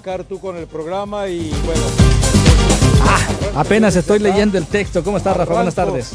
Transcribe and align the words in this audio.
Arrancar 0.00 0.24
tú 0.24 0.40
con 0.40 0.56
el 0.56 0.66
programa 0.66 1.28
y 1.28 1.50
bueno. 1.66 1.82
Ah, 3.02 3.60
apenas 3.60 3.94
estoy 3.96 4.18
leyendo 4.18 4.56
el 4.56 4.66
texto. 4.66 5.04
¿Cómo 5.04 5.18
estás, 5.18 5.36
Rafa? 5.36 5.52
Buenas 5.52 5.74
tardes. 5.74 6.12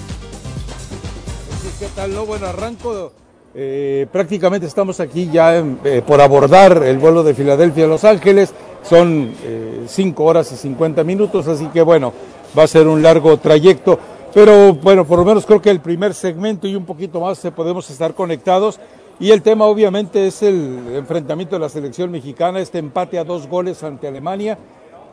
¿Qué 1.79 1.87
tal? 1.95 2.13
No, 2.13 2.25
bueno, 2.25 2.47
arranco. 2.47 3.11
Eh, 3.53 4.07
prácticamente 4.11 4.65
estamos 4.65 4.99
aquí 4.99 5.29
ya 5.31 5.57
eh, 5.57 6.01
por 6.05 6.19
abordar 6.19 6.83
el 6.83 6.97
vuelo 6.97 7.23
de 7.23 7.35
Filadelfia 7.35 7.85
a 7.85 7.87
Los 7.87 8.03
Ángeles. 8.03 8.53
Son 8.81 9.33
5 9.87 10.23
eh, 10.23 10.25
horas 10.25 10.51
y 10.51 10.57
50 10.57 11.03
minutos, 11.03 11.47
así 11.47 11.67
que 11.67 11.81
bueno, 11.81 12.11
va 12.57 12.63
a 12.63 12.67
ser 12.67 12.87
un 12.87 13.03
largo 13.03 13.37
trayecto. 13.37 13.99
Pero 14.33 14.73
bueno, 14.73 15.05
por 15.05 15.19
lo 15.19 15.25
menos 15.25 15.45
creo 15.45 15.61
que 15.61 15.69
el 15.69 15.79
primer 15.79 16.13
segmento 16.15 16.67
y 16.67 16.75
un 16.75 16.85
poquito 16.85 17.19
más 17.19 17.39
podemos 17.55 17.87
estar 17.89 18.15
conectados. 18.15 18.79
Y 19.17 19.31
el 19.31 19.41
tema 19.41 19.65
obviamente 19.65 20.27
es 20.27 20.43
el 20.43 20.93
enfrentamiento 20.93 21.55
de 21.55 21.61
la 21.61 21.69
selección 21.69 22.11
mexicana, 22.11 22.59
este 22.59 22.79
empate 22.79 23.17
a 23.17 23.23
dos 23.23 23.47
goles 23.47 23.81
ante 23.81 24.09
Alemania, 24.09 24.57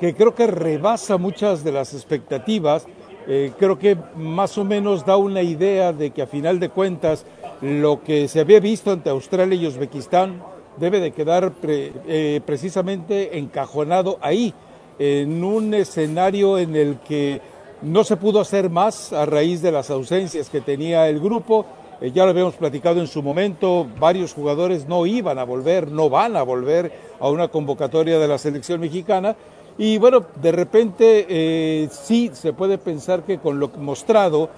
que 0.00 0.12
creo 0.14 0.34
que 0.34 0.48
rebasa 0.48 1.19
muchas 1.19 1.62
de 1.62 1.70
las 1.70 1.94
expectativas. 1.94 2.84
Eh, 3.28 3.53
creo 3.56 3.78
que 3.78 3.97
más 4.17 4.59
o 4.59 4.64
menos 4.64 5.06
da 5.06 5.17
una 5.17 5.42
idea 5.42 5.92
de 5.92 6.11
que 6.11 6.22
a 6.22 6.27
final 6.27 6.59
de 6.59 6.70
cuentas 6.70 7.25
lo 7.61 8.03
que 8.03 8.26
se 8.26 8.41
había 8.41 8.59
visto 8.59 8.91
ante 8.91 9.09
Australia 9.09 9.54
y 9.54 9.69
Uzbekistán 9.69 10.43
debe 10.78 10.99
de 10.99 11.12
quedar 11.12 11.53
eh, 11.62 12.41
precisamente 12.44 13.38
encajonado 13.38 14.19
ahí, 14.21 14.53
en 14.99 15.44
un 15.44 15.75
escenario 15.75 16.59
en 16.59 16.75
el 16.75 16.99
que 16.99 17.41
no 17.82 18.03
se 18.03 18.16
pudo 18.16 18.41
hacer 18.41 18.69
más 18.69 19.12
a 19.12 19.26
raíz 19.26 19.62
de 19.62 19.71
las 19.71 19.91
ausencias 19.91 20.50
que 20.50 20.60
tenía 20.60 21.09
el 21.09 21.21
grupo 21.21 21.66
eh, 22.02 22.10
ya 22.10 22.24
lo 22.24 22.30
habíamos 22.30 22.54
platicado 22.54 23.00
en 23.00 23.06
su 23.06 23.22
momento, 23.22 23.86
varios 24.00 24.34
jugadores 24.34 24.88
no 24.88 25.06
iban 25.06 25.38
a 25.38 25.44
volver, 25.44 25.88
no 25.88 26.10
van 26.10 26.36
a 26.36 26.42
volver 26.42 26.92
a 27.20 27.28
una 27.28 27.46
convocatoria 27.46 28.18
de 28.18 28.26
la 28.26 28.38
selección 28.38 28.80
mexicana. 28.80 29.36
Y 29.78 29.98
bueno, 29.98 30.26
de 30.42 30.50
repente 30.50 31.26
eh, 31.28 31.88
sí 31.92 32.30
se 32.34 32.52
puede 32.52 32.76
pensar 32.76 33.22
que 33.22 33.38
con 33.38 33.60
lo 33.60 33.68
mostrado 33.78 34.50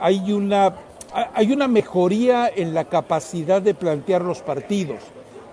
hay 0.00 0.32
una, 0.32 0.74
hay 1.32 1.52
una 1.52 1.68
mejoría 1.68 2.50
en 2.54 2.74
la 2.74 2.86
capacidad 2.86 3.62
de 3.62 3.74
plantear 3.74 4.22
los 4.22 4.40
partidos. 4.40 4.98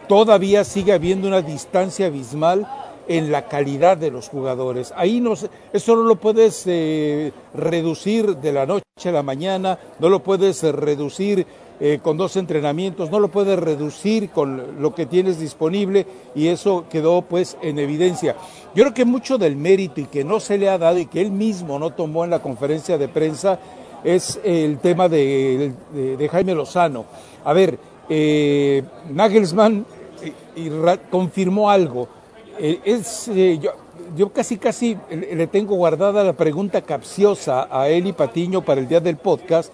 Todavía 0.08 0.64
sigue 0.64 0.92
habiendo 0.92 1.28
una 1.28 1.42
distancia 1.42 2.08
abismal 2.08 2.68
en 3.08 3.32
la 3.32 3.48
calidad 3.48 3.98
de 3.98 4.12
los 4.12 4.30
jugadores. 4.30 4.94
Ahí 4.96 5.22
no, 5.22 5.34
eso 5.34 5.96
no 5.96 6.04
lo 6.04 6.16
puedes 6.16 6.64
eh, 6.66 7.32
reducir 7.54 8.38
de 8.38 8.52
la 8.52 8.66
noche 8.66 8.84
a 9.06 9.12
la 9.12 9.24
mañana, 9.24 9.78
no 10.00 10.10
lo 10.10 10.24
puedes 10.24 10.64
eh, 10.64 10.72
reducir 10.72 11.46
eh, 11.80 12.00
con 12.02 12.18
dos 12.18 12.38
entrenamientos, 12.38 13.12
no 13.12 13.20
lo 13.20 13.28
puedes 13.28 13.60
reducir 13.60 14.30
con 14.30 14.82
lo 14.82 14.96
que 14.96 15.06
tienes 15.06 15.40
disponible 15.40 16.06
y 16.34 16.48
eso 16.48 16.86
quedó 16.90 17.22
pues 17.22 17.58
en 17.62 17.80
evidencia. 17.80 18.36
Yo 18.74 18.84
creo 18.84 18.94
que 18.94 19.06
mucho 19.06 19.38
del 19.38 19.56
mérito 19.56 20.02
y 20.02 20.06
que 20.06 20.24
no 20.24 20.40
se 20.40 20.58
le 20.58 20.70
ha 20.70 20.78
dado 20.78 20.98
y 20.98 21.06
que 21.06 21.22
él 21.22 21.32
mismo 21.32 21.78
no 21.78 21.92
tomó 21.92 22.24
en 22.24 22.32
la 22.32 22.42
conferencia 22.42 22.98
de 22.98 23.08
prensa 23.08 23.60
es 24.04 24.40
el 24.44 24.78
tema 24.80 25.10
de, 25.10 25.74
Jaime 26.32 26.54
Lozano. 26.54 27.06
A 27.44 27.54
ver, 27.54 27.78
Nagelsmann 29.10 29.86
confirmó 31.10 31.70
algo 31.70 32.08
eh, 32.58 32.80
es, 32.86 33.28
eh, 33.28 33.60
yo, 34.16 34.30
casi, 34.30 34.58
casi 34.58 34.98
le 35.10 35.48
tengo 35.48 35.76
guardada 35.76 36.24
la 36.24 36.34
pregunta 36.34 36.82
capciosa 36.82 37.68
a 37.70 37.90
Eli 37.90 38.14
Patiño 38.14 38.64
para 38.64 38.80
el 38.80 38.88
día 38.88 39.00
del 39.00 39.18
podcast 39.18 39.74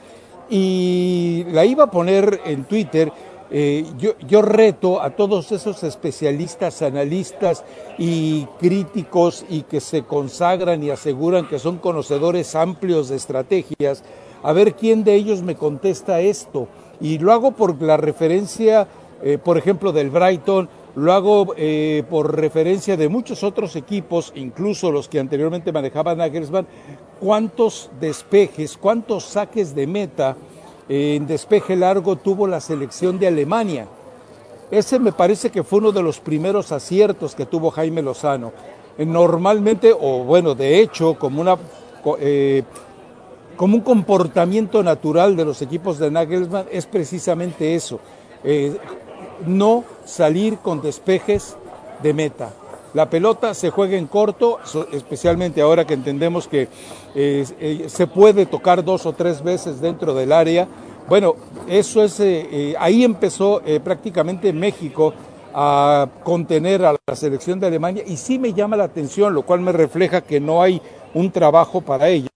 y 0.49 1.45
la 1.51 1.63
iba 1.65 1.85
a 1.85 1.91
poner 1.91 2.41
en 2.45 2.63
Twitter. 2.63 3.11
Eh, 3.51 3.85
yo, 3.97 4.17
yo, 4.27 4.41
reto 4.41 5.01
a 5.01 5.11
todos 5.11 5.51
esos 5.51 5.83
especialistas, 5.83 6.81
analistas 6.81 7.63
y 7.97 8.45
críticos 8.59 9.45
y 9.49 9.63
que 9.63 9.81
se 9.81 10.03
consagran 10.03 10.81
y 10.83 10.89
aseguran 10.89 11.47
que 11.47 11.59
son 11.59 11.77
conocedores 11.77 12.55
amplios 12.55 13.09
de 13.09 13.17
estrategias, 13.17 14.03
a 14.41 14.53
ver 14.53 14.75
quién 14.75 15.03
de 15.03 15.15
ellos 15.15 15.41
me 15.43 15.55
contesta 15.55 16.21
esto. 16.21 16.67
Y 17.01 17.19
lo 17.19 17.33
hago 17.33 17.51
por 17.51 17.81
la 17.81 17.97
referencia, 17.97 18.87
por 19.43 19.57
ejemplo, 19.57 19.91
del 19.91 20.09
Brighton, 20.09 20.69
lo 20.95 21.13
hago 21.13 21.53
eh, 21.57 22.03
por 22.09 22.35
referencia 22.35 22.97
de 22.97 23.07
muchos 23.07 23.43
otros 23.43 23.75
equipos, 23.75 24.33
incluso 24.35 24.91
los 24.91 25.07
que 25.07 25.19
anteriormente 25.19 25.71
manejaban 25.71 26.17
Nagelsmann, 26.17 26.67
cuántos 27.19 27.89
despejes, 27.99 28.77
cuántos 28.77 29.23
saques 29.25 29.73
de 29.73 29.87
meta 29.87 30.35
eh, 30.89 31.15
en 31.15 31.27
despeje 31.27 31.75
largo 31.75 32.17
tuvo 32.17 32.47
la 32.47 32.59
selección 32.59 33.19
de 33.19 33.27
Alemania. 33.27 33.87
Ese 34.69 34.99
me 34.99 35.11
parece 35.11 35.49
que 35.49 35.63
fue 35.63 35.79
uno 35.79 35.91
de 35.91 36.03
los 36.03 36.19
primeros 36.19 36.71
aciertos 36.71 37.35
que 37.35 37.45
tuvo 37.45 37.71
Jaime 37.71 38.01
Lozano. 38.01 38.51
Eh, 38.97 39.05
normalmente, 39.05 39.93
o 39.97 40.23
bueno, 40.23 40.55
de 40.55 40.79
hecho, 40.79 41.17
como 41.17 41.41
una 41.41 41.57
como 43.55 43.75
un 43.75 43.81
comportamiento 43.83 44.81
natural 44.81 45.35
de 45.35 45.45
los 45.45 45.61
equipos 45.61 45.99
de 45.99 46.09
Nagelsmann 46.09 46.65
es 46.71 46.87
precisamente 46.87 47.75
eso 47.75 47.99
no 49.45 49.83
salir 50.05 50.57
con 50.57 50.81
despejes 50.81 51.55
de 52.01 52.13
meta. 52.13 52.51
La 52.93 53.09
pelota 53.09 53.53
se 53.53 53.69
juega 53.69 53.97
en 53.97 54.07
corto, 54.07 54.59
especialmente 54.91 55.61
ahora 55.61 55.85
que 55.85 55.93
entendemos 55.93 56.47
que 56.47 56.67
eh, 57.15 57.85
se 57.87 58.07
puede 58.07 58.45
tocar 58.45 58.83
dos 58.83 59.05
o 59.05 59.13
tres 59.13 59.41
veces 59.41 59.79
dentro 59.79 60.13
del 60.13 60.33
área. 60.33 60.67
Bueno, 61.07 61.35
eso 61.69 62.03
es, 62.03 62.19
eh, 62.19 62.47
eh, 62.51 62.75
ahí 62.77 63.05
empezó 63.05 63.61
prácticamente 63.83 64.51
México 64.51 65.13
a 65.53 66.07
contener 66.23 66.85
a 66.85 66.95
la 67.07 67.15
selección 67.15 67.59
de 67.59 67.67
Alemania 67.67 68.03
y 68.05 68.17
sí 68.17 68.37
me 68.37 68.53
llama 68.53 68.75
la 68.75 68.85
atención, 68.85 69.33
lo 69.33 69.43
cual 69.43 69.61
me 69.61 69.71
refleja 69.71 70.21
que 70.21 70.39
no 70.39 70.61
hay 70.61 70.81
un 71.13 71.31
trabajo 71.31 71.81
para 71.81 72.09
ello. 72.09 72.29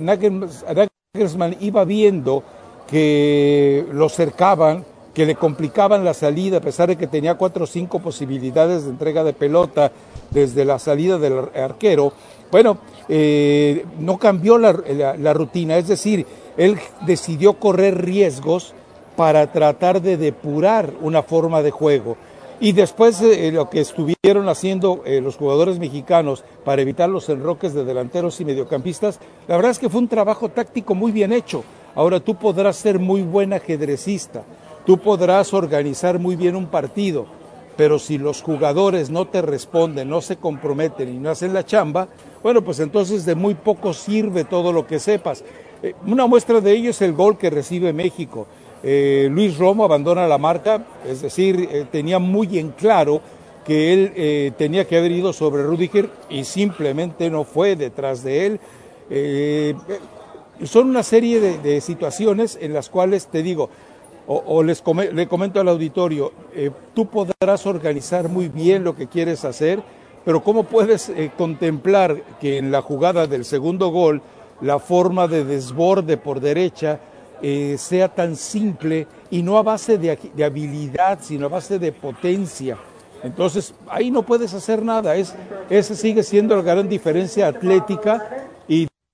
Nagelsmann 0.00 1.56
iba 1.60 1.84
viendo 1.84 2.42
que 2.88 3.86
lo 3.92 4.08
cercaban, 4.08 4.84
que 5.16 5.24
le 5.24 5.34
complicaban 5.34 6.04
la 6.04 6.12
salida, 6.12 6.58
a 6.58 6.60
pesar 6.60 6.90
de 6.90 6.96
que 6.96 7.06
tenía 7.06 7.36
cuatro 7.36 7.64
o 7.64 7.66
cinco 7.66 8.00
posibilidades 8.00 8.84
de 8.84 8.90
entrega 8.90 9.24
de 9.24 9.32
pelota 9.32 9.90
desde 10.30 10.62
la 10.66 10.78
salida 10.78 11.16
del 11.16 11.38
arquero, 11.56 12.12
bueno, 12.52 12.76
eh, 13.08 13.86
no 13.98 14.18
cambió 14.18 14.58
la, 14.58 14.72
rutina, 15.32 15.78
es 15.78 15.88
decir, 15.88 16.26
él 16.58 16.76
decidió 17.06 17.54
correr 17.54 18.04
riesgos 18.04 18.74
para 19.16 19.50
tratar 19.50 20.02
de 20.02 20.18
depurar 20.18 20.92
una 21.00 21.22
forma 21.22 21.62
de 21.62 21.70
juego. 21.70 22.18
Y 22.60 22.72
después 22.72 23.18
de 23.18 23.52
lo 23.52 23.70
que 23.70 23.80
estuvieron 23.80 24.50
haciendo 24.50 25.00
eh, 25.06 25.22
los 25.22 25.36
jugadores 25.36 25.78
mexicanos 25.78 26.44
para 26.62 26.82
evitar 26.82 27.08
los 27.08 27.26
enroques 27.30 27.72
de 27.72 27.86
delanteros 27.86 28.38
y 28.42 28.44
mediocampistas, 28.44 29.18
la 29.48 29.56
verdad 29.56 29.70
es 29.70 29.78
que 29.78 29.88
fue 29.88 30.00
un 30.00 30.08
trabajo 30.08 30.50
táctico 30.50 30.94
muy 30.94 31.10
bien 31.10 31.32
hecho. 31.32 31.64
Ahora 31.94 32.20
tú 32.20 32.34
podrás 32.34 32.76
ser 32.76 32.98
muy 32.98 33.22
buen 33.22 33.54
ajedrecista, 33.54 34.44
tú 34.86 34.98
podrás 34.98 35.52
organizar 35.52 36.18
muy 36.18 36.36
bien 36.36 36.56
un 36.56 36.66
partido, 36.66 37.26
pero 37.76 37.98
si 37.98 38.16
los 38.16 38.40
jugadores 38.40 39.10
no 39.10 39.26
te 39.26 39.42
responden, 39.42 40.08
no 40.08 40.22
se 40.22 40.36
comprometen 40.36 41.08
y 41.08 41.18
no 41.18 41.30
hacen 41.30 41.52
la 41.52 41.66
chamba, 41.66 42.08
bueno, 42.42 42.62
pues 42.62 42.80
entonces 42.80 43.26
de 43.26 43.34
muy 43.34 43.54
poco 43.54 43.92
sirve 43.92 44.44
todo 44.44 44.72
lo 44.72 44.86
que 44.86 44.98
sepas. 44.98 45.44
Eh, 45.82 45.94
una 46.06 46.26
muestra 46.26 46.60
de 46.60 46.72
ello 46.72 46.90
es 46.90 47.02
el 47.02 47.12
gol 47.12 47.36
que 47.36 47.50
recibe 47.50 47.92
México. 47.92 48.46
Eh, 48.82 49.28
Luis 49.30 49.58
Romo 49.58 49.84
abandona 49.84 50.26
la 50.26 50.38
marca, 50.38 50.86
es 51.06 51.22
decir, 51.22 51.68
eh, 51.70 51.86
tenía 51.90 52.18
muy 52.18 52.58
en 52.58 52.70
claro 52.70 53.20
que 53.66 53.92
él 53.92 54.54
tenía 54.56 54.86
que 54.86 54.96
haber 54.96 55.10
ido 55.10 55.32
sobre 55.32 55.64
Rudiger 55.64 56.08
y 56.30 56.44
simplemente 56.44 57.28
no 57.30 57.42
fue 57.42 57.74
detrás 57.74 58.22
de 58.22 58.46
él. 58.46 58.60
son 60.62 60.88
una 60.88 61.02
serie 61.02 61.40
de, 61.40 61.80
situaciones 61.80 62.56
en 62.60 62.72
las 62.72 62.88
cuales 62.88 63.26
te 63.26 63.42
digo, 63.42 63.68
o, 64.26 64.62
les 64.62 64.82
le 65.12 65.28
comento 65.28 65.60
al 65.60 65.68
auditorio, 65.68 66.32
tú 66.94 67.06
podrás 67.06 67.64
organizar 67.66 68.28
muy 68.28 68.48
bien 68.48 68.82
lo 68.82 68.96
que 68.96 69.06
quieres 69.06 69.44
hacer, 69.44 69.82
pero 70.24 70.42
¿cómo 70.42 70.64
puedes 70.64 71.12
contemplar 71.36 72.22
que 72.40 72.58
en 72.58 72.72
la 72.72 72.82
jugada 72.82 73.26
del 73.26 73.44
segundo 73.44 73.90
gol 73.90 74.20
la 74.60 74.78
forma 74.78 75.28
de 75.28 75.44
desborde 75.44 76.16
por 76.16 76.40
derecha 76.40 76.98
eh, 77.42 77.76
sea 77.78 78.08
tan 78.08 78.34
simple 78.34 79.06
y 79.30 79.42
no 79.42 79.58
a 79.58 79.62
base 79.62 79.98
de, 79.98 80.18
habilidad, 80.42 81.18
sino 81.20 81.46
a 81.46 81.50
base 81.50 81.78
de 81.78 81.92
potencia. 81.92 82.78
Entonces, 83.22 83.74
ahí 83.88 84.10
no 84.10 84.22
puedes 84.22 84.54
hacer 84.54 84.82
nada. 84.82 85.16
Es, 85.16 85.34
esa 85.68 85.94
sigue 85.94 86.22
siendo 86.22 86.56
la 86.56 86.62
gran 86.62 86.88
diferencia 86.88 87.48
atlética 87.48 88.45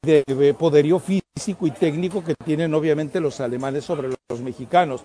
de, 0.04 0.52
poderío 0.58 0.98
físico 0.98 1.64
y 1.64 1.70
técnico 1.70 2.24
que 2.24 2.34
tienen 2.34 2.74
obviamente 2.74 3.20
los 3.20 3.40
alemanes 3.40 3.84
sobre 3.84 4.08
los 4.08 4.40
mexicanos. 4.40 5.00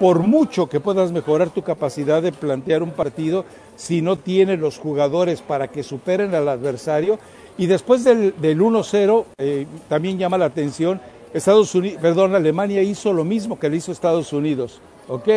Por 0.00 0.26
mucho 0.26 0.68
que 0.68 0.80
puedas 0.80 1.12
mejorar 1.12 1.50
tu 1.50 1.62
capacidad 1.62 2.20
de 2.20 2.32
plantear 2.32 2.82
un 2.82 2.90
partido, 2.90 3.44
si 3.76 4.02
no 4.02 4.16
tienes 4.16 4.58
los 4.58 4.76
jugadores 4.76 5.40
para 5.40 5.68
que 5.68 5.84
superen 5.84 6.34
al 6.34 6.48
adversario, 6.48 7.20
y 7.58 7.66
después 7.66 8.02
del, 8.02 8.34
1-0, 8.34 9.24
eh, 9.38 9.68
también 9.88 10.18
llama 10.18 10.36
la 10.36 10.46
atención, 10.46 11.00
Estados 11.32 11.72
Unidos, 11.76 12.02
perdón, 12.02 12.34
Alemania 12.34 12.82
hizo 12.82 13.12
lo 13.12 13.22
mismo 13.22 13.56
que 13.56 13.70
le 13.70 13.76
hizo 13.76 13.92
Estados 13.92 14.32
Unidos. 14.32 14.80
Ok, 15.06 15.28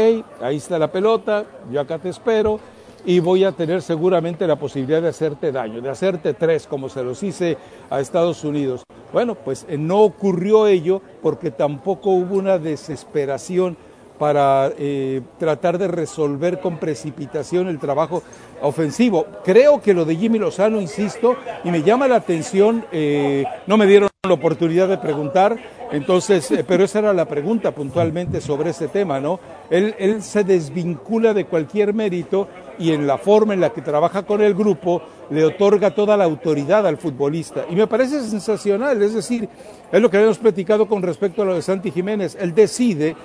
ahí 0.41 0.57
está 0.57 0.79
la 0.79 0.91
pelota, 0.91 1.45
yo 1.71 1.79
acá 1.79 1.99
te 1.99 2.09
espero 2.09 2.59
y 3.05 3.19
voy 3.19 3.43
a 3.43 3.51
tener 3.51 3.81
seguramente 3.81 4.47
la 4.47 4.57
posibilidad 4.57 5.01
de 5.01 5.09
hacerte 5.09 5.51
daño, 5.51 5.81
de 5.81 5.89
hacerte 5.89 6.33
tres, 6.33 6.67
como 6.67 6.89
se 6.89 7.03
los 7.03 7.21
hice 7.23 7.57
a 7.89 7.99
Estados 7.99 8.43
Unidos. 8.43 8.83
Bueno, 9.11 9.35
pues 9.35 9.65
eh, 9.69 9.77
no 9.77 10.01
ocurrió 10.01 10.67
ello 10.67 11.01
porque 11.21 11.51
tampoco 11.51 12.11
hubo 12.11 12.35
una 12.35 12.57
desesperación 12.57 13.77
para 14.23 14.71
eh, 14.77 15.19
tratar 15.37 15.77
de 15.77 15.89
resolver 15.89 16.61
con 16.61 16.77
precipitación 16.77 17.67
el 17.67 17.77
trabajo 17.77 18.23
ofensivo. 18.61 19.25
Creo 19.43 19.81
que 19.81 19.93
lo 19.93 20.05
de 20.05 20.15
Jimmy 20.15 20.39
Lozano, 20.39 20.79
insisto, 20.79 21.35
y 21.65 21.71
me 21.71 21.83
llama 21.83 22.07
la 22.07 22.15
atención, 22.15 22.85
eh, 22.93 23.43
no 23.67 23.75
me 23.75 23.85
dieron 23.85 24.07
la 24.25 24.33
oportunidad 24.33 24.87
de 24.87 24.97
preguntar, 24.97 25.57
entonces, 25.91 26.49
eh, 26.51 26.63
pero 26.65 26.85
esa 26.85 26.99
era 26.99 27.11
la 27.11 27.25
pregunta 27.25 27.71
puntualmente 27.71 28.39
sobre 28.39 28.69
ese 28.69 28.87
tema, 28.87 29.19
¿no? 29.19 29.41
Él, 29.69 29.93
él 29.99 30.23
se 30.23 30.45
desvincula 30.45 31.33
de 31.33 31.43
cualquier 31.43 31.93
mérito 31.93 32.47
y 32.79 32.93
en 32.93 33.05
la 33.05 33.17
forma 33.17 33.53
en 33.53 33.59
la 33.59 33.71
que 33.71 33.81
trabaja 33.81 34.23
con 34.23 34.41
el 34.41 34.53
grupo 34.53 35.01
le 35.31 35.43
otorga 35.43 35.91
toda 35.91 36.15
la 36.15 36.23
autoridad 36.23 36.87
al 36.87 36.95
futbolista. 36.95 37.65
Y 37.69 37.75
me 37.75 37.87
parece 37.87 38.21
sensacional, 38.21 39.01
es 39.01 39.13
decir, 39.13 39.49
es 39.91 40.01
lo 40.01 40.09
que 40.09 40.15
habíamos 40.15 40.37
platicado 40.37 40.87
con 40.87 41.01
respecto 41.01 41.41
a 41.41 41.45
lo 41.45 41.55
de 41.55 41.61
Santi 41.61 41.91
Jiménez. 41.91 42.37
Él 42.39 42.55
decide 42.55 43.17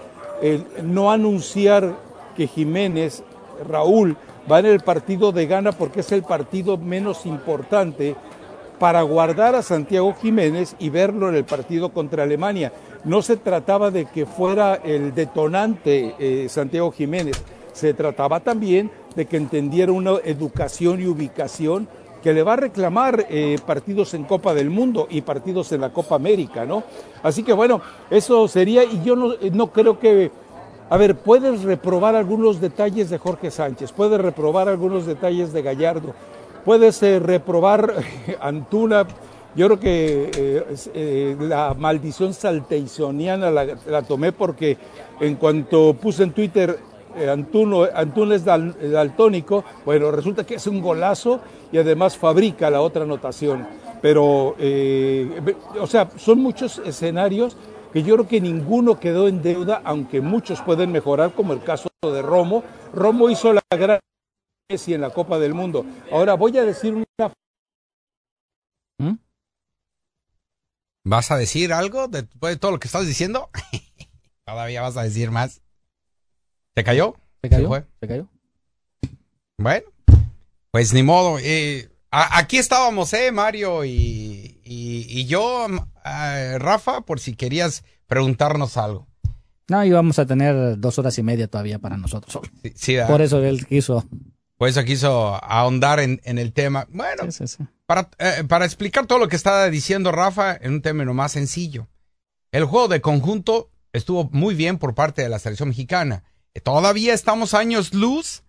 no 0.83 1.11
anunciar 1.11 1.97
que 2.37 2.47
Jiménez, 2.47 3.23
Raúl, 3.69 4.17
va 4.51 4.61
en 4.61 4.67
el 4.67 4.81
partido 4.81 5.33
de 5.33 5.47
gana 5.47 5.73
porque 5.73 6.01
es 6.01 6.13
el 6.13 6.23
partido 6.23 6.77
menos 6.77 7.27
importante 7.27 8.17
para 8.79 9.03
guardar 9.03 9.55
a 9.55 9.63
Santiago 9.63 10.15
Jiménez 10.15 10.77
y 10.79 10.91
verlo 10.91 11.29
en 11.29 11.35
el 11.35 11.45
partido 11.45 11.91
contra 11.91 12.23
Alemania. 12.23 12.73
No 13.05 13.23
se 13.23 13.37
trataba 13.37 13.91
de 13.91 14.07
que 14.07 14.27
fuera 14.27 14.75
el 14.77 15.15
detonante 15.15 16.15
eh, 16.19 16.49
Santiago 16.49 16.93
Jiménez, 16.93 17.37
se 17.73 17.95
trataba 17.95 18.41
también 18.41 18.91
de 19.15 19.27
que 19.27 19.37
entendiera 19.37 19.93
una 19.93 20.13
educación 20.25 21.01
y 21.01 21.07
ubicación 21.07 21.89
que 22.23 22.33
le 22.33 22.43
va 22.43 22.55
a 22.55 22.57
reclamar 22.57 23.27
eh, 23.31 23.59
partidos 23.65 24.15
en 24.15 24.25
Copa 24.25 24.55
del 24.55 24.71
Mundo 24.71 25.07
y 25.11 25.21
partidos 25.23 25.73
en 25.73 25.81
la 25.81 25.93
Copa 25.93 26.17
América, 26.17 26.65
¿no? 26.65 26.83
Así 27.23 27.43
que 27.43 27.53
bueno, 27.53 27.81
eso 28.11 28.49
sería, 28.49 28.85
y 28.85 29.03
yo 29.03 29.17
no, 29.17 29.35
no 29.53 29.73
creo 29.73 29.99
que, 29.99 30.31
a 30.91 30.97
ver, 30.97 31.17
puedes 31.17 31.63
reprobar 31.63 32.17
algunos 32.17 32.61
detalles 32.61 33.11
de 33.11 33.19
Jorge 33.19 33.51
Sánchez, 33.51 33.93
puedes 33.93 34.21
reprobar 34.21 34.69
algunos 34.69 35.07
detalles 35.07 35.53
de 35.53 35.63
Gallardo, 35.63 36.15
puedes 36.65 37.03
eh, 37.03 37.19
reprobar 37.19 37.95
Antuna, 38.41 39.07
yo 39.55 39.67
creo 39.67 39.81
que 39.81 40.31
eh, 40.95 41.37
la 41.41 41.75
maldición 41.75 42.35
salteisoniana 42.35 43.51
la 43.51 44.03
tomé 44.03 44.31
porque 44.33 44.77
en 45.21 45.37
cuanto 45.37 45.95
puse 45.95 46.23
en 46.23 46.33
Twitter 46.33 46.79
eh, 47.19 47.31
Antuno, 47.31 47.85
es 48.33 48.45
daltónico, 48.45 49.65
bueno, 49.85 50.11
resulta 50.11 50.45
que 50.45 50.57
es 50.57 50.67
un 50.67 50.81
golazo 50.81 51.41
y 51.73 51.79
además 51.79 52.17
fabrica 52.17 52.71
la 52.71 52.81
otra 52.81 53.05
anotación. 53.05 53.67
Pero, 54.01 54.55
eh, 54.59 55.55
o 55.81 55.87
sea, 55.87 56.09
son 56.17 56.41
muchos 56.41 56.79
escenarios 56.85 57.57
que 57.93 58.03
yo 58.03 58.15
creo 58.15 58.29
que 58.29 58.41
ninguno 58.41 59.01
quedó 59.01 59.29
en 59.29 59.43
deuda, 59.43 59.81
aunque 59.85 60.21
muchos 60.21 60.61
pueden 60.63 60.93
mejorar, 60.93 61.33
como 61.35 61.53
el 61.53 61.63
caso 61.63 61.89
de 62.03 62.23
Romo. 62.23 62.63
Romo 62.95 63.31
hizo 63.31 63.53
la 63.53 63.63
gran 63.71 63.99
Messi 64.71 64.95
en 64.95 65.01
la 65.01 65.11
Copa 65.11 65.39
del 65.39 65.55
Mundo. 65.55 65.85
Ahora 66.13 66.35
voy 66.35 66.57
a 66.59 66.65
decir 66.65 66.95
una... 66.95 67.33
¿Mm? 68.99 69.19
¿Vas 71.05 71.31
a 71.31 71.37
decir 71.37 71.73
algo 71.73 72.07
después 72.09 72.55
de 72.55 72.59
todo 72.59 72.73
lo 72.73 72.79
que 72.79 72.89
estás 72.89 73.07
diciendo? 73.07 73.49
¿Todavía 74.45 74.83
vas 74.83 74.97
a 74.97 75.03
decir 75.03 75.31
más? 75.31 75.63
¿Se 76.79 76.85
cayó? 76.85 77.17
¿Se 77.43 77.51
cayó? 77.51 77.75
¿Se, 78.01 78.07
cayó? 78.07 78.29
Bueno, 79.59 79.87
pues 80.71 80.95
ni 80.95 81.03
modo. 81.03 81.41
Eh, 81.41 81.89
aquí 82.09 82.57
estábamos, 82.57 83.13
¿eh, 83.15 83.33
Mario? 83.33 83.85
Y, 83.85 85.27
yo, 85.27 85.67
Rafa, 86.05 87.01
por 87.01 87.19
si 87.19 87.35
querías 87.35 87.83
preguntarnos 88.07 88.77
algo. 88.77 89.09
No, 89.67 89.85
íbamos 89.85 90.21
a 90.21 90.27
tener 90.27 90.79
dos 90.79 91.01
horas 91.01 91.19
y 91.19 91.25
media 91.25 91.49
todavía 91.49 91.81
para 91.81 91.97
nosotros. 91.97 92.49
por 93.09 93.23
eso 93.23 93.43
él 93.43 93.67
quiso. 93.67 94.07
Por 94.57 94.69
eso 94.69 94.85
quiso 94.85 95.35
ahondar 95.43 95.99
en, 95.99 96.21
el 96.23 96.53
tema. 96.53 96.87
Bueno, 96.91 97.25
Para, 97.87 98.09
eh, 98.21 98.45
para 98.47 98.67
explicar 98.67 99.07
todo 99.07 99.19
lo 99.19 99.27
que 99.27 99.35
estaba 99.35 99.69
diciendo 99.69 100.13
Rafa 100.13 100.57
en 100.61 100.75
un 100.75 100.83
término 100.83 101.13
más 101.13 101.33
sencillo. 101.33 101.89
El 102.53 102.67
juego 102.67 102.87
de 102.87 103.01
conjunto 103.01 103.73
estuvo 103.93 104.31
muy 104.31 104.55
bien 104.55 104.79
por 104.79 104.95
parte 104.95 105.23
de 105.23 105.29
la 105.29 105.41
selección 105.41 105.71
mexicana 105.71 106.23
todavía 106.63 107.15
estamos 107.15 107.55
años 107.55 107.95
luz 107.95 108.43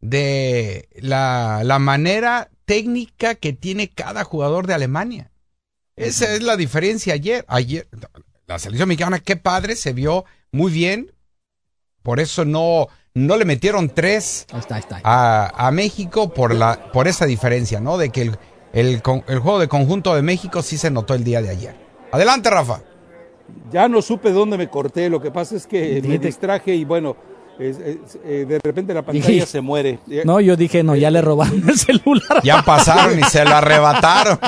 de 0.00 0.88
la, 0.96 1.78
manera 1.80 2.50
técnica 2.66 3.34
que 3.34 3.52
tiene 3.52 3.88
cada 3.88 4.24
jugador 4.24 4.66
de 4.66 4.74
Alemania. 4.74 5.30
Esa 5.96 6.34
es 6.34 6.42
la 6.42 6.56
diferencia 6.56 7.14
ayer. 7.14 7.44
Ayer, 7.48 7.88
la 8.46 8.58
selección 8.58 8.88
mexicana, 8.88 9.20
qué 9.20 9.36
padre, 9.36 9.76
se 9.76 9.92
vio 9.92 10.24
muy 10.52 10.72
bien. 10.72 11.14
Por 12.02 12.20
eso 12.20 12.44
no, 12.44 12.88
no 13.14 13.36
le 13.36 13.44
metieron 13.44 13.88
tres 13.88 14.46
A, 15.04 15.70
México 15.72 16.34
por, 16.34 16.54
la, 16.54 16.92
por 16.92 17.08
esa 17.08 17.24
diferencia, 17.24 17.80
¿no? 17.80 17.96
De 17.96 18.10
que 18.10 18.22
el, 18.22 18.38
el, 18.74 19.00
juego 19.00 19.58
de 19.58 19.68
conjunto 19.68 20.14
de 20.14 20.22
México 20.22 20.62
sí 20.62 20.76
se 20.76 20.90
notó 20.90 21.14
el 21.14 21.24
día 21.24 21.40
de 21.40 21.50
ayer. 21.50 21.76
Adelante, 22.12 22.50
Rafa. 22.50 22.82
Ya 23.72 23.88
no 23.88 24.02
supe 24.02 24.30
dónde 24.30 24.58
me 24.58 24.68
corté, 24.68 25.10
lo 25.10 25.20
que 25.20 25.30
pasa 25.30 25.56
es 25.56 25.66
que 25.66 26.02
me 26.02 26.18
distraje 26.18 26.74
y 26.74 26.84
bueno, 26.84 27.16
eh, 27.58 28.46
de 28.48 28.58
repente 28.62 28.92
la 28.94 29.02
pantalla 29.02 29.46
se 29.46 29.60
muere. 29.60 29.98
No, 30.24 30.40
yo 30.40 30.56
dije, 30.56 30.82
no, 30.82 30.96
ya 30.96 31.10
le 31.10 31.20
robaron 31.20 31.68
el 31.68 31.78
celular. 31.78 32.42
Ya 32.42 32.62
pasaron 32.62 33.18
y 33.18 33.22
se 33.24 33.44
lo 33.44 33.54
arrebataron. 33.54 34.38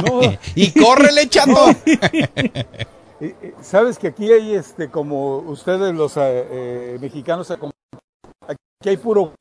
y 0.54 0.70
córrele, 0.72 1.28
chato. 1.28 1.66
Sabes 3.62 3.98
que 3.98 4.08
aquí 4.08 4.30
hay, 4.30 4.54
este, 4.54 4.88
como 4.90 5.38
ustedes 5.38 5.94
los 5.94 6.16
eh, 6.16 6.20
eh, 6.22 6.98
mexicanos, 7.00 7.50
aquí 7.50 8.88
hay 8.88 8.96
puro... 8.96 9.32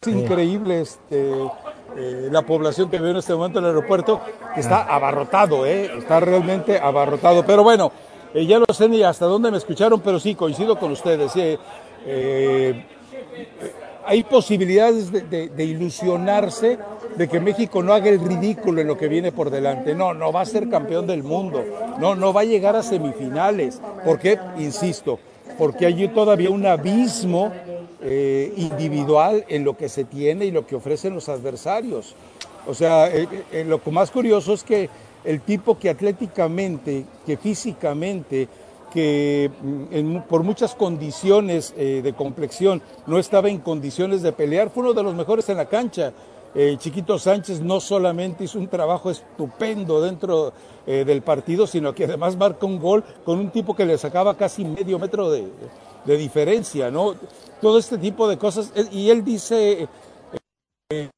Es 0.00 0.08
increíble 0.08 0.80
este, 0.80 1.32
la 2.30 2.42
población 2.42 2.90
que 2.90 2.98
veo 2.98 3.12
en 3.12 3.18
este 3.18 3.34
momento 3.34 3.60
en 3.60 3.66
el 3.66 3.70
aeropuerto, 3.70 4.20
que 4.54 4.60
está 4.60 4.82
abarrotado, 4.82 5.64
¿eh? 5.64 5.92
está 5.96 6.18
realmente 6.18 6.80
abarrotado. 6.80 7.44
Pero 7.46 7.62
bueno, 7.62 7.92
ya 8.34 8.58
no 8.58 8.66
sé 8.72 8.88
ni 8.88 9.02
hasta 9.02 9.26
dónde 9.26 9.50
me 9.50 9.58
escucharon, 9.58 10.00
pero 10.00 10.18
sí, 10.18 10.34
coincido 10.34 10.78
con 10.78 10.92
ustedes. 10.92 11.32
Eh, 11.36 12.84
hay 14.04 14.24
posibilidades 14.24 15.12
de, 15.12 15.64
ilusionarse 15.64 16.78
de 17.16 17.28
que 17.28 17.40
México 17.40 17.82
no 17.82 17.92
haga 17.92 18.08
el 18.08 18.20
ridículo 18.20 18.80
en 18.80 18.88
lo 18.88 18.96
que 18.96 19.08
viene 19.08 19.32
por 19.32 19.50
delante. 19.50 19.94
No, 19.94 20.14
no 20.14 20.32
va 20.32 20.40
a 20.40 20.46
ser 20.46 20.68
campeón 20.68 21.06
del 21.06 21.22
mundo. 21.22 21.64
No, 21.98 22.14
no 22.14 22.32
va 22.32 22.42
a 22.42 22.44
llegar 22.44 22.76
a 22.76 22.82
semifinales. 22.82 23.80
porque, 24.04 24.38
Insisto, 24.58 25.18
porque 25.58 25.86
hay 25.86 26.08
todavía 26.08 26.50
un 26.50 26.66
abismo 26.66 27.52
eh, 28.02 28.52
individual 28.56 29.44
en 29.48 29.64
lo 29.64 29.76
que 29.76 29.88
se 29.88 30.04
tiene 30.04 30.46
y 30.46 30.50
lo 30.50 30.66
que 30.66 30.74
ofrecen 30.74 31.14
los 31.14 31.28
adversarios. 31.28 32.16
O 32.66 32.74
sea, 32.74 33.08
eh, 33.08 33.28
eh, 33.52 33.64
lo 33.64 33.80
más 33.90 34.10
curioso 34.10 34.54
es 34.54 34.62
que 34.62 34.88
el 35.24 35.40
tipo 35.40 35.78
que 35.78 35.90
atléticamente, 35.90 37.04
que 37.24 37.36
físicamente, 37.36 38.48
que 38.92 39.50
mm, 39.62 40.28
por 40.28 40.42
muchas 40.42 40.74
condiciones 40.74 41.74
de 41.76 42.12
complexión 42.16 42.82
no 43.06 43.18
estaba 43.18 43.48
en 43.48 43.58
condiciones 43.58 44.22
de 44.22 44.32
pelear, 44.32 44.70
fue 44.70 44.82
uno 44.82 44.92
de 44.92 45.02
los 45.02 45.14
mejores 45.14 45.48
en 45.48 45.56
la 45.56 45.66
cancha. 45.66 46.12
Chiquito 46.76 47.18
Sánchez 47.18 47.62
no 47.62 47.80
solamente 47.80 48.44
hizo 48.44 48.58
un 48.58 48.68
trabajo 48.68 49.10
estupendo 49.10 50.02
dentro 50.02 50.52
del 50.84 51.22
partido, 51.22 51.66
sino 51.66 51.94
que 51.94 52.04
además 52.04 52.36
marca 52.36 52.66
un 52.66 52.78
gol 52.78 53.02
con 53.24 53.38
un 53.38 53.50
tipo 53.50 53.74
que 53.74 53.86
le 53.86 53.96
sacaba 53.96 54.36
casi 54.36 54.62
medio 54.62 54.98
metro 54.98 55.30
de, 55.30 55.48
de 56.04 56.16
diferencia, 56.16 56.90
¿no? 56.90 57.14
Todo 57.60 57.78
este 57.78 57.98
tipo 57.98 58.28
de 58.28 58.38
cosas. 58.38 58.72
Y 58.90 59.10
él 59.10 59.24
dice, 59.24 59.88
eh, 60.90 61.10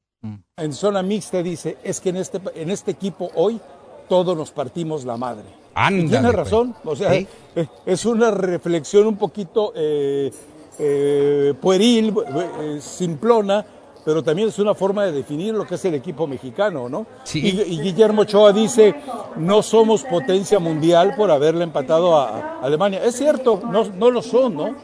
en 0.57 0.73
zona 0.73 1.01
mixta, 1.01 1.41
dice, 1.41 1.77
es 1.83 1.99
que 1.99 2.09
en 2.09 2.17
este, 2.17 2.39
en 2.55 2.71
este 2.71 2.91
equipo 2.91 3.29
hoy 3.35 3.59
todos 4.07 4.35
nos 4.37 4.51
partimos 4.51 5.05
la 5.05 5.17
madre. 5.17 5.45
y 5.89 6.07
tiene 6.07 6.21
pues. 6.21 6.35
razón, 6.35 6.75
o 6.83 6.95
sea, 6.95 7.13
eh, 7.13 7.27
es 7.85 8.05
una 8.05 8.31
reflexión 8.31 9.07
un 9.07 9.17
poquito 9.17 9.73
eh, 9.75 10.31
pueril, 11.61 12.13
simplona, 12.79 13.65
pero 14.05 14.23
también 14.23 14.49
es 14.49 14.59
una 14.59 14.75
forma 14.75 15.03
de 15.03 15.11
definir 15.11 15.55
lo 15.55 15.65
que 15.65 15.75
es 15.75 15.85
el 15.85 15.95
equipo 15.95 16.27
mexicano, 16.27 16.87
¿no? 16.87 17.07
Sí. 17.23 17.39
Y, 17.39 17.81
Guillermo 17.81 18.21
Ochoa 18.21 18.53
dice, 18.53 18.93
no 19.35 19.63
somos 19.63 20.03
potencia 20.03 20.59
mundial 20.59 21.15
por 21.17 21.31
haberle 21.31 21.63
empatado 21.63 22.15
a, 22.15 22.59
Alemania. 22.61 23.03
Es 23.03 23.17
cierto, 23.17 23.59
no, 23.71 23.85
no 23.85 24.11
lo 24.11 24.21
son, 24.21 24.55
¿no? 24.55 24.75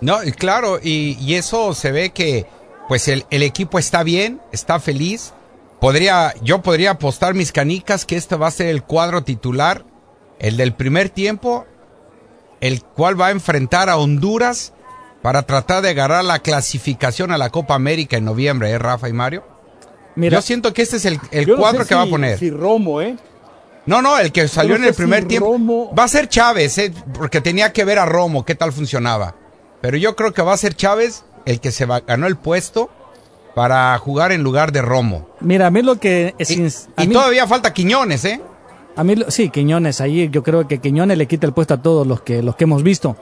No, 0.00 0.16
claro, 0.36 0.80
y, 0.82 1.34
eso 1.34 1.72
se 1.72 1.92
ve 1.92 2.10
que 2.10 2.44
pues 2.88 3.06
el, 3.06 3.24
el, 3.30 3.44
equipo 3.44 3.78
está 3.78 4.02
bien, 4.02 4.40
está 4.50 4.80
feliz. 4.80 5.32
Podría, 5.80 6.34
yo 6.42 6.60
podría 6.60 6.92
apostar 6.92 7.34
mis 7.34 7.52
canicas 7.52 8.04
que 8.04 8.16
este 8.16 8.36
va 8.36 8.48
a 8.48 8.50
ser 8.50 8.66
el 8.66 8.82
cuadro 8.82 9.24
titular, 9.24 9.84
el 10.38 10.58
del 10.58 10.74
primer 10.74 11.08
tiempo, 11.08 11.66
el 12.60 12.82
cual 12.82 13.18
va 13.18 13.28
a 13.28 13.30
enfrentar 13.30 13.88
a 13.88 13.96
Honduras 13.96 14.74
para 15.22 15.42
tratar 15.42 15.82
de 15.82 15.90
agarrar 15.90 16.24
la 16.24 16.40
clasificación 16.40 17.32
a 17.32 17.38
la 17.38 17.50
Copa 17.50 17.74
América 17.74 18.18
en 18.18 18.26
noviembre, 18.26 18.70
¿eh, 18.70 18.78
Rafa 18.78 19.08
y 19.08 19.14
Mario? 19.14 19.44
Mira, 20.16 20.36
yo 20.36 20.42
siento 20.42 20.74
que 20.74 20.82
este 20.82 20.96
es 20.96 21.06
el, 21.06 21.18
cuadro 21.56 21.86
que 21.86 21.94
va 21.94 22.02
a 22.02 22.06
poner. 22.06 22.38
Si 22.38 22.50
Romo, 22.50 23.00
¿eh? 23.00 23.16
No, 23.86 24.02
no, 24.02 24.18
el 24.18 24.32
que 24.32 24.48
salió 24.48 24.76
en 24.76 24.84
el 24.84 24.94
primer 24.94 25.26
tiempo. 25.26 25.94
Va 25.94 26.04
a 26.04 26.08
ser 26.08 26.28
Chávez, 26.28 26.76
¿eh? 26.78 26.92
porque 27.14 27.40
tenía 27.40 27.72
que 27.72 27.84
ver 27.84 27.98
a 27.98 28.04
Romo, 28.04 28.44
qué 28.44 28.54
tal 28.54 28.72
funcionaba. 28.72 29.34
Pero 29.80 29.96
yo 29.96 30.14
creo 30.14 30.34
que 30.34 30.42
va 30.42 30.52
a 30.52 30.58
ser 30.58 30.74
Chávez 30.74 31.24
el 31.46 31.60
que 31.60 31.72
se 31.72 31.86
va, 31.86 32.00
ganó 32.00 32.26
el 32.26 32.36
puesto 32.36 32.90
para 33.60 33.98
jugar 33.98 34.32
en 34.32 34.42
lugar 34.42 34.72
de 34.72 34.80
Romo. 34.80 35.28
Mira, 35.40 35.66
a 35.66 35.70
mí 35.70 35.82
lo 35.82 35.96
que... 35.96 36.34
Es, 36.38 36.88
y, 36.96 37.08
todavía 37.08 37.46
falta 37.46 37.74
Quiñones, 37.74 38.24
¿eh? 38.24 38.40
A 38.96 39.04
mí, 39.04 39.16
sí, 39.28 39.50
Quiñones, 39.50 40.00
ahí 40.00 40.30
yo 40.30 40.42
creo 40.42 40.66
que 40.66 40.78
Quiñones 40.78 41.18
le 41.18 41.28
quita 41.28 41.46
el 41.46 41.52
puesto 41.52 41.74
a 41.74 41.82
todos 41.82 42.06
los 42.06 42.22
que, 42.22 42.42
los 42.42 42.56
que 42.56 42.64
hemos 42.64 42.82
visto. 42.82 43.18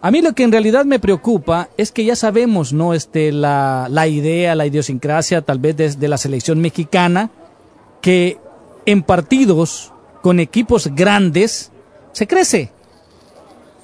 A 0.00 0.10
mí 0.10 0.22
lo 0.22 0.32
que 0.32 0.44
en 0.44 0.52
realidad 0.52 0.86
me 0.86 0.98
preocupa 0.98 1.68
es 1.76 1.92
que 1.92 2.06
ya 2.06 2.16
sabemos, 2.16 2.72
¿no? 2.72 2.94
Este, 2.94 3.32
la, 3.32 3.88
la 3.90 4.06
idea, 4.06 4.54
la 4.54 4.64
idiosincrasia 4.64 5.42
tal 5.42 5.58
vez 5.58 5.76
desde 5.76 6.08
la 6.08 6.16
selección 6.16 6.58
mexicana, 6.58 7.28
que 8.00 8.38
en 8.86 9.02
partidos 9.02 9.92
con 10.22 10.40
equipos 10.40 10.86
grandes 10.94 11.70
se 12.12 12.26
crece, 12.26 12.72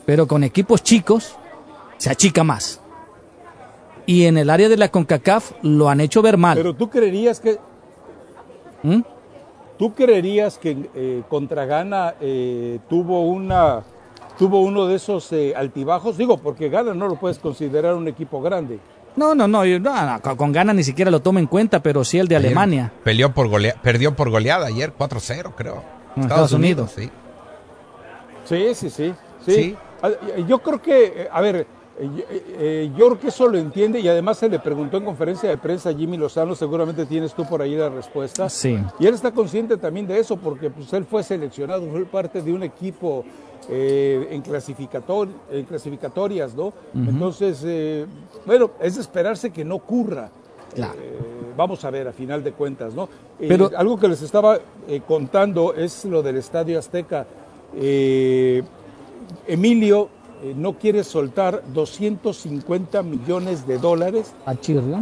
pero 0.06 0.26
con 0.26 0.42
equipos 0.42 0.82
chicos 0.82 1.36
se 1.98 2.08
achica 2.08 2.44
más. 2.44 2.80
Y 4.06 4.24
en 4.24 4.36
el 4.36 4.50
área 4.50 4.68
de 4.68 4.76
la 4.76 4.90
CONCACAF 4.90 5.52
lo 5.62 5.88
han 5.88 6.00
hecho 6.00 6.22
ver 6.22 6.36
mal. 6.36 6.56
Pero 6.56 6.74
tú 6.74 6.90
creerías 6.90 7.40
que... 7.40 7.58
¿Mm? 8.82 9.00
¿Tú 9.78 9.94
creerías 9.94 10.58
que 10.58 10.90
eh, 10.94 11.22
contra 11.28 11.64
Ghana 11.66 12.14
eh, 12.20 12.78
tuvo 12.88 13.22
una 13.22 13.82
tuvo 14.38 14.60
uno 14.60 14.86
de 14.86 14.96
esos 14.96 15.30
eh, 15.32 15.54
altibajos, 15.56 16.16
digo, 16.16 16.38
porque 16.38 16.68
Ghana 16.68 16.94
no 16.94 17.08
lo 17.08 17.16
puedes 17.16 17.38
considerar 17.38 17.94
un 17.94 18.08
equipo 18.08 18.40
grande. 18.40 18.78
No, 19.14 19.34
no, 19.34 19.46
no, 19.46 19.62
con 20.36 20.52
Ghana 20.52 20.72
ni 20.72 20.82
siquiera 20.82 21.10
lo 21.10 21.20
toma 21.20 21.38
en 21.40 21.46
cuenta, 21.46 21.82
pero 21.82 22.02
sí 22.02 22.18
el 22.18 22.28
de 22.28 22.36
Alemania. 22.36 22.92
Peleó 23.04 23.32
por 23.32 23.50
perdió 23.80 24.16
por 24.16 24.30
goleada 24.30 24.66
ayer, 24.66 24.92
4-0 24.96 25.52
creo. 25.54 25.82
Estados, 26.16 26.52
Unidos. 26.52 26.92
sí. 26.96 27.10
Sí, 28.44 28.74
sí, 28.74 28.90
sí, 28.90 29.14
sí. 29.46 29.76
Ah, 30.02 30.10
yo 30.48 30.58
creo 30.58 30.82
que, 30.82 31.28
a 31.30 31.40
ver, 31.40 31.56
eh, 31.56 31.60
eh, 31.60 31.66
yo 32.06 33.06
creo 33.06 33.20
que 33.20 33.28
eso 33.28 33.48
lo 33.48 33.58
entiende 33.58 34.00
y 34.00 34.08
además 34.08 34.38
se 34.38 34.48
le 34.48 34.58
preguntó 34.58 34.96
en 34.96 35.04
conferencia 35.04 35.48
de 35.48 35.56
prensa 35.58 35.90
a 35.90 35.94
Jimmy 35.94 36.16
Lozano, 36.16 36.54
seguramente 36.54 37.06
tienes 37.06 37.34
tú 37.34 37.44
por 37.44 37.62
ahí 37.62 37.76
la 37.76 37.88
respuesta. 37.88 38.48
Sí. 38.48 38.78
Y 38.98 39.06
él 39.06 39.14
está 39.14 39.30
consciente 39.30 39.76
también 39.76 40.06
de 40.06 40.18
eso 40.18 40.36
porque 40.36 40.70
pues, 40.70 40.92
él 40.92 41.04
fue 41.04 41.22
seleccionado, 41.22 41.86
fue 41.90 42.04
parte 42.04 42.42
de 42.42 42.52
un 42.52 42.62
equipo 42.62 43.24
eh, 43.68 44.28
en, 44.30 44.42
clasificator, 44.42 45.28
en 45.50 45.64
clasificatorias, 45.64 46.54
¿no? 46.54 46.72
Entonces, 46.94 47.64
bueno, 48.44 48.70
es 48.80 48.96
esperarse 48.96 49.50
que 49.50 49.64
no 49.64 49.76
ocurra. 49.76 50.30
vamos 51.56 51.84
a 51.84 51.90
ver, 51.90 52.08
a 52.08 52.12
final 52.12 52.42
de 52.42 52.52
cuentas, 52.52 52.94
¿no? 52.94 53.08
Pero, 53.38 53.70
algo 53.76 53.98
que 53.98 54.08
les 54.08 54.22
estaba 54.22 54.58
contando 55.06 55.74
es 55.74 56.04
lo 56.04 56.22
del 56.22 56.36
Estadio 56.36 56.78
Azteca. 56.78 57.26
Emilio 59.46 60.08
eh, 60.42 60.54
no 60.56 60.72
quiere 60.72 61.04
soltar 61.04 61.62
250 61.72 63.02
millones 63.04 63.64
de 63.64 63.78
dólares 63.78 64.32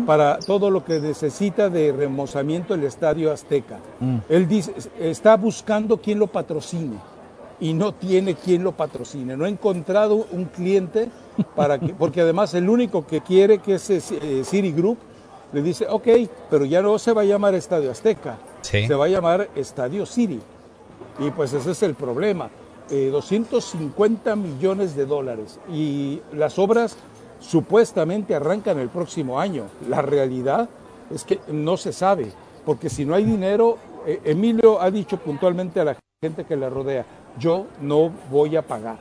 para 0.06 0.38
todo 0.38 0.70
lo 0.70 0.84
que 0.84 1.00
necesita 1.00 1.70
de 1.70 1.92
remozamiento 1.92 2.74
el 2.74 2.84
Estadio 2.84 3.32
Azteca. 3.32 3.78
Mm. 4.00 4.16
Él 4.28 4.46
dice, 4.46 4.74
está 4.98 5.36
buscando 5.38 5.96
quien 5.96 6.18
lo 6.18 6.26
patrocine 6.26 6.96
y 7.58 7.72
no 7.72 7.92
tiene 7.92 8.34
quien 8.34 8.62
lo 8.62 8.72
patrocine. 8.72 9.34
No 9.34 9.46
ha 9.46 9.48
encontrado 9.48 10.26
un 10.30 10.44
cliente 10.44 11.08
para 11.56 11.78
que, 11.78 11.94
porque 11.94 12.20
además 12.20 12.52
el 12.52 12.68
único 12.68 13.06
que 13.06 13.22
quiere 13.22 13.58
que 13.58 13.76
es 13.76 13.88
eh, 13.90 14.42
City 14.44 14.72
Group 14.72 14.98
le 15.54 15.62
dice, 15.62 15.86
ok, 15.88 16.06
pero 16.50 16.66
ya 16.66 16.82
no 16.82 16.98
se 16.98 17.12
va 17.12 17.22
a 17.22 17.24
llamar 17.24 17.54
Estadio 17.54 17.90
Azteca, 17.90 18.36
se 18.62 18.94
va 18.94 19.06
a 19.06 19.08
llamar 19.08 19.48
Estadio 19.56 20.04
City. 20.04 20.40
Y 21.18 21.30
pues 21.30 21.52
ese 21.52 21.70
es 21.70 21.82
el 21.82 21.94
problema. 21.94 22.50
250 22.90 24.32
eh, 24.32 24.36
millones 24.36 24.96
de 24.96 25.06
dólares 25.06 25.58
y 25.72 26.20
las 26.32 26.58
obras 26.58 26.96
supuestamente 27.38 28.34
arrancan 28.34 28.78
el 28.78 28.88
próximo 28.88 29.40
año. 29.40 29.64
La 29.88 30.02
realidad 30.02 30.68
es 31.10 31.24
que 31.24 31.40
no 31.48 31.76
se 31.76 31.92
sabe, 31.92 32.32
porque 32.64 32.90
si 32.90 33.04
no 33.04 33.14
hay 33.14 33.24
dinero, 33.24 33.78
eh, 34.06 34.20
Emilio 34.24 34.80
ha 34.80 34.90
dicho 34.90 35.16
puntualmente 35.18 35.80
a 35.80 35.84
la 35.84 35.96
gente 36.22 36.44
que 36.44 36.56
le 36.56 36.68
rodea, 36.68 37.06
yo 37.38 37.66
no 37.80 38.10
voy 38.30 38.56
a 38.56 38.62
pagar. 38.62 38.98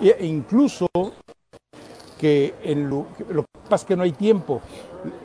E 0.00 0.26
incluso 0.26 0.86
que 2.18 2.54
en 2.62 2.88
lo, 2.88 3.06
que 3.16 3.24
pasa 3.68 3.82
es 3.82 3.84
que 3.84 3.96
no 3.96 4.02
hay 4.02 4.12
tiempo, 4.12 4.60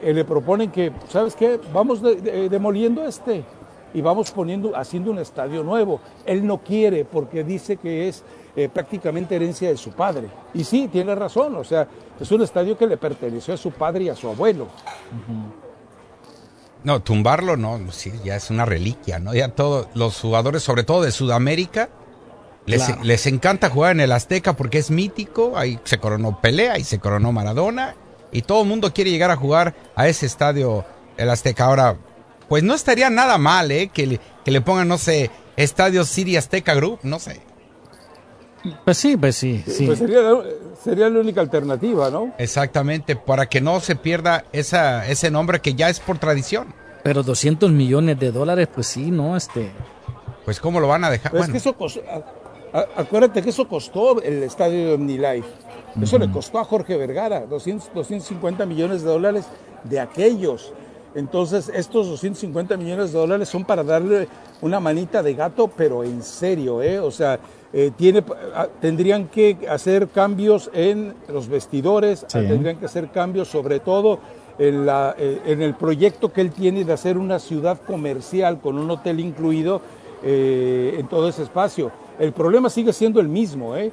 le 0.03 0.25
proponen 0.25 0.71
que, 0.71 0.91
¿sabes 1.09 1.35
qué? 1.35 1.59
Vamos 1.71 2.01
demoliendo 2.01 3.05
este 3.05 3.43
y 3.93 4.01
vamos 4.01 4.31
poniendo, 4.31 4.75
haciendo 4.75 5.11
un 5.11 5.19
estadio 5.19 5.63
nuevo. 5.63 5.99
Él 6.25 6.45
no 6.45 6.59
quiere 6.59 7.05
porque 7.05 7.43
dice 7.43 7.77
que 7.77 8.07
es 8.07 8.23
eh, 8.55 8.69
prácticamente 8.69 9.35
herencia 9.35 9.69
de 9.69 9.77
su 9.77 9.91
padre. 9.91 10.29
Y 10.53 10.63
sí, 10.63 10.87
tiene 10.91 11.15
razón, 11.15 11.55
o 11.55 11.63
sea, 11.63 11.87
es 12.19 12.31
un 12.31 12.41
estadio 12.41 12.77
que 12.77 12.87
le 12.87 12.97
perteneció 12.97 13.53
a 13.53 13.57
su 13.57 13.71
padre 13.71 14.05
y 14.05 14.09
a 14.09 14.15
su 14.15 14.29
abuelo. 14.29 14.67
No, 16.83 17.01
tumbarlo 17.01 17.55
no, 17.55 17.79
sí, 17.91 18.11
ya 18.23 18.35
es 18.35 18.49
una 18.49 18.65
reliquia, 18.65 19.19
¿no? 19.19 19.33
Ya 19.33 19.49
todos 19.49 19.87
los 19.93 20.19
jugadores, 20.19 20.63
sobre 20.63 20.83
todo 20.83 21.01
de 21.01 21.11
Sudamérica, 21.11 21.89
les, 22.65 23.03
les, 23.03 23.27
encanta 23.27 23.69
jugar 23.69 23.91
en 23.91 24.01
el 24.01 24.11
Azteca 24.11 24.53
porque 24.53 24.77
es 24.77 24.89
mítico, 24.89 25.57
ahí 25.57 25.79
se 25.83 25.97
coronó 25.97 26.39
Pelea, 26.39 26.73
ahí 26.73 26.83
se 26.83 26.99
coronó 26.99 27.31
Maradona, 27.31 27.95
y 28.31 28.41
todo 28.41 28.63
el 28.63 28.67
mundo 28.67 28.93
quiere 28.93 29.11
llegar 29.11 29.31
a 29.31 29.35
jugar 29.35 29.75
a 29.95 30.07
ese 30.07 30.25
estadio, 30.25 30.85
el 31.17 31.29
Azteca. 31.29 31.65
Ahora, 31.65 31.97
pues 32.47 32.63
no 32.63 32.73
estaría 32.73 33.09
nada 33.09 33.37
mal, 33.37 33.71
¿eh? 33.71 33.89
Que 33.93 34.07
le, 34.07 34.19
que 34.43 34.51
le 34.51 34.61
pongan, 34.61 34.87
no 34.87 34.97
sé, 34.97 35.31
Estadio 35.55 36.05
City 36.05 36.37
Azteca 36.37 36.73
Group, 36.73 36.99
no 37.03 37.19
sé. 37.19 37.41
Pues 38.85 38.97
sí, 38.97 39.17
pues 39.17 39.35
sí. 39.35 39.63
sí. 39.67 39.85
Pues 39.85 39.99
sería, 39.99 40.21
sería, 40.81 41.09
la 41.09 41.19
única 41.19 41.41
alternativa, 41.41 42.09
¿no? 42.09 42.33
Exactamente, 42.37 43.15
para 43.15 43.47
que 43.47 43.59
no 43.59 43.79
se 43.81 43.95
pierda 43.95 44.45
esa, 44.53 45.07
ese 45.07 45.29
nombre 45.31 45.59
que 45.59 45.73
ya 45.73 45.89
es 45.89 45.99
por 45.99 46.17
tradición. 46.17 46.73
Pero 47.03 47.23
200 47.23 47.71
millones 47.71 48.17
de 48.19 48.31
dólares, 48.31 48.69
pues 48.73 48.87
sí, 48.87 49.11
¿no? 49.11 49.35
Este... 49.35 49.71
Pues 50.45 50.59
cómo 50.59 50.79
lo 50.79 50.87
van 50.87 51.03
a 51.03 51.09
dejar. 51.09 51.31
Pues 51.31 51.45
es 51.45 51.51
que 51.51 51.57
eso 51.57 51.73
costó, 51.73 52.01
acuérdate 52.95 53.41
que 53.41 53.49
eso 53.49 53.67
costó 53.67 54.21
el 54.21 54.43
estadio 54.43 54.87
de 54.87 54.93
OmniLife. 54.95 55.47
Eso 56.01 56.17
le 56.17 56.29
costó 56.31 56.59
a 56.59 56.65
Jorge 56.65 56.97
Vergara 56.97 57.45
200, 57.45 57.93
250 57.93 58.65
millones 58.65 59.03
de 59.03 59.09
dólares 59.09 59.45
de 59.83 59.99
aquellos. 59.99 60.73
Entonces, 61.15 61.71
estos 61.73 62.07
250 62.07 62.75
millones 62.77 63.11
de 63.11 63.19
dólares 63.19 63.49
son 63.49 63.65
para 63.65 63.83
darle 63.83 64.27
una 64.61 64.79
manita 64.79 65.21
de 65.21 65.35
gato, 65.35 65.67
pero 65.67 66.03
en 66.03 66.23
serio, 66.23 66.81
¿eh? 66.81 66.99
O 66.99 67.11
sea, 67.11 67.39
eh, 67.71 67.91
tiene, 67.95 68.23
ah, 68.55 68.67
tendrían 68.81 69.27
que 69.27 69.57
hacer 69.69 70.07
cambios 70.09 70.69
en 70.73 71.13
los 71.27 71.47
vestidores, 71.47 72.25
tendrían 72.27 72.77
que 72.77 72.85
hacer 72.85 73.09
cambios 73.09 73.47
sobre 73.47 73.79
todo 73.79 74.19
en, 74.57 74.85
la, 74.85 75.15
eh, 75.17 75.41
en, 75.45 75.61
el 75.61 75.75
proyecto 75.75 76.31
que 76.31 76.41
él 76.41 76.51
tiene 76.51 76.83
de 76.83 76.93
hacer 76.93 77.17
una 77.17 77.39
ciudad 77.39 77.79
comercial 77.81 78.59
con 78.61 78.77
un 78.77 78.89
hotel 78.89 79.19
incluido 79.19 79.81
eh, 80.23 80.95
en 80.99 81.07
todo 81.07 81.29
ese 81.29 81.43
espacio. 81.43 81.91
El 82.19 82.31
problema 82.31 82.69
sigue 82.69 82.93
siendo 82.93 83.19
el 83.19 83.27
mismo. 83.27 83.75
¿eh? 83.75 83.91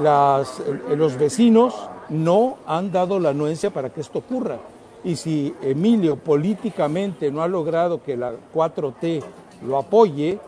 Las, 0.00 0.62
los 0.96 1.16
vecinos 1.16 1.74
no 2.08 2.58
han 2.66 2.92
dado 2.92 3.18
la 3.18 3.30
anuencia 3.30 3.70
para 3.70 3.90
que 3.90 4.00
esto 4.00 4.18
ocurra. 4.18 4.58
Y 5.02 5.16
si 5.16 5.54
Emilio 5.62 6.16
políticamente 6.16 7.30
no 7.30 7.42
ha 7.42 7.48
logrado 7.48 8.02
que 8.02 8.16
la 8.16 8.32
4T 8.54 9.22
lo 9.66 9.78
apoye, 9.78 10.38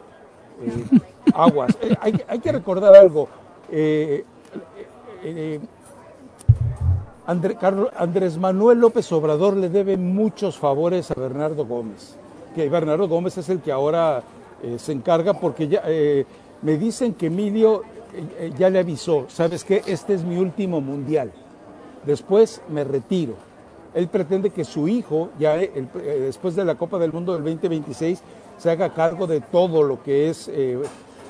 aguas. 1.34 1.76
hay, 2.00 2.20
hay, 2.28 2.38
que 2.38 2.52
recordar 2.52 2.94
algo. 2.94 3.28
Andrés 7.26 8.36
Manuel 8.36 8.80
López 8.80 9.10
Obrador 9.12 9.56
le 9.56 9.68
debe 9.68 9.96
muchos 9.96 10.58
favores 10.58 11.10
a 11.10 11.14
Bernardo 11.14 11.64
Gómez, 11.64 12.16
que 12.54 12.68
Bernardo 12.68 13.06
Gómez 13.08 13.38
es 13.38 13.48
el 13.48 13.60
que 13.60 13.70
ahora 13.70 14.22
eh, 14.62 14.78
se 14.78 14.92
encarga 14.92 15.34
porque 15.34 15.68
ya 15.68 15.82
eh, 15.86 16.26
me 16.62 16.76
dicen 16.76 17.14
que 17.14 17.26
Emilio 17.26 17.82
eh, 18.12 18.52
ya 18.58 18.70
le 18.70 18.80
avisó, 18.80 19.26
sabes 19.28 19.62
qué, 19.64 19.82
este 19.86 20.14
es 20.14 20.24
mi 20.24 20.36
último 20.36 20.80
mundial, 20.80 21.32
después 22.04 22.60
me 22.68 22.82
retiro. 22.82 23.34
Él 23.94 24.08
pretende 24.08 24.50
que 24.50 24.64
su 24.64 24.88
hijo, 24.88 25.30
ya 25.38 25.56
después 25.56 26.54
de 26.56 26.64
la 26.64 26.76
Copa 26.76 26.98
del 26.98 27.12
Mundo 27.12 27.34
del 27.34 27.44
2026, 27.44 28.22
se 28.58 28.70
haga 28.70 28.94
cargo 28.94 29.26
de 29.26 29.40
todo 29.40 29.82
lo 29.82 30.02
que 30.02 30.30
es 30.30 30.48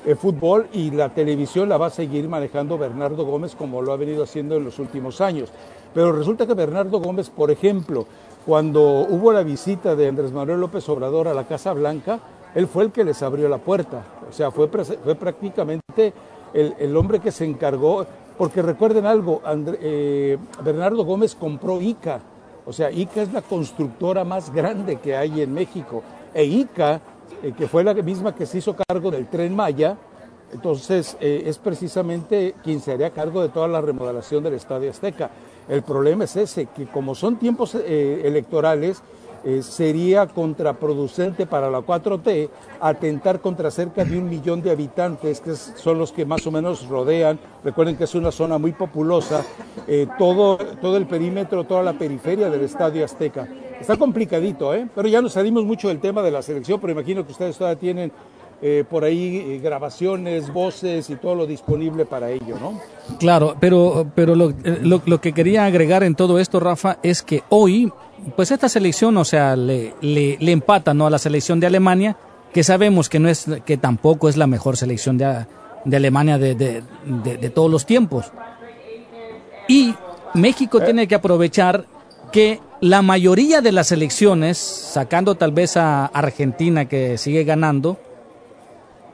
el 0.05 0.17
fútbol 0.17 0.67
y 0.73 0.91
la 0.91 1.09
televisión 1.09 1.69
la 1.69 1.77
va 1.77 1.87
a 1.87 1.89
seguir 1.89 2.27
manejando 2.27 2.77
Bernardo 2.77 3.25
Gómez 3.25 3.55
como 3.55 3.81
lo 3.81 3.93
ha 3.93 3.97
venido 3.97 4.23
haciendo 4.23 4.55
en 4.55 4.65
los 4.65 4.79
últimos 4.79 5.21
años. 5.21 5.49
Pero 5.93 6.11
resulta 6.11 6.47
que 6.47 6.53
Bernardo 6.53 6.99
Gómez, 6.99 7.29
por 7.29 7.51
ejemplo, 7.51 8.05
cuando 8.45 8.81
hubo 8.81 9.31
la 9.31 9.43
visita 9.43 9.95
de 9.95 10.07
Andrés 10.07 10.31
Manuel 10.31 10.59
López 10.59 10.87
Obrador 10.89 11.27
a 11.27 11.33
la 11.33 11.45
Casa 11.45 11.73
Blanca, 11.73 12.19
él 12.55 12.67
fue 12.67 12.83
el 12.83 12.91
que 12.91 13.03
les 13.03 13.21
abrió 13.23 13.47
la 13.47 13.59
puerta. 13.59 14.03
O 14.29 14.33
sea, 14.33 14.51
fue, 14.51 14.67
fue 14.67 15.15
prácticamente 15.15 16.13
el, 16.53 16.97
hombre 16.97 17.19
que 17.19 17.31
se 17.31 17.45
encargó, 17.45 18.05
porque 18.37 18.61
recuerden 18.61 19.05
algo, 19.05 19.41
eh, 19.81 20.37
Bernardo 20.63 21.05
Gómez 21.05 21.35
compró 21.35 21.81
ICA. 21.81 22.19
O 22.65 22.73
sea, 22.73 22.91
ICA 22.91 23.23
es 23.23 23.33
la 23.33 23.41
constructora 23.41 24.23
más 24.23 24.53
grande 24.53 24.97
que 24.97 25.15
hay 25.15 25.41
en 25.41 25.53
México. 25.53 26.03
E 26.33 26.43
ICA, 26.43 27.01
eh, 27.41 27.53
que 27.57 27.67
fue 27.67 27.83
la 27.83 27.93
misma 27.93 28.33
que 28.33 28.45
se 28.45 28.59
hizo 28.59 28.75
cargo 28.75 29.11
del 29.11 29.27
tren 29.27 29.55
Maya, 29.55 29.97
entonces 30.53 31.17
eh, 31.19 31.43
es 31.45 31.57
precisamente 31.57 32.55
quien 32.63 32.79
se 32.79 32.93
haría 32.93 33.09
cargo 33.09 33.41
de 33.41 33.49
toda 33.49 33.67
la 33.67 33.81
remodelación 33.81 34.43
del 34.43 34.53
Estadio 34.53 34.91
Azteca. 34.91 35.29
El 35.67 35.81
problema 35.81 36.25
es 36.25 36.35
ese, 36.35 36.67
que 36.67 36.85
como 36.85 37.15
son 37.15 37.37
tiempos 37.37 37.75
eh, 37.75 38.21
electorales, 38.23 39.01
eh, 39.45 39.61
sería 39.61 40.27
contraproducente 40.27 41.45
para 41.45 41.69
la 41.69 41.79
4T 41.79 42.49
atentar 42.79 43.41
contra 43.41 43.71
cerca 43.71 44.05
de 44.05 44.17
un 44.17 44.29
millón 44.29 44.61
de 44.61 44.71
habitantes, 44.71 45.41
que 45.41 45.55
son 45.55 45.97
los 45.97 46.11
que 46.11 46.25
más 46.25 46.47
o 46.47 46.51
menos 46.51 46.87
rodean. 46.87 47.39
Recuerden 47.63 47.97
que 47.97 48.05
es 48.05 48.15
una 48.15 48.31
zona 48.31 48.57
muy 48.57 48.71
populosa, 48.71 49.43
eh, 49.87 50.07
todo, 50.17 50.57
todo 50.57 50.97
el 50.97 51.07
perímetro, 51.07 51.65
toda 51.65 51.83
la 51.83 51.93
periferia 51.93 52.49
del 52.49 52.61
Estadio 52.61 53.03
Azteca. 53.03 53.47
Está 53.79 53.97
complicadito, 53.97 54.73
¿eh? 54.73 54.87
pero 54.95 55.07
ya 55.07 55.21
nos 55.21 55.33
salimos 55.33 55.65
mucho 55.65 55.89
del 55.89 55.99
tema 55.99 56.21
de 56.21 56.31
la 56.31 56.41
selección, 56.41 56.79
pero 56.79 56.93
imagino 56.93 57.25
que 57.25 57.33
ustedes 57.33 57.57
todavía 57.57 57.79
tienen 57.79 58.11
eh, 58.61 58.85
por 58.89 59.03
ahí 59.03 59.59
grabaciones, 59.61 60.53
voces 60.53 61.09
y 61.09 61.17
todo 61.17 61.35
lo 61.35 61.45
disponible 61.45 62.05
para 62.05 62.31
ello, 62.31 62.57
¿no? 62.61 62.79
Claro, 63.19 63.57
pero, 63.59 64.07
pero 64.15 64.35
lo, 64.35 64.53
lo, 64.83 65.19
que 65.19 65.33
quería 65.33 65.65
agregar 65.65 66.01
en 66.01 66.15
todo 66.15 66.39
esto, 66.39 66.61
Rafa, 66.61 66.97
es 67.03 67.23
que 67.23 67.43
hoy, 67.49 67.91
pues 68.35 68.51
esta 68.51 68.69
selección, 68.69 69.17
o 69.17 69.25
sea, 69.25 69.55
le, 69.55 69.95
le, 70.01 70.37
le 70.39 70.51
empata 70.51 70.93
¿no? 70.93 71.07
a 71.07 71.09
la 71.09 71.17
selección 71.17 71.59
de 71.59 71.67
Alemania, 71.67 72.17
que 72.53 72.63
sabemos 72.63 73.09
que, 73.09 73.19
no 73.19 73.29
es, 73.29 73.47
que 73.65 73.77
tampoco 73.77 74.29
es 74.29 74.37
la 74.37 74.47
mejor 74.47 74.77
selección 74.77 75.17
de, 75.17 75.45
de 75.85 75.97
Alemania 75.97 76.37
de, 76.37 76.55
de, 76.55 76.83
de, 77.05 77.49
todos 77.49 77.69
los 77.69 77.85
tiempos. 77.85 78.31
Y 79.67 79.95
México 80.33 80.81
tiene 80.81 81.07
que 81.07 81.15
aprovechar 81.15 81.85
que 82.31 82.59
la 82.81 83.01
mayoría 83.01 83.61
de 83.61 83.71
las 83.71 83.87
selecciones, 83.87 84.57
sacando 84.57 85.35
tal 85.35 85.51
vez 85.51 85.77
a 85.77 86.05
Argentina 86.05 86.85
que 86.85 87.17
sigue 87.17 87.43
ganando, 87.43 87.97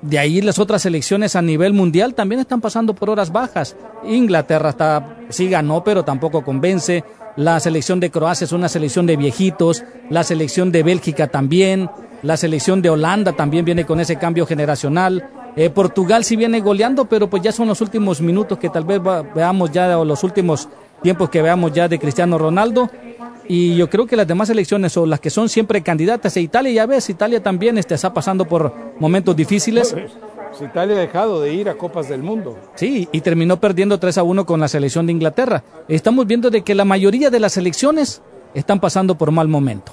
de 0.02 0.18
ahí 0.18 0.42
las 0.42 0.60
otras 0.60 0.82
selecciones 0.82 1.36
a 1.36 1.42
nivel 1.42 1.74
mundial 1.74 2.16
también 2.16 2.40
están 2.40 2.62
pasando 2.62 2.94
por 2.94 3.10
horas 3.10 3.32
bajas. 3.32 3.76
Inglaterra 4.06 4.70
está, 4.70 5.18
sí 5.30 5.50
ganó, 5.50 5.84
pero 5.84 6.04
tampoco 6.04 6.44
convence. 6.44 7.04
La 7.40 7.58
selección 7.62 8.02
de 8.02 8.12
Croacia 8.12 8.44
es 8.44 8.52
una 8.52 8.68
selección 8.68 9.06
de 9.06 9.16
viejitos. 9.16 9.86
La 10.10 10.26
selección 10.26 10.74
de 10.74 10.84
Bélgica 10.84 11.28
también. 11.28 11.90
La 12.22 12.36
selección 12.36 12.82
de 12.82 12.90
Holanda 12.90 13.32
también 13.32 13.64
viene 13.64 13.86
con 13.86 14.02
ese 14.02 14.18
cambio 14.18 14.46
generacional. 14.46 15.30
Eh, 15.56 15.70
Portugal 15.70 16.26
sí 16.26 16.36
viene 16.36 16.60
goleando, 16.60 17.06
pero 17.06 17.30
pues 17.30 17.42
ya 17.42 17.54
son 17.54 17.70
los 17.70 17.80
últimos 17.80 18.20
minutos 18.20 18.60
que 18.60 18.68
tal 18.70 18.84
vez 18.84 19.00
veamos 19.34 19.72
ya, 19.72 19.98
o 19.98 20.04
los 20.04 20.22
últimos 20.26 20.68
tiempos 21.02 21.30
que 21.30 21.42
veamos 21.42 21.72
ya 21.72 21.88
de 21.88 21.98
Cristiano 21.98 22.38
Ronaldo. 22.38 22.90
Y 23.48 23.74
yo 23.78 23.90
creo 23.90 24.06
que 24.06 24.18
las 24.18 24.28
demás 24.28 24.50
elecciones 24.50 24.98
o 24.98 25.06
las 25.06 25.22
que 25.22 25.30
son 25.30 25.48
siempre 25.48 25.82
candidatas, 25.82 26.36
e 26.36 26.42
Italia 26.42 26.74
ya 26.74 26.86
ves, 26.88 27.10
Italia 27.10 27.42
también 27.42 27.78
este, 27.78 27.96
está 27.96 28.14
pasando 28.14 28.44
por 28.50 28.74
momentos 29.00 29.34
difíciles. 29.34 29.96
Pues, 30.50 30.62
Italia 30.62 30.96
ha 30.96 31.00
dejado 31.00 31.42
de 31.42 31.54
ir 31.54 31.70
a 31.70 31.76
Copas 31.76 32.10
del 32.10 32.24
Mundo. 32.24 32.58
Sí, 32.76 33.08
y 33.12 33.22
terminó 33.22 33.60
perdiendo 33.60 34.00
3 34.00 34.18
a 34.18 34.24
1 34.24 34.46
con 34.46 34.60
la 34.60 34.68
selección 34.68 35.06
de 35.06 35.14
Inglaterra. 35.14 35.64
Estamos 35.88 36.28
viendo 36.28 36.50
de 36.50 36.64
que 36.64 36.76
la 36.76 36.86
mayoría 36.86 37.30
de 37.30 37.40
las 37.40 37.58
elecciones 37.58 38.22
están 38.54 38.80
pasando 38.80 39.16
por 39.16 39.32
mal 39.32 39.48
momento. 39.48 39.92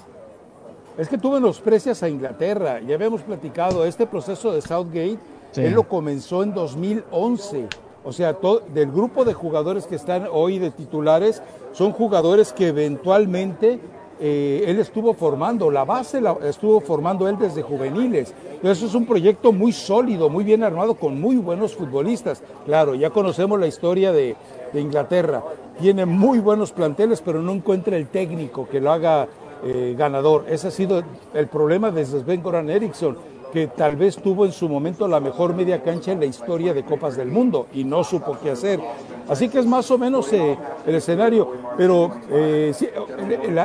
Es 0.98 1.08
que 1.08 1.18
tú 1.18 1.30
menosprecias 1.30 2.02
a 2.02 2.08
Inglaterra. 2.08 2.80
Ya 2.80 2.94
habíamos 2.94 3.22
platicado, 3.22 3.84
este 3.84 4.06
proceso 4.06 4.52
de 4.52 4.62
Southgate, 4.62 5.18
él 5.56 5.72
lo 5.72 5.86
comenzó 5.88 6.42
en 6.42 6.54
2011 6.54 7.68
o 8.06 8.12
sea, 8.12 8.34
todo, 8.34 8.60
del 8.72 8.92
grupo 8.92 9.24
de 9.24 9.34
jugadores 9.34 9.88
que 9.88 9.96
están 9.96 10.28
hoy 10.30 10.60
de 10.60 10.70
titulares, 10.70 11.42
son 11.72 11.90
jugadores 11.90 12.52
que 12.52 12.68
eventualmente 12.68 13.80
eh, 14.18 14.64
él 14.66 14.78
estuvo 14.78 15.12
formando, 15.14 15.70
la 15.70 15.84
base 15.84 16.20
la 16.20 16.36
estuvo 16.44 16.80
formando 16.80 17.28
él 17.28 17.36
desde 17.38 17.62
juveniles. 17.62 18.34
Entonces 18.52 18.84
es 18.84 18.94
un 18.94 19.06
proyecto 19.06 19.52
muy 19.52 19.72
sólido, 19.72 20.30
muy 20.30 20.44
bien 20.44 20.62
armado, 20.62 20.94
con 20.94 21.20
muy 21.20 21.36
buenos 21.36 21.74
futbolistas. 21.74 22.42
Claro, 22.64 22.94
ya 22.94 23.10
conocemos 23.10 23.60
la 23.60 23.66
historia 23.66 24.12
de, 24.12 24.36
Inglaterra. 24.74 25.42
Tiene 25.80 26.04
muy 26.04 26.38
buenos 26.38 26.70
planteles, 26.70 27.22
pero 27.22 27.40
no 27.40 27.52
encuentra 27.52 27.96
el 27.96 28.08
técnico 28.08 28.68
que 28.68 28.78
lo 28.78 28.92
haga 28.92 29.26
eh, 29.64 29.94
ganador. 29.96 30.44
Ese 30.50 30.68
ha 30.68 30.70
sido 30.70 31.02
el 31.32 31.46
problema 31.46 31.90
desde 31.90 32.20
Sven 32.20 32.42
Goran 32.42 32.68
Eriksson 32.68 33.16
que 33.52 33.68
tal 33.68 33.96
vez 33.96 34.16
tuvo 34.16 34.44
en 34.44 34.52
su 34.52 34.68
momento 34.68 35.08
la 35.08 35.20
mejor 35.20 35.54
media 35.54 35.82
cancha 35.82 36.12
en 36.12 36.20
la 36.20 36.26
historia 36.26 36.74
de 36.74 36.84
Copas 36.84 37.16
del 37.16 37.28
Mundo 37.28 37.66
y 37.72 37.84
no 37.84 38.04
supo 38.04 38.36
qué 38.42 38.50
hacer. 38.50 38.80
Así 39.28 39.48
que 39.48 39.58
es 39.58 39.66
más 39.66 39.90
o 39.90 39.98
menos 39.98 40.32
eh, 40.32 40.56
el 40.86 40.94
escenario, 40.94 41.50
pero 41.76 42.12
eh, 42.30 42.72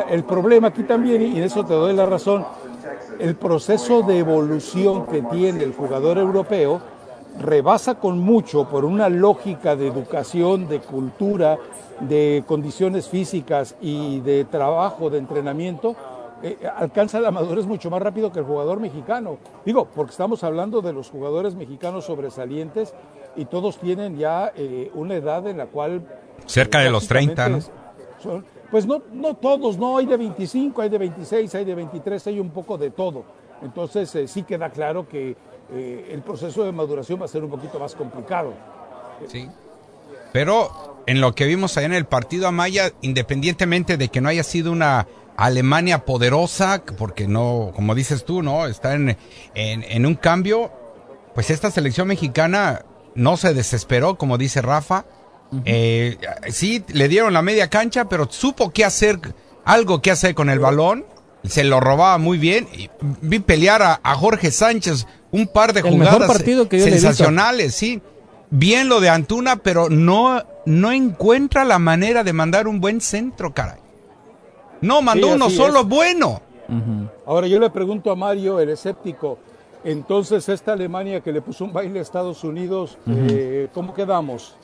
el, 0.09 0.23
problema 0.23 0.69
aquí 0.69 0.83
también, 0.83 1.21
y 1.21 1.37
en 1.37 1.43
eso 1.43 1.65
te 1.65 1.73
doy 1.73 1.93
la 1.93 2.05
razón, 2.05 2.45
el 3.19 3.35
proceso 3.35 4.01
de 4.01 4.19
evolución 4.19 5.05
que 5.05 5.21
tiene 5.21 5.63
el 5.63 5.73
jugador 5.73 6.17
europeo 6.17 6.81
rebasa 7.39 7.95
con 7.95 8.19
mucho 8.19 8.67
por 8.67 8.85
una 8.85 9.09
lógica 9.09 9.75
de 9.75 9.87
educación, 9.87 10.67
de 10.67 10.79
cultura, 10.79 11.57
de 12.01 12.43
condiciones 12.47 13.07
físicas 13.07 13.75
y 13.81 14.19
de 14.21 14.45
trabajo, 14.45 15.09
de 15.09 15.19
entrenamiento, 15.19 15.95
eh, 16.43 16.57
alcanza 16.75 17.19
la 17.19 17.31
madurez 17.31 17.65
mucho 17.65 17.89
más 17.89 18.01
rápido 18.01 18.31
que 18.31 18.39
el 18.39 18.45
jugador 18.45 18.79
mexicano. 18.79 19.37
Digo, 19.65 19.87
porque 19.93 20.11
estamos 20.11 20.43
hablando 20.43 20.81
de 20.81 20.93
los 20.93 21.09
jugadores 21.09 21.55
mexicanos 21.55 22.05
sobresalientes 22.05 22.93
y 23.35 23.45
todos 23.45 23.77
tienen 23.79 24.17
ya 24.17 24.51
eh, 24.55 24.91
una 24.93 25.15
edad 25.15 25.47
en 25.47 25.57
la 25.57 25.67
cual... 25.67 26.05
Cerca 26.45 26.79
de 26.79 26.89
los 26.89 27.07
30, 27.07 27.49
¿no? 27.49 27.59
pues 28.71 28.85
no, 28.85 29.01
no 29.11 29.35
todos, 29.35 29.77
no, 29.77 29.97
hay 29.97 30.05
de 30.05 30.17
25, 30.17 30.81
hay 30.81 30.89
de 30.89 30.97
26, 30.97 31.55
hay 31.55 31.65
de 31.65 31.75
23, 31.75 32.27
hay 32.27 32.39
un 32.39 32.49
poco 32.49 32.77
de 32.77 32.91
todo. 32.91 33.23
Entonces 33.61 34.13
eh, 34.15 34.27
sí 34.27 34.43
queda 34.43 34.69
claro 34.69 35.07
que 35.07 35.35
el 35.73 36.21
proceso 36.21 36.65
de 36.65 36.73
maduración 36.73 37.21
va 37.21 37.25
a 37.25 37.29
ser 37.29 37.45
un 37.45 37.49
poquito 37.49 37.79
más 37.79 37.95
complicado. 37.95 38.53
Sí. 39.27 39.47
Pero 40.33 40.69
en 41.05 41.21
lo 41.21 41.33
que 41.33 41.45
vimos 41.45 41.77
allá 41.77 41.85
en 41.85 41.93
el 41.93 42.05
partido 42.05 42.47
Amaya, 42.47 42.91
independientemente 43.01 43.95
de 43.95 44.09
que 44.09 44.19
no 44.19 44.27
haya 44.27 44.43
sido 44.43 44.71
una 44.71 45.07
Alemania 45.41 46.05
poderosa, 46.05 46.83
porque 46.97 47.27
no, 47.27 47.71
como 47.75 47.95
dices 47.95 48.25
tú, 48.25 48.43
¿no? 48.43 48.67
Está 48.67 48.93
en, 48.93 49.17
en, 49.55 50.05
un 50.05 50.13
cambio. 50.13 50.71
Pues 51.33 51.49
esta 51.49 51.71
selección 51.71 52.07
mexicana 52.07 52.85
no 53.15 53.37
se 53.37 53.55
desesperó, 53.55 54.17
como 54.17 54.37
dice 54.37 54.61
Rafa, 54.61 55.05
Eh, 55.65 56.17
sí, 56.49 56.81
le 56.93 57.09
dieron 57.09 57.33
la 57.33 57.41
media 57.41 57.69
cancha, 57.69 58.07
pero 58.07 58.27
supo 58.31 58.71
qué 58.71 58.85
hacer, 58.85 59.19
algo 59.65 60.01
que 60.01 60.11
hacer 60.11 60.35
con 60.35 60.49
el 60.49 60.59
balón. 60.59 61.05
Se 61.43 61.63
lo 61.63 61.79
robaba 61.79 62.19
muy 62.19 62.37
bien. 62.37 62.67
Y 62.71 62.89
vi 63.21 63.39
pelear 63.39 63.81
a, 63.81 64.15
Jorge 64.15 64.51
Sánchez 64.51 65.07
un 65.31 65.47
par 65.47 65.73
de 65.73 65.81
jugadas 65.81 66.41
sensacionales, 66.69 67.73
sí. 67.73 68.01
Bien 68.51 68.89
lo 68.89 68.99
de 68.99 69.09
Antuna, 69.09 69.57
pero 69.57 69.89
no, 69.89 70.43
no 70.67 70.91
encuentra 70.91 71.65
la 71.65 71.79
manera 71.79 72.23
de 72.23 72.31
mandar 72.31 72.67
un 72.67 72.79
buen 72.79 73.01
centro, 73.01 73.53
caray. 73.53 73.80
No, 74.81 75.01
mandó 75.01 75.29
uno 75.29 75.49
solo 75.49 75.83
bueno. 75.83 76.41
Ahora 77.25 77.47
yo 77.47 77.59
le 77.59 77.69
pregunto 77.69 78.11
a 78.11 78.15
Mario, 78.15 78.59
el 78.59 78.69
escéptico, 78.69 79.37
entonces 79.83 80.47
esta 80.47 80.73
Alemania 80.73 81.21
que 81.21 81.31
le 81.31 81.41
puso 81.41 81.65
un 81.65 81.73
baile 81.73 81.99
a 81.99 82.01
Estados 82.01 82.43
Unidos, 82.43 82.97
eh, 83.07 83.67
¿cómo 83.73 83.93
quedamos? 83.93 84.55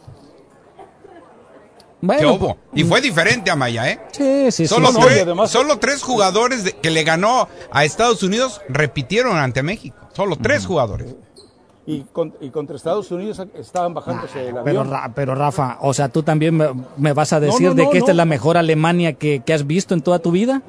Bueno, 2.00 2.58
Y 2.74 2.84
fue 2.84 3.02
diferente 3.02 3.50
a 3.50 3.56
Maya, 3.56 3.90
¿eh? 3.90 4.00
Sí, 4.12 4.52
sí, 4.52 4.68
solo 4.68 4.92
sí. 4.92 5.00
Tres, 5.02 5.50
solo 5.50 5.80
tres 5.80 6.04
jugadores 6.04 6.76
que 6.82 6.92
le 6.92 7.04
ganó 7.04 7.50
a 7.72 7.86
Estados 7.86 8.22
Unidos 8.22 8.62
repitieron 8.70 9.36
ante 9.38 9.64
México. 9.64 9.98
Solo 10.14 10.36
tres 10.36 10.66
jugadores. 10.66 11.16
Y, 11.90 12.02
contra 12.52 12.76
Estados 12.76 13.10
Unidos 13.12 13.42
estaban 13.56 13.94
bajándose 13.94 14.50
el 14.50 14.58
avión. 14.58 14.90
Pero, 14.90 15.14
pero 15.16 15.36
Rafa, 15.36 15.78
o 15.80 15.94
sea, 15.94 16.10
tú 16.10 16.22
también 16.22 16.58
me, 16.98 17.14
vas 17.14 17.32
a 17.32 17.40
decir 17.40 17.74
de 17.76 17.90
que 17.90 18.00
esta 18.00 18.12
es 18.12 18.18
la 18.18 18.26
mejor 18.26 18.58
Alemania 18.58 19.14
que, 19.14 19.40
que 19.40 19.54
has 19.54 19.66
visto 19.66 19.94
en 19.94 20.02
toda 20.02 20.20
tu 20.20 20.32
vida. 20.32 20.62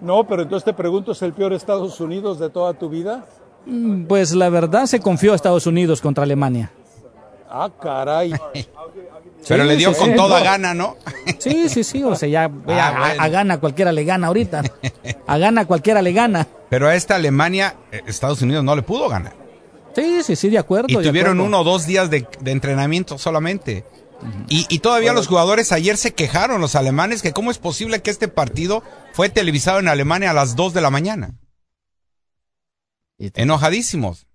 No, 0.00 0.26
pero 0.26 0.42
entonces 0.42 0.64
te 0.64 0.72
pregunto, 0.72 1.12
¿es 1.12 1.20
el 1.20 1.34
peor 1.34 1.52
Estados 1.52 2.00
Unidos 2.00 2.38
de 2.38 2.48
toda 2.48 2.72
tu 2.72 2.88
vida? 2.88 3.26
Mm, 3.66 4.04
pues 4.04 4.34
la 4.34 4.48
verdad 4.48 4.86
se 4.86 5.00
confió 5.00 5.32
a 5.32 5.36
Estados 5.36 5.66
Unidos 5.66 6.00
contra 6.00 6.24
Alemania. 6.24 6.72
Ah, 7.50 7.70
caray. 7.80 8.32
Pero 9.46 9.64
le 9.64 9.76
dio 9.76 9.92
con 9.92 10.14
toda 10.14 10.40
gana, 10.40 10.72
¿no? 10.72 10.96
Sí, 11.38 11.68
sí, 11.68 11.84
sí, 11.84 12.02
o 12.02 12.14
sea, 12.14 12.28
ya 12.28 12.50
ah, 12.68 13.14
a, 13.18 13.28
gana 13.28 13.58
cualquiera 13.58 13.92
le 13.92 14.04
gana 14.04 14.28
ahorita. 14.28 14.62
A 15.26 15.38
gana 15.38 15.66
cualquiera 15.66 16.00
le 16.00 16.12
gana. 16.12 16.46
Pero 16.68 16.88
a 16.88 16.94
esta 16.94 17.16
Alemania, 17.16 17.74
eh, 17.90 18.02
Estados 18.06 18.40
Unidos 18.40 18.62
no 18.64 18.74
le 18.76 18.82
pudo 18.82 19.08
ganar. 19.08 19.41
Sí, 19.94 20.22
sí, 20.22 20.36
sí, 20.36 20.48
de 20.48 20.58
acuerdo. 20.58 20.88
Y 20.88 21.02
tuvieron 21.02 21.40
uno 21.40 21.60
o 21.60 21.64
dos 21.64 21.86
días 21.86 22.10
de, 22.10 22.26
entrenamiento 22.44 23.18
solamente. 23.18 23.84
y, 24.48 24.78
todavía 24.78 25.12
los 25.12 25.26
jugadores 25.26 25.72
ayer 25.72 25.96
se 25.96 26.14
quejaron, 26.14 26.60
los 26.60 26.76
alemanes, 26.76 27.22
que 27.22 27.32
cómo 27.32 27.50
es 27.50 27.58
posible 27.58 28.02
que 28.02 28.10
este 28.10 28.28
partido 28.28 28.82
fue 29.12 29.28
televisado 29.28 29.80
en 29.80 29.88
Alemania 29.88 30.30
a 30.30 30.34
las 30.34 30.56
2 30.56 30.74
de 30.74 30.80
la 30.80 30.90
mañana. 30.90 31.34
Enojadísimos 33.18 34.26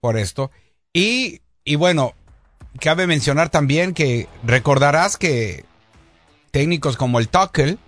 por 0.00 0.18
esto. 0.18 0.50
Y, 0.92 1.40
y 1.64 1.76
bueno, 1.76 2.14
cabe 2.80 3.06
mencionar 3.06 3.50
también 3.50 3.94
que 3.94 4.28
recordarás 4.44 5.16
que 5.16 5.64
técnicos 6.50 6.96
como 6.96 7.18
el 7.18 7.28
Tuchel 7.28 7.78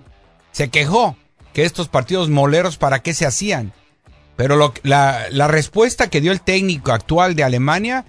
se 0.52 0.68
quejó 0.68 1.16
que 1.52 1.64
estos 1.64 1.88
partidos 1.88 2.28
moleros 2.28 2.76
para 2.76 3.00
qué 3.00 3.14
se 3.14 3.26
hacían. 3.26 3.72
Pero 4.36 4.56
lo, 4.56 4.74
la, 4.82 5.26
la, 5.30 5.48
respuesta 5.48 6.10
que 6.10 6.20
dio 6.20 6.32
el 6.32 6.42
técnico 6.42 6.92
actual 6.92 7.34
de 7.34 7.44
Alemania 7.44 8.04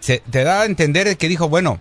se, 0.00 0.22
te 0.30 0.42
da 0.42 0.62
a 0.62 0.66
entender 0.66 1.16
que 1.16 1.28
dijo, 1.28 1.48
bueno, 1.48 1.80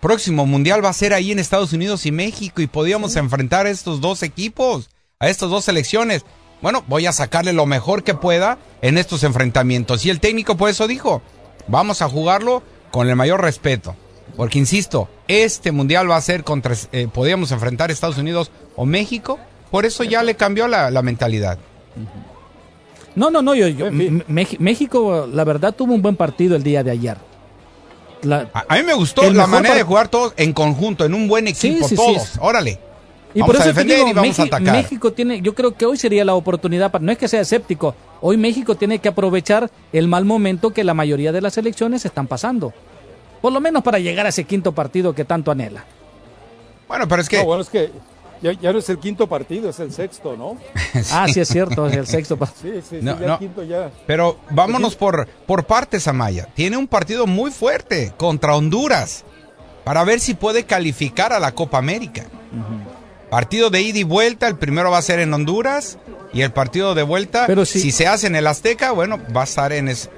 próximo 0.00 0.44
mundial 0.46 0.84
va 0.84 0.88
a 0.88 0.94
ser 0.94 1.14
ahí 1.14 1.30
en 1.30 1.38
Estados 1.38 1.72
Unidos 1.72 2.04
y 2.06 2.12
México 2.12 2.60
y 2.60 2.66
podíamos 2.66 3.14
enfrentar 3.14 3.66
a 3.66 3.70
estos 3.70 4.00
dos 4.00 4.24
equipos, 4.24 4.90
a 5.20 5.28
estas 5.28 5.50
dos 5.50 5.64
selecciones. 5.64 6.24
Bueno, 6.60 6.84
voy 6.88 7.06
a 7.06 7.12
sacarle 7.12 7.52
lo 7.52 7.66
mejor 7.66 8.02
que 8.02 8.14
pueda 8.14 8.58
en 8.82 8.98
estos 8.98 9.22
enfrentamientos. 9.22 10.04
Y 10.04 10.10
el 10.10 10.20
técnico 10.20 10.56
por 10.56 10.70
eso 10.70 10.88
dijo, 10.88 11.22
vamos 11.68 12.02
a 12.02 12.08
jugarlo 12.08 12.62
con 12.90 13.08
el 13.08 13.16
mayor 13.16 13.40
respeto. 13.40 13.96
Porque, 14.36 14.58
insisto, 14.58 15.08
este 15.28 15.72
mundial 15.72 16.10
va 16.10 16.16
a 16.16 16.20
ser 16.20 16.44
contra, 16.44 16.74
eh, 16.92 17.08
podíamos 17.12 17.52
enfrentar 17.52 17.90
Estados 17.90 18.18
Unidos 18.18 18.50
o 18.76 18.86
México, 18.86 19.38
por 19.70 19.84
eso 19.84 20.04
ya 20.04 20.22
le 20.22 20.36
cambió 20.36 20.68
la, 20.68 20.90
mentalidad. 21.02 21.58
No, 23.14 23.30
no, 23.30 23.42
no, 23.42 23.54
yo, 23.54 23.66
México, 24.28 25.28
la 25.32 25.44
verdad, 25.44 25.74
tuvo 25.74 25.94
un 25.94 26.02
buen 26.02 26.16
partido 26.16 26.56
el 26.56 26.62
día 26.62 26.82
de 26.82 26.90
ayer. 26.90 27.16
a, 28.52 28.76
mí 28.76 28.82
me 28.84 28.94
gustó 28.94 29.30
la 29.30 29.46
manera 29.46 29.74
de 29.74 29.82
jugar 29.82 30.08
todos 30.08 30.32
en 30.36 30.52
conjunto, 30.52 31.04
en 31.04 31.14
un 31.14 31.28
buen 31.28 31.46
equipo, 31.46 31.88
todos. 31.94 32.38
Órale. 32.40 32.78
Y 33.34 33.42
por 33.42 33.56
eso 33.56 33.64
defender 33.64 33.98
y 33.98 34.12
vamos 34.12 34.22
México, 34.22 34.42
a 34.42 34.46
atacar. 34.46 34.76
México 34.76 35.12
tiene, 35.12 35.40
yo 35.40 35.54
creo 35.54 35.74
que 35.74 35.86
hoy 35.86 35.96
sería 35.96 36.24
la 36.24 36.34
oportunidad, 36.34 36.90
para, 36.90 37.02
no 37.02 37.12
es 37.12 37.18
que 37.18 37.28
sea 37.28 37.40
escéptico, 37.40 37.94
hoy 38.20 38.36
México 38.36 38.74
tiene 38.74 38.98
que 38.98 39.08
aprovechar 39.08 39.70
el 39.92 40.06
mal 40.06 40.24
momento 40.24 40.70
que 40.70 40.84
la 40.84 40.92
mayoría 40.92 41.32
de 41.32 41.40
las 41.40 41.56
elecciones 41.56 42.04
están 42.04 42.26
pasando. 42.26 42.74
Por 43.40 43.52
lo 43.52 43.60
menos 43.60 43.82
para 43.82 43.98
llegar 43.98 44.26
a 44.26 44.28
ese 44.28 44.44
quinto 44.44 44.72
partido 44.72 45.14
que 45.14 45.24
tanto 45.24 45.50
anhela. 45.50 45.84
Bueno, 46.88 47.08
pero 47.08 47.22
es 47.22 47.28
que... 47.28 47.38
No, 47.38 47.44
bueno, 47.44 47.62
es 47.62 47.70
que 47.70 47.90
ya, 48.42 48.72
no 48.72 48.78
es 48.78 48.88
el 48.88 48.98
quinto 48.98 49.26
partido, 49.26 49.70
es 49.70 49.78
el 49.80 49.92
sexto, 49.92 50.36
¿no? 50.36 50.58
Ah, 51.12 51.26
sí 51.28 51.40
es 51.40 51.48
cierto, 51.48 51.86
es 51.86 51.96
el 51.96 52.06
sexto 52.06 52.36
partido. 52.36 52.74
Sí, 52.74 52.80
sí, 52.88 53.00
sí 53.00 53.04
ya 53.04 53.38
quinto 53.38 53.62
ya. 53.62 53.90
Pero 54.06 54.38
vámonos 54.50 54.96
por, 54.96 55.26
por 55.46 55.64
partes, 55.64 56.08
Amaya. 56.08 56.48
Tiene 56.54 56.76
un 56.76 56.86
partido 56.86 57.26
muy 57.26 57.50
fuerte 57.50 58.12
contra 58.16 58.54
Honduras 58.54 59.24
para 59.84 60.04
ver 60.04 60.20
si 60.20 60.34
puede 60.34 60.64
calificar 60.64 61.32
a 61.32 61.40
la 61.40 61.52
Copa 61.52 61.78
América. 61.78 62.24
Partido 63.30 63.70
de 63.70 63.80
ida 63.80 63.98
y 63.98 64.04
vuelta, 64.04 64.46
el 64.48 64.56
primero 64.56 64.90
va 64.90 64.98
a 64.98 65.02
ser 65.02 65.20
en 65.20 65.32
Honduras 65.32 65.98
y 66.32 66.42
el 66.42 66.52
partido 66.52 66.94
de 66.94 67.02
vuelta, 67.02 67.46
si, 67.64 67.90
se 67.90 68.06
hace 68.06 68.26
en 68.26 68.36
el 68.36 68.46
Azteca, 68.46 68.92
bueno, 68.92 69.18
va 69.34 69.42
a 69.42 69.44
estar 69.44 69.72
en, 69.72 69.88
es, 69.88 70.10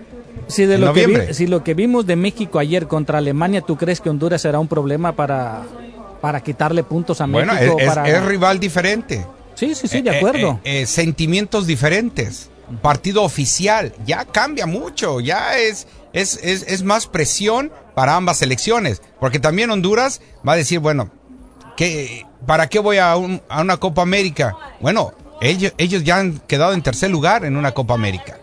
si 0.47 0.67
de 0.67 0.79
lo 0.79 0.93
Que 0.93 1.35
si 1.35 1.47
lo 1.47 1.65
que 1.65 1.75
vimos 1.75 2.07
de 2.07 2.17
México 2.17 2.59
ayer 2.59 2.87
contra 2.87 3.19
Alemania, 3.19 3.63
¿tú 3.63 3.77
crees 3.77 4.01
que 4.01 4.11
Honduras 4.11 4.43
será 4.43 4.59
un 4.59 4.69
problema 4.69 5.13
para, 5.13 5.63
para 6.25 6.41
quitarle 6.41 6.83
puntos 6.83 7.21
a 7.21 7.27
México? 7.27 7.75
Bueno, 7.75 8.03
es, 8.07 8.25
rival 8.25 8.59
diferente. 8.59 9.27
Sí, 9.57 9.75
sí, 9.75 9.87
sí, 9.87 10.01
de 10.01 10.11
eh, 10.11 10.17
acuerdo. 10.17 10.59
Eh, 10.65 10.81
eh, 10.81 10.87
sentimientos 10.87 11.67
diferentes. 11.67 12.49
Partido 12.81 13.23
oficial, 13.25 13.93
ya 14.07 14.25
cambia 14.25 14.65
mucho, 14.65 15.21
ya 15.21 15.59
es, 15.59 15.87
es, 16.15 16.41
es, 16.43 16.63
es 16.63 16.83
más 16.83 17.07
presión 17.07 17.71
para 17.95 18.17
ambas 18.17 18.39
selecciones, 18.39 19.03
porque 19.21 19.39
también 19.39 19.71
Honduras 19.71 20.23
va 20.49 20.55
a 20.55 20.57
decir, 20.57 20.79
bueno, 20.79 21.11
¿qué, 21.77 22.25
¿para 22.47 22.71
qué 22.71 22.79
voy 22.79 22.97
a, 22.97 23.17
una 23.17 23.77
Copa 23.77 24.01
América? 24.01 24.57
Bueno, 24.81 25.13
ellos, 25.43 25.75
ellos 25.77 26.05
ya 26.05 26.17
han 26.17 26.39
quedado 26.39 26.73
en 26.73 26.81
tercer 26.81 27.11
lugar 27.11 27.45
en 27.45 27.59
una 27.59 27.73
Copa 27.73 27.93
América. 27.93 28.39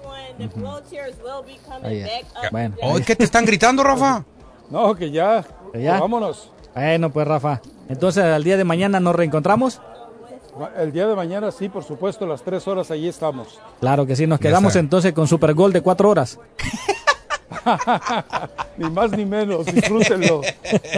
Bueno, 2.51 2.75
¿Qué 3.03 3.15
te 3.15 3.23
están 3.23 3.43
gritando, 3.43 3.83
Rafa? 3.83 4.23
No, 4.69 4.93
que 4.93 5.09
ya. 5.09 5.43
Vámonos. 5.73 6.51
Bueno, 6.73 7.11
pues 7.11 7.27
Rafa. 7.27 7.61
Entonces, 7.89 8.23
al 8.23 8.43
día 8.43 8.57
de 8.57 8.63
mañana 8.63 8.99
nos 8.99 9.15
reencontramos. 9.15 9.81
El 10.77 10.91
día 10.91 11.07
de 11.07 11.15
mañana 11.15 11.51
sí, 11.51 11.69
por 11.69 11.83
supuesto, 11.83 12.25
las 12.25 12.43
tres 12.43 12.67
horas 12.67 12.91
allí 12.91 13.07
estamos. 13.07 13.59
Claro 13.79 14.05
que 14.05 14.15
sí, 14.15 14.27
nos 14.27 14.39
quedamos 14.39 14.75
entonces 14.75 15.13
con 15.13 15.27
Super 15.27 15.53
Gol 15.53 15.71
de 15.73 15.81
cuatro 15.81 16.09
horas. 16.09 16.39
ni 18.77 18.89
más 18.89 19.11
ni 19.11 19.25
menos, 19.25 19.65
disfrútenlo. 19.65 20.41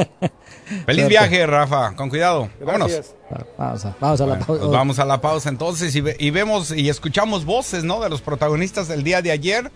Feliz 0.86 1.08
viaje, 1.08 1.46
Rafa, 1.46 1.96
con 1.96 2.10
cuidado. 2.10 2.50
Vámonos. 2.64 3.14
Pausa, 3.58 3.96
pausa 4.00 4.26
la 4.26 4.40
pausa. 4.40 4.66
vamos 4.68 5.00
a 5.00 5.06
la 5.06 5.20
pausa 5.20 5.50
entonces 5.50 5.96
y, 5.96 6.32
vemos 6.32 6.72
y 6.72 6.90
escuchamos 6.90 7.46
voces, 7.46 7.84
¿no? 7.84 8.02
De 8.02 8.10
los 8.10 8.22
protagonistas 8.22 8.88
del 8.88 9.04
día 9.04 9.22
de 9.22 9.32
ayer, 9.32 9.72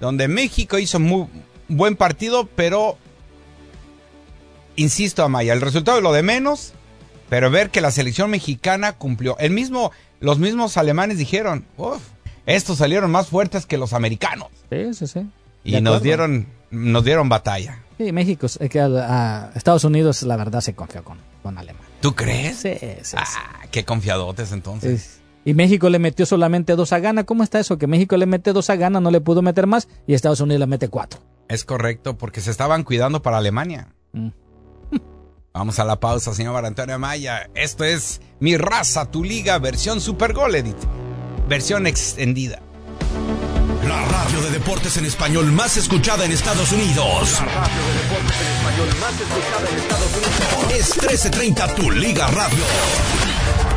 donde 0.00 0.28
México 0.28 0.78
hizo 0.78 0.98
muy 0.98 1.26
buen 1.68 1.96
partido, 1.96 2.48
pero 2.56 2.96
insisto, 4.76 5.22
Amaya, 5.22 5.52
el 5.52 5.60
resultado 5.60 5.98
es 5.98 6.02
lo 6.02 6.12
de 6.12 6.22
menos, 6.22 6.72
pero 7.28 7.50
ver 7.50 7.70
que 7.70 7.80
la 7.80 7.90
selección 7.90 8.30
mexicana 8.30 8.94
cumplió. 8.94 9.38
El 9.38 9.52
mismo, 9.52 9.92
los 10.20 10.38
mismos 10.38 10.76
alemanes 10.76 11.18
dijeron, 11.18 11.64
uff, 11.76 12.02
estos 12.46 12.78
salieron 12.78 13.10
más 13.10 13.28
fuertes 13.28 13.66
que 13.66 13.78
los 13.78 13.92
americanos. 13.92 14.48
Sí, 14.70 14.94
sí, 14.94 15.06
sí. 15.06 15.26
Y 15.62 15.80
nos 15.80 16.02
dieron, 16.02 16.46
nos 16.70 17.04
dieron 17.04 17.28
batalla. 17.28 17.82
Sí, 17.98 18.12
México, 18.12 18.46
es 18.46 18.58
que 18.70 18.80
a, 18.80 19.52
Estados 19.54 19.84
Unidos 19.84 20.22
la 20.22 20.36
verdad 20.36 20.60
se 20.60 20.74
confió 20.74 21.04
con, 21.04 21.18
con 21.42 21.58
Alemania. 21.58 21.86
¿Tú 22.00 22.14
crees? 22.14 22.56
Sí, 22.56 22.72
sí. 23.02 23.16
Ah, 23.18 23.60
qué 23.70 23.84
confiadotes 23.84 24.52
entonces. 24.52 25.20
Y 25.44 25.54
México 25.54 25.88
le 25.88 25.98
metió 25.98 26.26
solamente 26.26 26.76
dos 26.76 26.92
a 26.92 26.98
gana. 26.98 27.24
¿Cómo 27.24 27.42
está 27.42 27.60
eso? 27.60 27.78
Que 27.78 27.86
México 27.86 28.16
le 28.16 28.26
mete 28.26 28.52
dos 28.52 28.70
a 28.70 28.76
gana, 28.76 29.00
no 29.00 29.10
le 29.10 29.20
pudo 29.20 29.42
meter 29.42 29.66
más 29.66 29.88
y 30.06 30.14
Estados 30.14 30.40
Unidos 30.40 30.60
le 30.60 30.66
mete 30.66 30.88
cuatro. 30.88 31.20
Es 31.48 31.64
correcto, 31.64 32.16
porque 32.16 32.40
se 32.40 32.50
estaban 32.50 32.84
cuidando 32.84 33.22
para 33.22 33.38
Alemania. 33.38 33.88
Mm. 34.12 34.28
Vamos 35.52 35.80
a 35.80 35.84
la 35.84 35.98
pausa, 35.98 36.32
señor 36.32 36.54
Barantonio 36.54 36.98
Maya. 36.98 37.50
Esto 37.54 37.82
es 37.82 38.20
Mi 38.38 38.56
Raza, 38.56 39.10
tu 39.10 39.24
liga, 39.24 39.58
versión 39.58 40.00
Super 40.00 40.32
Gol 40.32 40.54
Edit. 40.54 40.76
Versión 41.48 41.88
extendida. 41.88 42.60
La 43.86 44.04
radio 44.04 44.42
de 44.42 44.50
deportes 44.50 44.96
en 44.96 45.06
español 45.06 45.46
más 45.46 45.76
escuchada 45.76 46.24
en 46.24 46.30
Estados 46.30 46.70
Unidos. 46.70 47.40
La 47.40 47.46
radio 47.46 47.84
de 47.84 47.94
deportes 48.00 48.36
en 48.40 48.52
español 48.52 48.88
más 49.00 49.20
escuchada 49.20 49.70
en 49.70 49.76
Estados 49.76 50.12
Unidos. 50.12 50.72
Es 50.78 50.96
1330 50.96 51.74
Tu 51.74 51.90
Liga 51.90 52.26
Radio. 52.28 53.69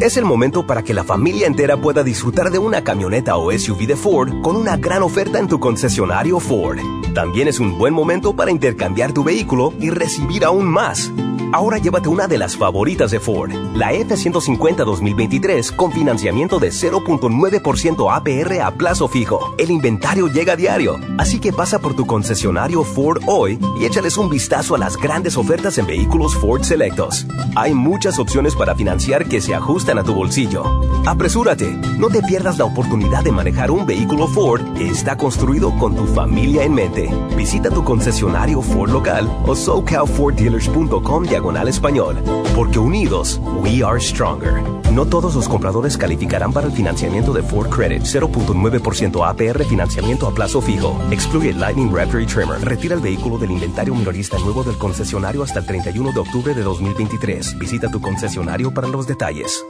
Es 0.00 0.04
1330 0.04 0.06
Tu 0.06 0.06
Liga 0.06 0.06
Radio. 0.06 0.06
Es 0.06 0.16
el 0.16 0.24
momento 0.24 0.66
para 0.66 0.82
que 0.82 0.94
la 0.94 1.04
familia 1.04 1.46
entera 1.46 1.76
pueda 1.76 2.04
disfrutar 2.04 2.50
de 2.50 2.58
una 2.58 2.84
camioneta 2.84 3.36
o 3.36 3.50
SUV 3.50 3.86
de 3.86 3.96
Ford 3.96 4.42
con 4.42 4.56
una 4.56 4.76
gran 4.76 5.02
oferta 5.02 5.38
en 5.38 5.48
tu 5.48 5.58
concesionario 5.58 6.38
Ford. 6.40 6.78
También 7.14 7.48
es 7.48 7.58
un 7.58 7.76
buen 7.78 7.94
momento 7.94 8.34
para 8.34 8.50
intercambiar 8.50 9.12
tu 9.12 9.24
vehículo 9.24 9.72
y 9.80 9.90
recibir 9.90 10.44
aún 10.44 10.66
más. 10.66 11.10
Ahora 11.50 11.78
llévate 11.78 12.10
una 12.10 12.26
de 12.26 12.36
las 12.36 12.58
favoritas 12.58 13.10
de 13.10 13.20
Ford, 13.20 13.50
la 13.74 13.92
F-150 13.92 14.84
2023 14.84 15.72
con 15.72 15.92
financiamiento 15.92 16.58
de 16.58 16.68
0.9% 16.68 18.14
APR 18.14 18.60
a 18.60 18.70
plazo 18.72 19.08
fijo. 19.08 19.54
El 19.56 19.70
inventario 19.70 20.28
llega 20.28 20.52
a 20.52 20.56
diario, 20.56 21.00
así 21.16 21.40
que 21.40 21.52
pasa 21.54 21.78
por 21.78 21.96
tu 21.96 22.06
concesionario 22.06 22.84
Ford 22.84 23.22
hoy 23.26 23.58
y 23.80 23.86
échales 23.86 24.18
un 24.18 24.28
vistazo 24.28 24.74
a 24.74 24.78
las 24.78 24.98
grandes 24.98 25.38
ofertas 25.38 25.78
en 25.78 25.86
vehículos 25.86 26.36
Ford 26.36 26.62
selectos. 26.64 27.26
Hay 27.56 27.72
muchas 27.72 28.18
opciones 28.18 28.54
para 28.54 28.74
financiar 28.74 29.26
que 29.26 29.40
se 29.40 29.54
ajustan 29.54 29.98
a 29.98 30.04
tu 30.04 30.14
bolsillo. 30.14 30.64
Apresúrate, 31.06 31.70
no 31.98 32.08
te 32.08 32.22
pierdas 32.22 32.58
la 32.58 32.66
oportunidad 32.66 33.24
de 33.24 33.32
manejar 33.32 33.70
un 33.70 33.86
vehículo 33.86 34.28
Ford 34.28 34.60
que 34.74 34.88
está 34.88 35.16
construido 35.16 35.70
con 35.78 35.96
tu 35.96 36.04
familia 36.08 36.64
en 36.64 36.74
mente. 36.74 37.10
Visita 37.36 37.70
tu 37.70 37.82
concesionario 37.84 38.60
Ford 38.60 38.90
local 38.90 39.26
o 39.46 39.56
socalforddealers.com 39.56 41.24
español. 41.68 42.16
Porque 42.54 42.78
unidos, 42.78 43.40
we 43.62 43.82
are 43.82 44.00
stronger. 44.00 44.62
No 44.92 45.06
todos 45.06 45.34
los 45.34 45.48
compradores 45.48 45.96
calificarán 45.96 46.52
para 46.52 46.66
el 46.66 46.72
financiamiento 46.72 47.32
de 47.32 47.42
Ford 47.42 47.68
Credit 47.68 48.02
0.9% 48.02 49.28
APR 49.28 49.64
financiamiento 49.64 50.26
a 50.26 50.34
plazo 50.34 50.60
fijo. 50.60 51.00
Excluye 51.10 51.52
Lightning 51.52 51.94
Raptor 51.94 52.22
y 52.22 52.26
Trimmer. 52.26 52.60
Retira 52.60 52.94
el 52.94 53.00
vehículo 53.00 53.38
del 53.38 53.52
inventario 53.52 53.94
minorista 53.94 54.38
nuevo 54.38 54.64
del 54.64 54.76
concesionario 54.78 55.42
hasta 55.42 55.60
el 55.60 55.66
31 55.66 56.12
de 56.12 56.20
octubre 56.20 56.54
de 56.54 56.62
2023. 56.62 57.58
Visita 57.58 57.90
tu 57.90 58.00
concesionario 58.00 58.72
para 58.72 58.88
los 58.88 59.06
detalles. 59.06 59.64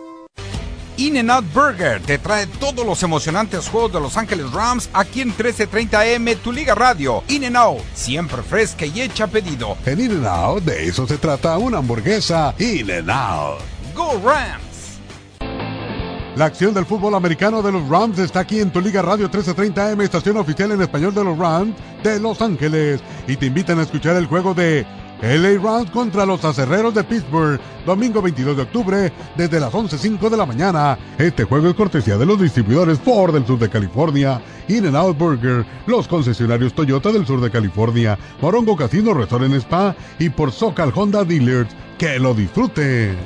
In-N-Out 0.98 1.44
Burger 1.54 2.02
te 2.02 2.18
trae 2.18 2.48
todos 2.48 2.84
los 2.84 3.00
emocionantes 3.04 3.68
juegos 3.68 3.92
de 3.92 4.00
Los 4.00 4.16
Ángeles 4.16 4.50
Rams 4.50 4.90
aquí 4.92 5.20
en 5.20 5.32
1330M, 5.32 6.36
tu 6.38 6.50
liga 6.50 6.74
radio. 6.74 7.22
In-N-Out, 7.28 7.82
siempre 7.94 8.42
fresca 8.42 8.84
y 8.84 9.02
hecha 9.02 9.28
pedido. 9.28 9.76
En 9.86 10.00
In-N-Out, 10.00 10.64
de 10.64 10.88
eso 10.88 11.06
se 11.06 11.16
trata 11.16 11.56
una 11.56 11.78
hamburguesa 11.78 12.52
In-N-Out. 12.58 13.60
¡Go 13.94 14.20
Rams! 14.24 14.98
La 16.34 16.46
acción 16.46 16.74
del 16.74 16.84
fútbol 16.84 17.14
americano 17.14 17.62
de 17.62 17.70
los 17.70 17.88
Rams 17.88 18.18
está 18.18 18.40
aquí 18.40 18.58
en 18.58 18.72
tu 18.72 18.80
Liga 18.80 19.00
Radio 19.00 19.30
1330M, 19.30 20.02
estación 20.02 20.36
oficial 20.36 20.72
en 20.72 20.82
español 20.82 21.14
de 21.14 21.22
los 21.22 21.38
Rams 21.38 21.76
de 22.02 22.18
Los 22.18 22.42
Ángeles. 22.42 23.00
Y 23.28 23.36
te 23.36 23.46
invitan 23.46 23.78
a 23.78 23.82
escuchar 23.82 24.16
el 24.16 24.26
juego 24.26 24.52
de 24.52 24.84
LA 25.22 25.60
Rams 25.60 25.90
contra 25.90 26.24
los 26.24 26.44
acerreros 26.44 26.94
de 26.94 27.02
Pittsburgh, 27.02 27.60
domingo 27.84 28.22
22 28.22 28.56
de 28.56 28.62
octubre, 28.62 29.12
desde 29.36 29.58
las 29.58 29.72
11.05 29.72 30.28
de 30.30 30.36
la 30.36 30.46
mañana. 30.46 30.98
Este 31.18 31.44
juego 31.44 31.68
es 31.68 31.74
cortesía 31.74 32.16
de 32.16 32.26
los 32.26 32.40
distribuidores 32.40 33.00
Ford 33.00 33.34
del 33.34 33.46
sur 33.46 33.58
de 33.58 33.68
California, 33.68 34.40
In-N-Out 34.68 35.18
Burger, 35.18 35.66
los 35.86 36.06
concesionarios 36.06 36.72
Toyota 36.72 37.10
del 37.10 37.26
sur 37.26 37.40
de 37.40 37.50
California, 37.50 38.18
Morongo 38.40 38.76
Casino 38.76 39.12
Resort 39.12 39.44
en 39.44 39.54
Spa 39.54 39.96
y 40.18 40.30
por 40.30 40.52
Socal 40.52 40.92
Honda 40.94 41.24
Dealers. 41.24 41.74
¡Que 41.98 42.20
lo 42.20 42.32
disfruten! 42.32 43.16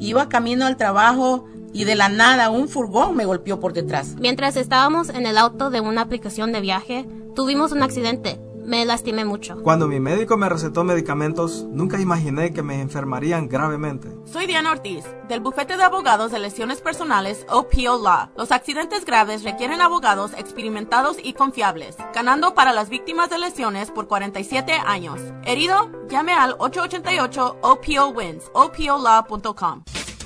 Iba 0.00 0.28
camino 0.28 0.66
al 0.66 0.78
trabajo 0.78 1.46
y 1.74 1.84
de 1.84 1.94
la 1.94 2.08
nada 2.08 2.50
un 2.50 2.68
furgón 2.68 3.16
me 3.16 3.26
golpeó 3.26 3.60
por 3.60 3.72
detrás. 3.72 4.16
Mientras 4.18 4.56
estábamos 4.56 5.10
en 5.10 5.26
el 5.26 5.36
auto 5.36 5.70
de 5.70 5.80
una 5.80 6.00
aplicación 6.02 6.52
de 6.52 6.60
viaje, 6.60 7.06
tuvimos 7.34 7.72
un 7.72 7.82
accidente. 7.82 8.40
Me 8.64 8.84
lastimé 8.84 9.24
mucho. 9.24 9.62
Cuando 9.62 9.88
mi 9.88 10.00
médico 10.00 10.36
me 10.36 10.48
recetó 10.48 10.84
medicamentos, 10.84 11.64
nunca 11.70 12.00
imaginé 12.00 12.52
que 12.52 12.62
me 12.62 12.80
enfermarían 12.80 13.48
gravemente. 13.48 14.08
Soy 14.24 14.46
Diana 14.46 14.72
Ortiz, 14.72 15.04
del 15.28 15.40
bufete 15.40 15.76
de 15.76 15.82
abogados 15.82 16.30
de 16.32 16.38
lesiones 16.38 16.80
personales 16.80 17.44
OPO 17.48 18.02
Law. 18.02 18.30
Los 18.36 18.52
accidentes 18.52 19.04
graves 19.04 19.42
requieren 19.42 19.80
abogados 19.80 20.32
experimentados 20.36 21.16
y 21.22 21.32
confiables, 21.32 21.96
ganando 22.14 22.54
para 22.54 22.72
las 22.72 22.88
víctimas 22.88 23.30
de 23.30 23.38
lesiones 23.38 23.90
por 23.90 24.06
47 24.06 24.72
años. 24.84 25.20
Herido, 25.44 25.90
llame 26.08 26.32
al 26.32 26.54
888 26.58 27.58
OPO 27.62 28.08
Wins, 28.08 28.44
opolaw.com. 28.52 29.82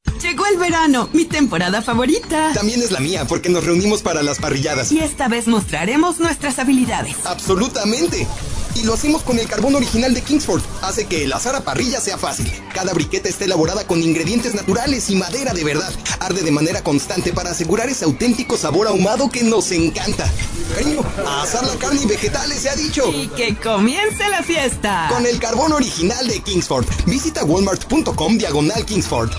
el 0.51 0.57
verano, 0.57 1.09
mi 1.13 1.25
temporada 1.25 1.81
favorita. 1.81 2.51
También 2.53 2.81
es 2.81 2.91
la 2.91 2.99
mía, 2.99 3.25
porque 3.25 3.49
nos 3.49 3.63
reunimos 3.63 4.01
para 4.01 4.21
las 4.21 4.39
parrilladas. 4.39 4.91
Y 4.91 4.99
esta 4.99 5.27
vez 5.27 5.47
mostraremos 5.47 6.19
nuestras 6.19 6.59
habilidades. 6.59 7.15
Absolutamente. 7.25 8.27
Y 8.75 8.83
lo 8.83 8.93
hacemos 8.93 9.23
con 9.23 9.37
el 9.37 9.47
carbón 9.47 9.75
original 9.75 10.13
de 10.13 10.21
Kingsford. 10.21 10.61
Hace 10.81 11.05
que 11.05 11.25
el 11.25 11.33
asar 11.33 11.55
a 11.55 11.61
parrilla 11.61 11.99
sea 11.99 12.17
fácil. 12.17 12.51
Cada 12.73 12.93
briqueta 12.93 13.27
está 13.27 13.45
elaborada 13.45 13.85
con 13.85 14.01
ingredientes 14.01 14.55
naturales 14.55 15.09
y 15.09 15.15
madera 15.15 15.53
de 15.53 15.63
verdad. 15.63 15.91
Arde 16.19 16.41
de 16.41 16.51
manera 16.51 16.81
constante 16.81 17.33
para 17.33 17.51
asegurar 17.51 17.89
ese 17.89 18.05
auténtico 18.05 18.57
sabor 18.57 18.87
ahumado 18.87 19.29
que 19.29 19.43
nos 19.43 19.71
encanta. 19.71 20.25
Cariño, 20.73 21.01
a 21.25 21.43
asar 21.43 21.65
la 21.65 21.75
carne 21.75 22.01
y 22.03 22.05
vegetales 22.05 22.59
se 22.59 22.69
ha 22.69 22.75
dicho. 22.75 23.11
Y 23.11 23.27
que 23.29 23.55
comience 23.55 24.29
la 24.29 24.41
fiesta. 24.41 25.07
Con 25.09 25.25
el 25.25 25.37
carbón 25.39 25.73
original 25.73 26.27
de 26.27 26.39
Kingsford. 26.39 26.85
Visita 27.05 27.43
walmart.com 27.43 28.37
diagonal 28.37 28.85
Kingsford. 28.85 29.31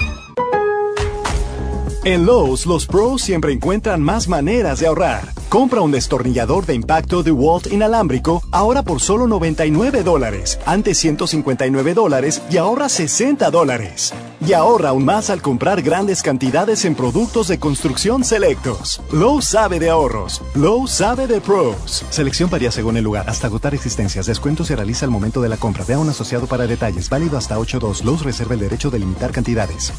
En 2.05 2.27
Lowe's, 2.27 2.67
los 2.67 2.89
pros 2.89 3.23
siempre 3.23 3.53
encuentran 3.53 4.03
más 4.03 4.27
maneras 4.27 4.81
de 4.81 4.89
ahorrar. 4.89 5.33
Compra 5.49 5.83
un 5.83 5.93
destornillador 5.93 6.67
de 6.67 6.75
impacto 6.75 7.23
DeWalt 7.23 7.73
inalámbrico 7.73 8.43
ahora 8.51 8.83
por 8.83 9.01
solo 9.01 9.29
99 9.29 10.03
dólares, 10.03 10.59
antes 10.67 10.99
159 10.99 11.95
dólares 11.95 12.43
y 12.51 12.57
ahorra 12.57 12.89
60 12.89 13.49
dólares. 13.53 14.13
Y 14.45 14.53
ahorra 14.53 14.89
aún 14.89 15.05
más 15.05 15.31
al 15.31 15.43
comprar 15.43 15.81
grandes 15.81 16.25
cantidades 16.25 16.85
en 16.87 16.97
productos 16.97 17.47
de 17.47 17.61
construcción 17.61 18.25
selectos. 18.25 19.01
Lowe's 19.13 19.45
sabe 19.45 19.79
de 19.79 19.91
ahorros. 19.91 20.43
Lowe's 20.57 20.91
sabe 20.91 21.29
de 21.29 21.41
pros. 21.41 22.05
Selección 22.11 22.51
varía 22.51 22.73
según 22.73 22.97
el 22.97 23.05
lugar, 23.05 23.31
hasta 23.31 23.47
agotar 23.47 23.75
existencias. 23.75 24.27
Descuento 24.27 24.65
se 24.65 24.75
realiza 24.75 25.05
al 25.05 25.13
momento 25.13 25.41
de 25.41 25.51
la 25.51 25.57
compra. 25.57 25.85
Vea 25.85 26.01
un 26.01 26.09
asociado 26.09 26.49
para 26.49 26.67
detalles. 26.67 27.09
Válido 27.09 27.39
hasta 27.39 27.59
8.2. 27.59 28.03
Lowe's 28.03 28.25
reserva 28.25 28.55
el 28.55 28.61
derecho 28.61 28.91
de 28.91 28.99
limitar 28.99 29.31
cantidades. 29.31 29.93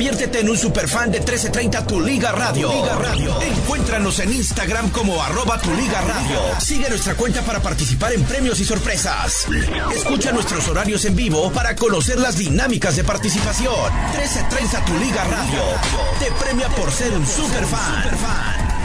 Conviértete 0.00 0.40
en 0.40 0.48
un 0.48 0.56
superfan 0.56 1.10
de 1.10 1.18
1330 1.18 1.86
Tu 1.86 2.00
Liga 2.00 2.32
Radio. 2.32 2.72
Encuéntranos 3.42 4.18
en 4.20 4.32
Instagram 4.32 4.88
como 4.88 5.22
arroba 5.22 5.60
Tu 5.60 5.70
Liga 5.74 6.00
Radio. 6.00 6.58
Sigue 6.58 6.88
nuestra 6.88 7.14
cuenta 7.16 7.42
para 7.42 7.60
participar 7.60 8.14
en 8.14 8.22
premios 8.24 8.58
y 8.60 8.64
sorpresas. 8.64 9.46
Escucha 9.94 10.32
nuestros 10.32 10.66
horarios 10.68 11.04
en 11.04 11.14
vivo 11.14 11.52
para 11.52 11.76
conocer 11.76 12.18
las 12.18 12.38
dinámicas 12.38 12.96
de 12.96 13.04
participación. 13.04 13.74
1330 14.16 14.84
Tu 14.86 14.98
Liga 14.98 15.22
Radio. 15.24 15.60
Te 16.18 16.32
premia 16.42 16.68
por 16.70 16.90
ser 16.90 17.12
un 17.12 17.26
superfan. 17.26 18.79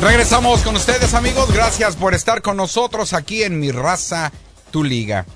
Regresamos 0.00 0.62
con 0.62 0.76
ustedes, 0.76 1.12
amigos. 1.14 1.52
Gracias 1.52 1.96
por 1.96 2.14
estar 2.14 2.40
con 2.40 2.56
nosotros 2.56 3.12
aquí 3.12 3.42
en 3.42 3.58
Mi 3.58 3.72
Raza, 3.72 4.30
Tu 4.70 4.84
Liga. 4.84 5.26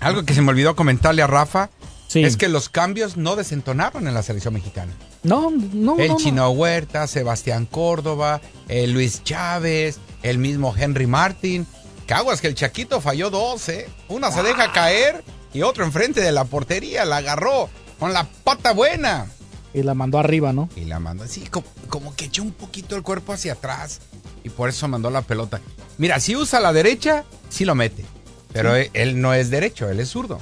Algo 0.00 0.24
que 0.24 0.32
se 0.32 0.40
me 0.40 0.50
olvidó 0.50 0.74
comentarle 0.74 1.20
a 1.20 1.26
Rafa 1.26 1.68
es 2.14 2.36
que 2.38 2.48
los 2.48 2.70
cambios 2.70 3.18
no 3.18 3.36
desentonaron 3.36 4.08
en 4.08 4.14
la 4.14 4.22
selección 4.22 4.54
mexicana. 4.54 4.92
No, 5.22 5.50
no. 5.50 5.98
El 5.98 6.08
no, 6.08 6.16
Chino 6.16 6.48
Huerta, 6.50 7.06
Sebastián 7.06 7.66
Córdoba, 7.66 8.40
el 8.68 8.92
Luis 8.92 9.22
Chávez, 9.24 9.98
el 10.22 10.38
mismo 10.38 10.74
Henry 10.76 11.06
Martin. 11.06 11.66
Caguas 12.06 12.40
que 12.40 12.48
el 12.48 12.54
Chaquito 12.54 13.00
falló 13.02 13.28
dos, 13.28 13.68
¿eh? 13.68 13.88
Una 14.08 14.32
se 14.32 14.42
deja 14.42 14.72
caer 14.72 15.22
y 15.52 15.62
otro 15.62 15.84
enfrente 15.84 16.22
de 16.22 16.32
la 16.32 16.44
portería. 16.44 17.04
La 17.04 17.18
agarró 17.18 17.68
con 17.98 18.14
la 18.14 18.26
pata 18.42 18.72
buena. 18.72 19.26
Y 19.74 19.82
la 19.82 19.94
mandó 19.94 20.18
arriba, 20.18 20.52
¿no? 20.52 20.68
Y 20.76 20.84
la 20.84 21.00
mandó 21.00 21.24
así, 21.24 21.40
como, 21.42 21.66
como 21.88 22.14
que 22.14 22.26
echó 22.26 22.42
un 22.42 22.52
poquito 22.52 22.94
el 22.96 23.02
cuerpo 23.02 23.32
hacia 23.32 23.54
atrás. 23.54 24.00
Y 24.44 24.50
por 24.50 24.68
eso 24.68 24.86
mandó 24.88 25.08
la 25.10 25.22
pelota. 25.22 25.60
Mira, 25.98 26.20
si 26.20 26.36
usa 26.36 26.60
la 26.60 26.72
derecha, 26.72 27.24
sí 27.48 27.64
lo 27.64 27.74
mete. 27.74 28.04
Pero 28.52 28.74
él, 28.76 28.90
él 28.92 29.20
no 29.20 29.32
es 29.32 29.48
derecho, 29.50 29.88
él 29.88 30.00
es 30.00 30.10
zurdo. 30.10 30.38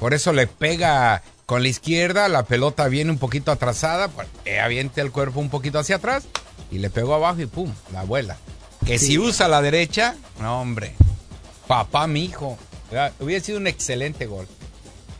Por 0.00 0.12
eso 0.12 0.32
le 0.32 0.46
pega 0.48 1.22
con 1.46 1.62
la 1.62 1.68
izquierda, 1.68 2.28
la 2.28 2.44
pelota 2.44 2.88
viene 2.88 3.10
un 3.12 3.18
poquito 3.18 3.52
atrasada, 3.52 4.08
pues, 4.08 4.26
eh, 4.44 4.58
avienta 4.58 5.00
el 5.00 5.12
cuerpo 5.12 5.38
un 5.40 5.48
poquito 5.48 5.78
hacia 5.78 5.96
atrás 5.96 6.24
y 6.72 6.78
le 6.78 6.90
pegó 6.90 7.14
abajo 7.14 7.40
y 7.40 7.46
pum, 7.46 7.72
la 7.92 8.00
abuela. 8.00 8.36
Que 8.84 8.98
Sí. 8.98 9.06
si 9.06 9.18
usa 9.18 9.46
la 9.46 9.62
derecha, 9.62 10.16
no 10.40 10.60
hombre, 10.60 10.94
papá 11.68 12.06
mi 12.08 12.24
hijo, 12.24 12.58
hubiera 13.20 13.44
sido 13.44 13.58
un 13.58 13.68
excelente 13.68 14.26
gol. 14.26 14.48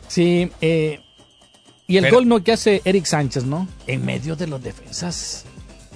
Sí, 0.09 0.51
eh, 0.61 0.99
y 1.87 1.97
el 1.97 2.03
Pero- 2.03 2.17
gol 2.17 2.27
no 2.27 2.43
que 2.43 2.51
hace 2.51 2.81
Eric 2.85 3.05
Sánchez, 3.05 3.45
¿no? 3.45 3.67
En 3.87 4.05
medio 4.05 4.35
de 4.35 4.47
los 4.47 4.61
defensas. 4.61 5.45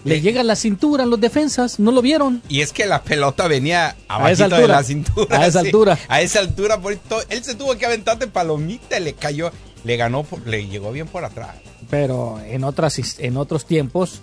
Le 0.04 0.20
llega 0.20 0.42
a 0.42 0.44
la 0.44 0.56
cintura 0.56 1.04
a 1.04 1.06
los 1.06 1.22
defensas, 1.22 1.80
¿no 1.80 1.92
lo 1.92 2.02
vieron? 2.02 2.42
Y 2.50 2.62
es 2.62 2.74
que 2.74 2.88
la 2.88 3.04
pelota 3.04 3.48
venía 3.48 3.96
A 4.08 4.32
esa 4.32 4.48
de 4.48 4.56
altura. 4.56 4.76
la 4.78 4.84
cintura. 4.84 5.38
A 5.40 5.46
esa 5.46 5.62
sí. 5.62 5.68
altura. 5.68 6.00
A 6.08 6.22
esa 6.22 6.40
altura, 6.40 6.82
por 6.82 6.94
esto, 6.94 7.20
él 7.30 7.44
se 7.44 7.54
tuvo 7.54 7.78
que 7.78 7.86
aventar 7.86 8.18
de 8.18 8.26
palomita 8.26 8.98
y 9.00 9.04
le 9.04 9.14
cayó, 9.14 9.52
le 9.84 9.98
ganó, 9.98 10.24
por- 10.24 10.48
le 10.48 10.66
llegó 10.68 10.92
bien 10.92 11.08
por 11.08 11.24
atrás. 11.24 11.56
Pero 11.92 12.40
en 12.44 12.64
otras 12.64 13.20
en 13.20 13.38
otros 13.38 13.66
tiempos 13.68 14.22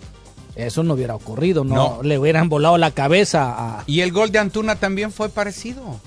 eso 0.57 0.83
no 0.83 0.95
hubiera 0.95 1.15
ocurrido, 1.15 1.63
no, 1.63 1.75
No. 1.99 2.03
le 2.03 2.19
hubieran 2.19 2.49
volado 2.49 2.77
la 2.79 2.91
cabeza 2.91 3.55
a 3.57 3.85
Y 3.87 4.01
el 4.01 4.11
gol 4.11 4.33
de 4.33 4.41
Antuna 4.41 4.75
también 4.77 5.13
fue 5.13 5.29
parecido. 5.29 6.01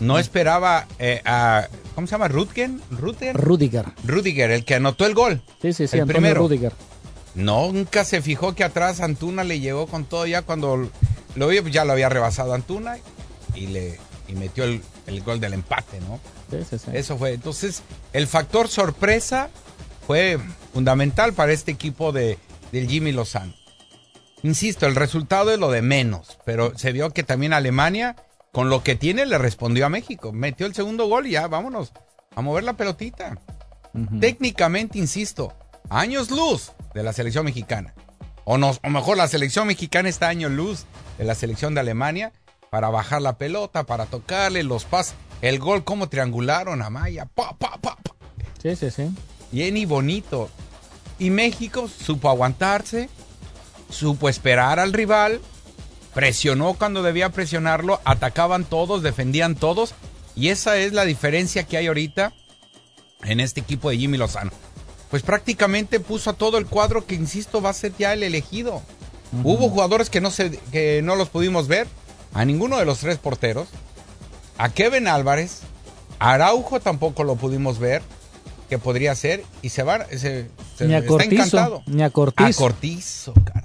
No 0.00 0.18
esperaba 0.18 0.86
eh, 0.98 1.20
a. 1.24 1.68
¿Cómo 1.94 2.06
se 2.06 2.12
llama? 2.12 2.28
¿Rutgen? 2.28 2.80
¿Rutgen? 2.90 3.34
Rudiger. 3.34 3.86
Rudiger, 4.04 4.50
el 4.50 4.64
que 4.64 4.74
anotó 4.74 5.06
el 5.06 5.14
gol. 5.14 5.42
Sí, 5.60 5.72
sí, 5.72 5.86
sí, 5.86 5.96
el 5.96 6.02
Antonio 6.02 6.06
primero. 6.06 6.40
Rudiger. 6.40 6.72
Nunca 7.34 8.04
se 8.04 8.22
fijó 8.22 8.54
que 8.54 8.64
atrás 8.64 9.00
Antuna 9.00 9.44
le 9.44 9.60
llegó 9.60 9.86
con 9.86 10.04
todo 10.04 10.26
ya 10.26 10.42
cuando 10.42 10.90
lo 11.36 11.48
vio, 11.48 11.62
pues 11.62 11.72
ya 11.72 11.84
lo 11.84 11.92
había 11.92 12.08
rebasado 12.08 12.54
Antuna 12.54 12.98
y 13.54 13.66
le 13.68 13.98
y 14.26 14.34
metió 14.34 14.64
el, 14.64 14.80
el 15.06 15.22
gol 15.22 15.40
del 15.40 15.52
empate, 15.52 16.00
¿no? 16.00 16.20
Sí, 16.50 16.64
sí, 16.68 16.78
sí. 16.78 16.90
Eso 16.94 17.18
fue. 17.18 17.34
Entonces, 17.34 17.82
el 18.12 18.26
factor 18.26 18.68
sorpresa 18.68 19.50
fue 20.06 20.38
fundamental 20.72 21.32
para 21.32 21.52
este 21.52 21.70
equipo 21.70 22.12
de, 22.12 22.38
del 22.72 22.88
Jimmy 22.88 23.12
Lozano. 23.12 23.54
Insisto, 24.42 24.86
el 24.86 24.96
resultado 24.96 25.52
es 25.52 25.58
lo 25.58 25.70
de 25.70 25.82
menos, 25.82 26.38
pero 26.44 26.76
se 26.78 26.92
vio 26.92 27.10
que 27.10 27.22
también 27.22 27.52
Alemania, 27.52 28.16
con 28.52 28.68
lo 28.68 28.82
que 28.82 28.96
tiene, 28.96 29.26
le 29.26 29.38
respondió 29.38 29.86
a 29.86 29.90
México. 29.90 30.32
Metió 30.32 30.66
el 30.66 30.74
segundo 30.74 31.06
gol 31.06 31.26
y 31.26 31.32
ya, 31.32 31.46
vámonos 31.46 31.92
a 32.34 32.40
mover 32.40 32.64
la 32.64 32.74
pelotita. 32.74 33.38
Técnicamente, 34.20 34.98
insisto, 34.98 35.52
años 35.88 36.30
luz 36.30 36.72
de 36.94 37.02
la 37.02 37.12
selección 37.12 37.44
mexicana. 37.44 37.94
O, 38.44 38.56
nos, 38.58 38.80
o 38.84 38.90
mejor, 38.90 39.16
la 39.16 39.28
selección 39.28 39.66
mexicana 39.66 40.08
está 40.08 40.28
años 40.28 40.50
luz 40.50 40.84
de 41.18 41.24
la 41.24 41.34
selección 41.34 41.74
de 41.74 41.80
Alemania 41.80 42.32
para 42.70 42.88
bajar 42.88 43.20
la 43.20 43.36
pelota, 43.36 43.84
para 43.84 44.06
tocarle 44.06 44.62
los 44.62 44.84
pases. 44.84 45.14
El 45.42 45.58
gol, 45.58 45.84
como 45.84 46.08
triangularon 46.08 46.82
a 46.82 46.90
Maya. 46.90 47.26
Pa, 47.26 47.56
pa, 47.58 47.78
pa, 47.80 47.96
pa. 47.96 48.14
Sí, 48.62 48.76
sí, 48.76 48.90
sí. 48.90 49.10
Bien 49.50 49.76
y 49.76 49.86
bonito. 49.86 50.48
Y 51.18 51.30
México 51.30 51.88
supo 51.88 52.28
aguantarse, 52.28 53.08
supo 53.88 54.28
esperar 54.28 54.78
al 54.78 54.92
rival, 54.92 55.40
presionó 56.14 56.74
cuando 56.74 57.02
debía 57.02 57.30
presionarlo, 57.30 58.00
atacaban 58.04 58.64
todos, 58.64 59.02
defendían 59.02 59.54
todos. 59.54 59.94
Y 60.36 60.48
esa 60.48 60.76
es 60.78 60.92
la 60.92 61.04
diferencia 61.04 61.64
que 61.64 61.76
hay 61.76 61.86
ahorita 61.86 62.32
en 63.24 63.40
este 63.40 63.60
equipo 63.60 63.90
de 63.90 63.98
Jimmy 63.98 64.16
Lozano. 64.16 64.50
Pues 65.10 65.22
prácticamente 65.22 65.98
puso 66.00 66.30
a 66.30 66.34
todo 66.34 66.56
el 66.58 66.66
cuadro 66.66 67.04
que, 67.06 67.14
insisto, 67.16 67.60
va 67.60 67.70
a 67.70 67.74
ser 67.74 67.92
ya 67.98 68.12
el 68.12 68.22
elegido. 68.22 68.80
Hubo 69.44 69.68
jugadores 69.68 70.08
que 70.10 70.20
no, 70.20 70.30
se, 70.30 70.50
que 70.72 71.02
no 71.02 71.14
los 71.16 71.28
pudimos 71.28 71.68
ver, 71.68 71.86
a 72.32 72.44
ninguno 72.44 72.78
de 72.78 72.84
los 72.84 72.98
tres 72.98 73.18
porteros, 73.18 73.68
a 74.58 74.68
Kevin 74.70 75.06
Álvarez, 75.08 75.60
a 76.18 76.32
Araujo 76.32 76.80
tampoco 76.80 77.22
lo 77.24 77.36
pudimos 77.36 77.78
ver, 77.78 78.02
que 78.68 78.78
podría 78.78 79.14
ser, 79.14 79.44
y 79.62 79.68
se 79.70 79.82
va, 79.82 80.04
se, 80.06 80.48
se- 80.76 80.86
Ni 80.86 80.94
a 80.94 80.98
está 80.98 81.08
Cortizo, 81.08 81.34
encantado. 81.42 81.82
ni 81.86 82.02
a 82.02 82.10
Cortizo. 82.10 82.48
A 82.48 82.52
Cortizo, 82.52 83.34
cara. 83.44 83.64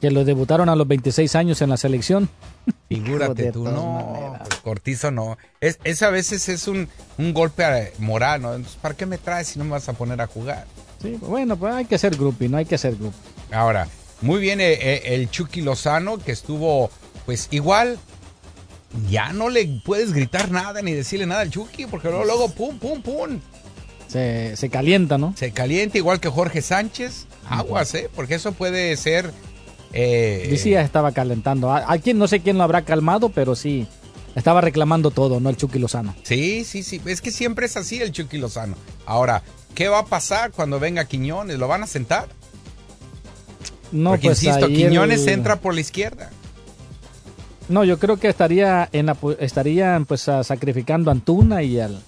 Que 0.00 0.10
lo 0.10 0.24
debutaron 0.24 0.68
a 0.68 0.76
los 0.76 0.86
26 0.86 1.34
años 1.34 1.60
en 1.60 1.70
la 1.70 1.76
selección. 1.76 2.28
Figúrate 2.88 3.52
tú, 3.52 3.64
no, 3.64 4.36
pues, 4.38 4.60
Cortizo 4.60 5.10
no. 5.10 5.36
Es, 5.60 5.78
es 5.84 6.02
a 6.02 6.10
veces 6.10 6.48
es 6.48 6.68
un, 6.68 6.88
un 7.16 7.34
golpe 7.34 7.64
eh, 7.64 7.92
moral, 7.98 8.42
¿no? 8.42 8.54
Entonces, 8.54 8.78
¿para 8.80 8.94
qué 8.96 9.06
me 9.06 9.18
traes 9.18 9.48
si 9.48 9.58
no 9.58 9.64
me 9.64 9.72
vas 9.72 9.88
a 9.88 9.94
poner 9.94 10.20
a 10.20 10.26
jugar? 10.26 10.66
Sí, 11.02 11.18
bueno, 11.20 11.56
pues 11.56 11.74
hay 11.74 11.84
que 11.84 11.96
hacer 11.96 12.16
groupie, 12.16 12.48
no 12.48 12.56
hay 12.56 12.64
que 12.64 12.76
hacer 12.76 12.94
grupo. 12.96 13.16
Ahora, 13.50 13.88
muy 14.20 14.40
bien 14.40 14.60
eh, 14.60 14.72
eh, 14.72 15.02
el 15.14 15.30
Chucky 15.30 15.62
Lozano, 15.62 16.18
que 16.18 16.32
estuvo, 16.32 16.90
pues 17.26 17.48
igual, 17.50 17.98
ya 19.10 19.32
no 19.32 19.48
le 19.48 19.80
puedes 19.84 20.12
gritar 20.12 20.50
nada 20.50 20.82
ni 20.82 20.92
decirle 20.92 21.26
nada 21.26 21.42
al 21.42 21.50
Chucky, 21.50 21.86
porque 21.86 22.08
luego, 22.08 22.24
luego 22.24 22.48
pum, 22.50 22.78
pum, 22.78 23.02
pum. 23.02 23.40
Se, 24.08 24.56
se 24.56 24.70
calienta, 24.70 25.18
¿no? 25.18 25.34
Se 25.36 25.50
calienta 25.52 25.98
igual 25.98 26.18
que 26.18 26.28
Jorge 26.28 26.62
Sánchez. 26.62 27.26
Aguas, 27.48 27.94
¿eh? 27.94 28.10
Porque 28.14 28.34
eso 28.34 28.52
puede 28.52 28.96
ser... 28.96 29.32
Eh, 29.92 30.56
ya 30.64 30.82
estaba 30.82 31.12
calentando. 31.12 31.72
A, 31.72 31.90
a 31.92 31.98
quién, 31.98 32.18
no 32.18 32.28
sé 32.28 32.40
quién 32.40 32.58
lo 32.58 32.64
habrá 32.64 32.82
calmado, 32.82 33.28
pero 33.30 33.54
sí. 33.56 33.86
Estaba 34.34 34.60
reclamando 34.60 35.10
todo, 35.10 35.40
¿no? 35.40 35.48
El 35.50 35.56
Chucky 35.56 35.78
Lozano. 35.78 36.14
Sí, 36.22 36.64
sí, 36.64 36.82
sí. 36.82 37.00
Es 37.06 37.20
que 37.20 37.30
siempre 37.32 37.66
es 37.66 37.76
así 37.76 38.00
el 38.00 38.12
Chucky 38.12 38.38
Lozano. 38.38 38.76
Ahora, 39.06 39.42
¿qué 39.74 39.88
va 39.88 40.00
a 40.00 40.04
pasar 40.06 40.52
cuando 40.52 40.78
venga 40.78 41.06
Quiñones? 41.06 41.58
¿Lo 41.58 41.66
van 41.66 41.82
a 41.82 41.86
sentar? 41.88 42.28
No, 43.90 44.10
Porque 44.10 44.28
pues 44.28 44.42
insisto, 44.44 44.68
Quiñones 44.68 45.22
el- 45.22 45.30
entra 45.30 45.56
por 45.56 45.74
la 45.74 45.80
izquierda. 45.80 46.30
No, 47.68 47.84
yo 47.84 47.98
creo 47.98 48.16
que 48.18 48.28
estaría 48.28 48.88
en 48.92 49.06
la 49.06 49.16
estarían 49.40 50.06
pues 50.06 50.22
sacrificando 50.22 51.10
a 51.10 51.12
Antuna 51.12 51.62
y 51.62 51.80
al 51.80 52.00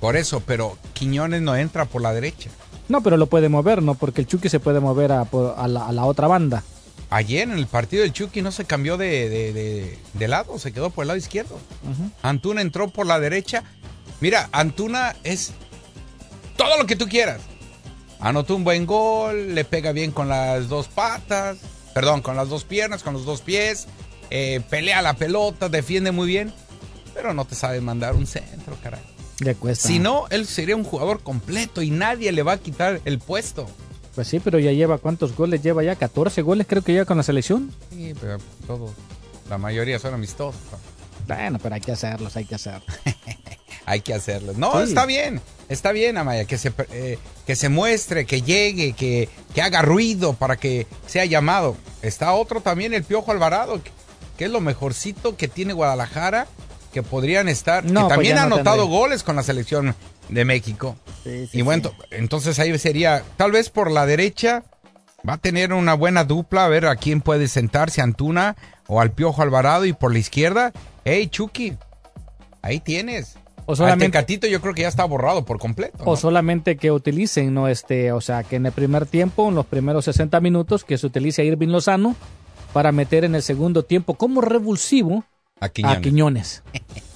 Por 0.00 0.16
eso, 0.16 0.42
pero 0.44 0.76
Quiñones 0.94 1.40
no 1.42 1.54
entra 1.56 1.84
por 1.84 2.02
la 2.02 2.12
derecha. 2.12 2.50
No, 2.88 3.02
pero 3.02 3.16
lo 3.16 3.26
puede 3.26 3.48
mover, 3.48 3.82
¿no? 3.82 3.94
Porque 3.94 4.22
el 4.22 4.26
Chucky 4.26 4.48
se 4.48 4.58
puede 4.60 4.80
mover 4.80 5.12
a, 5.12 5.24
por- 5.24 5.54
a 5.56 5.68
la, 5.68 5.86
a 5.86 5.92
la 5.92 6.04
otra 6.04 6.26
banda. 6.26 6.64
Ayer 7.10 7.42
en 7.42 7.58
el 7.58 7.66
partido 7.66 8.02
del 8.02 8.12
Chucky 8.12 8.40
no 8.40 8.52
se 8.52 8.64
cambió 8.64 8.96
de, 8.96 9.28
de- 9.28 9.52
de- 9.52 9.98
de 10.14 10.28
lado, 10.28 10.58
se 10.58 10.72
quedó 10.72 10.90
por 10.90 11.02
el 11.04 11.08
lado 11.08 11.18
izquierdo. 11.18 11.58
Antuna 12.22 12.60
entró 12.62 12.88
por 12.88 13.06
la 13.06 13.18
derecha. 13.18 13.64
Mira, 14.20 14.48
Antuna 14.52 15.16
es 15.24 15.50
todo 16.56 16.76
lo 16.78 16.86
que 16.86 16.94
tú 16.96 17.08
quieras. 17.08 17.40
Anotó 18.20 18.54
un 18.54 18.64
buen 18.64 18.86
gol, 18.86 19.54
le 19.54 19.64
pega 19.64 19.92
bien 19.92 20.12
con 20.12 20.28
las 20.28 20.68
dos 20.68 20.88
patas, 20.88 21.58
perdón, 21.94 22.20
con 22.22 22.36
las 22.36 22.48
dos 22.48 22.64
piernas, 22.64 23.02
con 23.02 23.14
los 23.14 23.24
dos 23.24 23.40
pies, 23.40 23.86
eh, 24.30 24.60
pelea 24.68 25.00
la 25.02 25.14
pelota, 25.14 25.68
defiende 25.68 26.12
muy 26.12 26.28
bien, 26.28 26.52
pero 27.14 27.32
no 27.34 27.44
te 27.46 27.54
sabe 27.54 27.80
mandar 27.80 28.14
un 28.14 28.26
centro, 28.26 28.76
caray. 28.82 29.00
Le 29.40 29.54
cuesta. 29.54 29.88
Si 29.88 29.98
no, 29.98 30.26
él 30.28 30.46
sería 30.46 30.76
un 30.76 30.84
jugador 30.84 31.22
completo 31.22 31.80
y 31.80 31.90
nadie 31.90 32.30
le 32.30 32.42
va 32.42 32.52
a 32.52 32.58
quitar 32.58 33.00
el 33.06 33.18
puesto. 33.18 33.66
Pues 34.14 34.26
sí, 34.28 34.40
pero 34.40 34.58
ya 34.58 34.72
lleva 34.72 34.98
cuántos 34.98 35.36
goles 35.36 35.62
lleva 35.62 35.82
ya, 35.84 35.94
14 35.96 36.42
goles 36.42 36.66
creo 36.68 36.82
que 36.82 36.92
lleva 36.92 37.04
con 37.04 37.16
la 37.16 37.22
selección. 37.22 37.72
Sí, 37.90 38.12
pero 38.20 38.38
todos, 38.66 38.90
la 39.48 39.56
mayoría 39.58 39.98
son 39.98 40.14
amistosos. 40.14 40.60
Bueno, 41.28 41.58
pero 41.62 41.76
hay 41.76 41.80
que 41.80 41.92
hacerlos, 41.92 42.36
hay 42.36 42.44
que 42.44 42.54
hacerlos. 42.56 42.84
Hay 43.86 44.02
que 44.02 44.14
hacerlo. 44.14 44.52
No, 44.56 44.72
Sí. 44.84 44.88
está 44.90 45.04
bien, 45.04 45.40
está 45.68 45.90
bien, 45.90 46.16
Amaya, 46.16 46.44
que 46.44 46.58
se, 46.58 46.72
eh, 46.92 47.18
que 47.44 47.56
se 47.56 47.68
muestre, 47.68 48.24
que 48.24 48.40
llegue, 48.42 48.92
que, 48.92 49.28
que 49.52 49.62
haga 49.62 49.82
ruido 49.82 50.34
para 50.34 50.56
que 50.56 50.86
sea 51.08 51.24
llamado. 51.24 51.76
Está 52.00 52.32
otro 52.34 52.60
también, 52.60 52.94
el 52.94 53.02
Piojo 53.02 53.32
Alvarado, 53.32 53.82
que, 53.82 53.90
que 54.38 54.44
es 54.44 54.50
lo 54.52 54.60
mejorcito 54.60 55.36
que 55.36 55.48
tiene 55.48 55.72
Guadalajara, 55.72 56.46
que 56.92 57.02
podrían 57.02 57.48
estar, 57.48 57.82
No, 57.84 57.90
que 57.92 57.94
pues 58.00 58.08
también 58.10 58.38
ha 58.38 58.46
no 58.46 58.56
anotado 58.56 58.82
tendré. 58.82 58.96
goles 58.98 59.22
con 59.24 59.34
la 59.34 59.42
selección 59.42 59.96
de 60.30 60.44
México. 60.44 60.96
Sí, 61.24 61.48
y 61.52 61.62
bueno, 61.62 61.90
entonces 62.10 62.58
ahí 62.58 62.76
sería, 62.78 63.22
tal 63.36 63.52
vez 63.52 63.68
por 63.70 63.90
la 63.90 64.06
derecha, 64.06 64.62
va 65.28 65.34
a 65.34 65.38
tener 65.38 65.72
una 65.72 65.94
buena 65.94 66.24
dupla, 66.24 66.64
a 66.64 66.68
ver 66.68 66.86
a 66.86 66.96
quién 66.96 67.20
puede 67.20 67.48
sentarse, 67.48 68.00
Antuna 68.00 68.56
o 68.86 69.00
al 69.00 69.12
Piojo 69.12 69.42
Alvarado, 69.42 69.84
y 69.86 69.92
por 69.92 70.12
la 70.12 70.18
izquierda, 70.18 70.72
hey 71.04 71.28
Chucky, 71.28 71.76
ahí 72.62 72.80
tienes. 72.80 73.36
O 73.66 73.76
solamente- 73.76 74.06
Al 74.06 74.10
Tecatito 74.12 74.46
yo 74.48 74.60
creo 74.60 74.74
que 74.74 74.82
ya 74.82 74.88
está 74.88 75.04
borrado 75.04 75.44
por 75.44 75.58
completo. 75.58 76.04
¿no? 76.04 76.10
O 76.10 76.16
solamente 76.16 76.76
que 76.76 76.90
utilicen, 76.90 77.54
¿no? 77.54 77.68
Este, 77.68 78.10
o 78.10 78.20
sea, 78.20 78.42
que 78.42 78.56
en 78.56 78.66
el 78.66 78.72
primer 78.72 79.06
tiempo, 79.06 79.48
en 79.48 79.54
los 79.54 79.66
primeros 79.66 80.06
60 80.06 80.40
minutos, 80.40 80.82
que 80.84 80.98
se 80.98 81.06
utilice 81.06 81.42
a 81.42 81.44
Irving 81.44 81.68
Lozano 81.68 82.16
para 82.72 82.90
meter 82.90 83.24
en 83.24 83.34
el 83.36 83.42
segundo 83.42 83.84
tiempo 83.84 84.14
como 84.14 84.40
revulsivo 84.40 85.24
a 85.60 85.68
Quiñones. 85.68 85.98
A 85.98 86.00
Quiñones. 86.00 86.62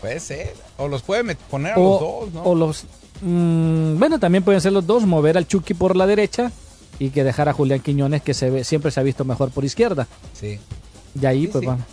puede 0.00 0.20
ser. 0.20 0.54
O 0.78 0.88
los 0.88 1.02
puede 1.02 1.34
poner 1.34 1.74
a 1.74 1.78
los 1.78 2.00
dos, 2.00 2.32
¿no? 2.32 2.42
O 2.42 2.54
los. 2.54 2.84
Mmm, 3.22 3.98
bueno, 3.98 4.18
también 4.18 4.42
pueden 4.42 4.60
ser 4.60 4.72
los 4.72 4.86
dos, 4.86 5.04
mover 5.06 5.36
al 5.36 5.46
Chucky 5.46 5.74
por 5.74 5.96
la 5.96 6.06
derecha 6.06 6.50
y 6.98 7.10
que 7.10 7.24
dejar 7.24 7.48
a 7.48 7.52
Julián 7.52 7.80
Quiñones, 7.80 8.22
que 8.22 8.34
se 8.34 8.50
ve, 8.50 8.64
siempre 8.64 8.90
se 8.90 9.00
ha 9.00 9.02
visto 9.02 9.24
mejor 9.24 9.50
por 9.50 9.64
izquierda. 9.64 10.06
Sí. 10.32 10.58
Y 11.20 11.26
ahí, 11.26 11.46
pues 11.46 11.64
vamos. 11.64 11.84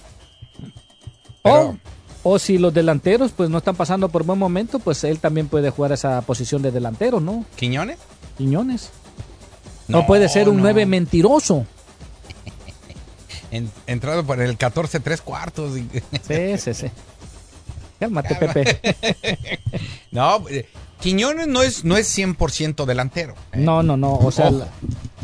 O, 1.44 1.76
o 2.24 2.40
si 2.40 2.58
los 2.58 2.74
delanteros 2.74 3.32
pues 3.32 3.50
no 3.50 3.60
están 3.60 3.76
pasando 3.76 4.10
por 4.10 4.24
buen 4.24 4.38
momento, 4.38 4.80
pues 4.80 5.04
él 5.06 5.20
también 5.20 5.48
puede 5.48 5.70
jugar 5.70 5.94
esa 5.94 6.22
posición 6.22 6.62
de 6.62 6.72
delantero, 6.72 7.20
¿no? 7.20 7.46
¿Quiñones? 7.56 7.98
Quiñones. 8.38 8.90
No, 9.88 10.06
puede 10.06 10.28
ser 10.28 10.50
un 10.50 10.58
9 10.58 10.86
mentiroso. 10.86 11.66
entrado 13.88 14.26
por 14.26 14.42
el 14.42 14.58
14 14.58 15.00
3 15.00 15.22
cuartos. 15.22 15.76
Sí, 16.28 16.58
sí, 16.58 16.74
sí. 16.74 16.88
Cálmate, 18.00 18.36
Pepe. 18.36 19.60
no, 20.12 20.48
eh, 20.50 20.68
Quiñones 21.00 21.48
no 21.48 21.62
es, 21.62 21.84
no 21.84 21.96
es 21.98 22.18
100% 22.18 22.86
delantero. 22.86 23.36
¿eh? 23.54 23.60
No, 23.60 23.84
no, 23.84 23.98
no. 23.98 24.16
O 24.16 24.32
sea, 24.32 24.52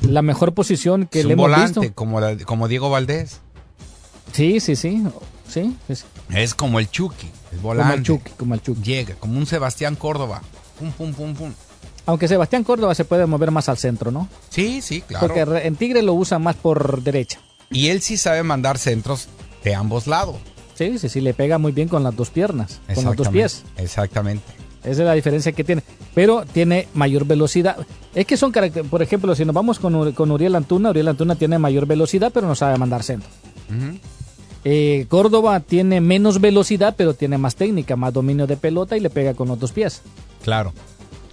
la, 0.01 0.21
mejor 0.21 0.53
posición 0.53 1.07
que 1.07 1.23
le 1.23 1.33
hemos 1.33 1.43
volante, 1.49 1.79
visto. 1.79 1.95
Como, 1.95 2.19
como 2.45 2.67
Diego 2.67 2.89
Valdés. 2.89 3.39
Sí, 4.31 4.59
sí, 4.59 4.75
sí. 4.75 5.03
Sí, 5.47 5.75
Es 6.29 6.55
como 6.55 6.79
el 6.79 6.89
Chucky, 6.89 7.29
es 7.51 7.61
volante. 7.61 7.91
Como 7.91 7.97
el 7.97 8.03
Chucky, 8.03 8.31
como 8.37 8.53
el 8.55 8.61
Chucky. 8.61 8.81
Llega, 8.81 9.15
como 9.15 9.37
un 9.37 9.45
Sebastián 9.45 9.95
Córdoba. 9.95 10.41
Pum, 10.79 10.91
pum, 10.91 11.13
pum, 11.13 11.35
pum. 11.35 11.53
Aunque 12.05 12.27
Sebastián 12.27 12.63
Córdoba 12.63 12.95
se 12.95 13.05
puede 13.05 13.25
mover 13.25 13.51
más 13.51 13.69
al 13.69 13.77
centro, 13.77 14.11
¿no? 14.11 14.27
Sí, 14.49 14.81
sí, 14.81 15.01
claro. 15.01 15.27
Porque 15.27 15.41
en 15.41 15.75
Tigre 15.75 16.01
lo 16.01 16.13
usa 16.13 16.39
más 16.39 16.55
por 16.55 17.01
derecha. 17.03 17.39
Y 17.69 17.89
él 17.89 18.01
sí 18.01 18.17
sabe 18.17 18.43
mandar 18.43 18.77
centros 18.77 19.27
de 19.63 19.75
ambos 19.75 20.07
lados. 20.07 20.37
Sí, 20.91 20.99
sí, 20.99 21.09
sí, 21.09 21.21
le 21.21 21.33
pega 21.33 21.57
muy 21.57 21.71
bien 21.71 21.87
con 21.87 22.03
las 22.03 22.15
dos 22.15 22.29
piernas, 22.29 22.81
con 22.93 23.05
los 23.05 23.15
dos 23.15 23.29
pies. 23.29 23.63
Exactamente. 23.77 24.63
Esa 24.83 24.91
es 24.91 25.07
la 25.07 25.13
diferencia 25.13 25.51
que 25.53 25.63
tiene. 25.63 25.81
Pero 26.13 26.43
tiene 26.45 26.87
mayor 26.93 27.25
velocidad. 27.25 27.77
Es 28.13 28.25
que 28.25 28.35
son 28.35 28.51
características. 28.51 28.91
Por 28.91 29.01
ejemplo, 29.01 29.33
si 29.33 29.45
nos 29.45 29.55
vamos 29.55 29.79
con, 29.79 30.11
con, 30.11 30.31
Uriel 30.31 30.55
Antuna, 30.55 30.89
Uriel 30.89 31.07
Antuna 31.07 31.35
tiene 31.35 31.57
mayor 31.57 31.85
velocidad, 31.85 32.31
pero 32.33 32.47
no 32.47 32.55
sabe 32.55 32.77
mandar 32.77 33.01
centro. 33.03 33.29
Eh, 34.65 35.05
Córdoba 35.09 35.59
tiene 35.61 36.01
menos 36.01 36.39
velocidad, 36.39 36.95
pero 36.97 37.13
tiene 37.13 37.37
más 37.37 37.55
técnica, 37.55 37.95
más 37.95 38.13
dominio 38.13 38.45
de 38.45 38.57
pelota 38.57 38.95
y 38.97 38.99
le 38.99 39.09
pega 39.09 39.33
con 39.33 39.47
los 39.47 39.59
dos 39.59 39.71
pies. 39.71 40.01
Claro. 40.43 40.73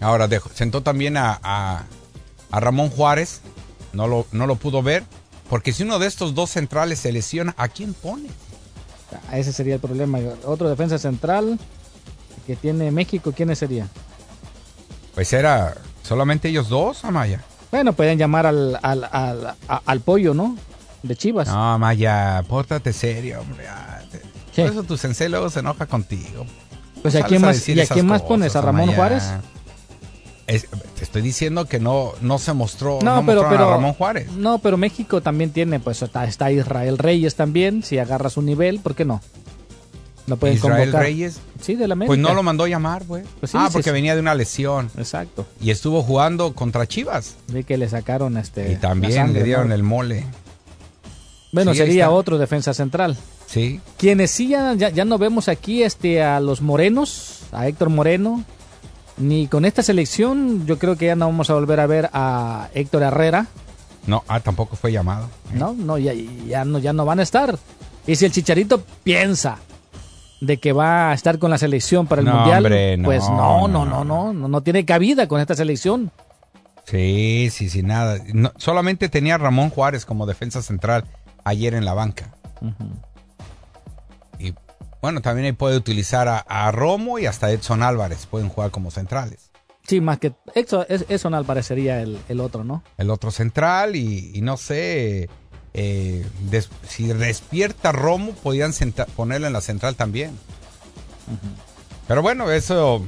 Ahora 0.00 0.28
dejo, 0.28 0.48
sentó 0.54 0.82
también 0.82 1.16
a, 1.16 1.38
a, 1.42 2.60
Ramón 2.60 2.88
Juárez, 2.88 3.42
no 3.92 4.08
lo, 4.08 4.26
no 4.32 4.46
lo 4.46 4.56
pudo 4.56 4.82
ver, 4.82 5.04
porque 5.50 5.72
si 5.72 5.82
uno 5.82 5.98
de 5.98 6.06
estos 6.06 6.34
dos 6.34 6.50
centrales 6.50 7.00
se 7.00 7.12
lesiona, 7.12 7.54
¿a 7.58 7.68
quién 7.68 7.92
pone? 7.92 8.28
Ah, 9.30 9.38
ese 9.38 9.52
sería 9.52 9.74
el 9.74 9.80
problema. 9.80 10.18
Otro 10.44 10.68
defensa 10.68 10.98
central 10.98 11.58
que 12.46 12.56
tiene 12.56 12.90
México, 12.90 13.32
¿quién 13.36 13.54
sería? 13.56 13.86
Pues 15.14 15.32
era 15.32 15.74
solamente 16.02 16.48
ellos 16.48 16.68
dos, 16.68 17.04
Amaya. 17.04 17.42
Bueno, 17.70 17.92
pueden 17.92 18.18
llamar 18.18 18.46
al, 18.46 18.78
al, 18.82 19.04
al, 19.04 19.54
al 19.84 20.00
pollo, 20.00 20.34
¿no? 20.34 20.56
de 21.02 21.16
Chivas. 21.16 21.48
No, 21.48 21.78
Maya, 21.78 22.44
pórtate 22.48 22.92
serio, 22.92 23.40
hombre. 23.40 23.66
Por 24.54 24.66
eso 24.66 24.82
tu 24.82 24.96
sensei 24.96 25.28
luego 25.28 25.48
se 25.50 25.60
enoja 25.60 25.86
contigo. 25.86 26.44
Pues 27.02 27.14
¿a 27.16 27.22
quién 27.22 27.40
más, 27.40 27.66
¿y 27.68 27.80
a 27.80 27.86
quién 27.86 28.06
más 28.06 28.22
pones? 28.22 28.56
¿A 28.56 28.60
Ramón 28.60 28.92
Juárez? 28.94 29.24
Te 30.58 31.04
estoy 31.04 31.22
diciendo 31.22 31.66
que 31.66 31.78
no, 31.78 32.12
no 32.20 32.38
se 32.38 32.52
mostró 32.52 32.98
no, 33.02 33.24
pero, 33.24 33.48
pero, 33.48 33.68
a 33.68 33.70
Ramón 33.72 33.92
Juárez. 33.92 34.32
No, 34.32 34.58
pero 34.58 34.76
México 34.76 35.20
también 35.20 35.50
tiene, 35.50 35.80
pues 35.80 36.02
está, 36.02 36.24
está 36.24 36.50
Israel 36.50 36.98
Reyes 36.98 37.36
también, 37.36 37.82
si 37.82 37.98
agarra 37.98 38.30
su 38.30 38.42
nivel, 38.42 38.80
¿por 38.80 38.94
qué 38.94 39.04
no? 39.04 39.20
No 40.26 40.36
pueden 40.36 40.56
Israel 40.56 40.92
Reyes. 40.92 41.40
Sí, 41.60 41.74
de 41.74 41.88
la 41.88 41.92
América. 41.92 42.10
Pues 42.10 42.20
no 42.20 42.34
lo 42.34 42.42
mandó 42.42 42.66
llamar, 42.66 43.04
güey. 43.04 43.24
Pues 43.40 43.54
ah, 43.54 43.68
porque 43.72 43.90
venía 43.90 44.14
de 44.14 44.20
una 44.20 44.34
lesión. 44.34 44.90
Exacto. 44.96 45.46
Y 45.60 45.70
estuvo 45.70 46.02
jugando 46.02 46.54
contra 46.54 46.86
Chivas. 46.86 47.36
De 47.48 47.64
que 47.64 47.76
le 47.76 47.88
sacaron 47.88 48.36
este. 48.36 48.72
Y 48.72 48.76
también 48.76 49.32
le 49.32 49.42
dieron 49.42 49.72
el 49.72 49.82
mole. 49.82 50.24
Bueno, 51.52 51.74
sería 51.74 52.10
otro 52.10 52.38
defensa 52.38 52.74
central. 52.74 53.16
Sí. 53.46 53.80
Quienes 53.98 54.30
sí 54.30 54.48
ya, 54.48 54.74
ya, 54.74 55.04
no 55.04 55.18
vemos 55.18 55.48
aquí 55.48 55.82
este, 55.82 56.22
a 56.22 56.38
los 56.38 56.62
morenos, 56.62 57.40
a 57.50 57.66
Héctor 57.66 57.90
Moreno, 57.90 58.44
ni 59.20 59.46
con 59.46 59.64
esta 59.64 59.82
selección, 59.82 60.66
yo 60.66 60.78
creo 60.78 60.96
que 60.96 61.06
ya 61.06 61.16
no 61.16 61.26
vamos 61.26 61.50
a 61.50 61.54
volver 61.54 61.80
a 61.80 61.86
ver 61.86 62.10
a 62.12 62.68
Héctor 62.74 63.02
Herrera. 63.02 63.46
No, 64.06 64.24
ah, 64.28 64.40
tampoco 64.40 64.76
fue 64.76 64.92
llamado. 64.92 65.28
No, 65.52 65.74
no, 65.74 65.98
ya, 65.98 66.12
ya 66.14 66.64
no, 66.64 66.78
ya 66.78 66.92
no 66.92 67.04
van 67.04 67.20
a 67.20 67.22
estar. 67.22 67.58
Y 68.06 68.16
si 68.16 68.24
el 68.24 68.32
Chicharito 68.32 68.82
piensa 69.04 69.58
de 70.40 70.56
que 70.56 70.72
va 70.72 71.10
a 71.10 71.14
estar 71.14 71.38
con 71.38 71.50
la 71.50 71.58
selección 71.58 72.06
para 72.06 72.22
el 72.22 72.28
Mundial, 72.28 72.62
pues 73.04 73.28
no 73.28 73.68
no 73.68 73.84
no, 73.84 74.04
no, 74.04 74.32
no, 74.32 74.48
no, 74.48 74.60
tiene 74.62 74.84
cabida 74.84 75.28
con 75.28 75.40
esta 75.40 75.54
selección. 75.54 76.10
Sí, 76.84 77.48
sí, 77.52 77.68
sí, 77.68 77.82
nada. 77.82 78.18
solamente 78.56 79.08
tenía 79.08 79.38
Ramón 79.38 79.70
Juárez 79.70 80.06
como 80.06 80.26
defensa 80.26 80.62
central 80.62 81.04
ayer 81.44 81.74
en 81.74 81.84
la 81.84 81.94
banca. 81.94 82.34
Bueno, 85.02 85.22
también 85.22 85.46
ahí 85.46 85.52
puede 85.52 85.76
utilizar 85.76 86.44
a, 86.46 86.72
Romo 86.72 87.18
y 87.18 87.26
hasta 87.26 87.50
Edson 87.50 87.82
Álvarez, 87.82 88.26
pueden 88.26 88.48
jugar 88.48 88.70
como 88.70 88.90
centrales. 88.90 89.50
Sí, 89.86 90.00
más 90.00 90.18
que 90.18 90.34
Edson, 90.54 91.34
Álvarez 91.34 91.66
sería 91.66 92.02
el, 92.02 92.40
otro, 92.40 92.64
¿no? 92.64 92.82
El 92.98 93.10
otro 93.10 93.30
central 93.30 93.96
y, 93.96 94.40
no 94.42 94.56
sé, 94.56 95.28
eh, 95.74 96.26
si 96.86 97.06
despierta 97.08 97.92
Romo, 97.92 98.32
podían 98.32 98.72
ponerlo 99.16 99.46
en 99.46 99.52
la 99.52 99.60
central 99.60 99.96
también. 99.96 100.38
Pero 102.06 102.22
bueno, 102.22 102.50
eso 102.50 103.04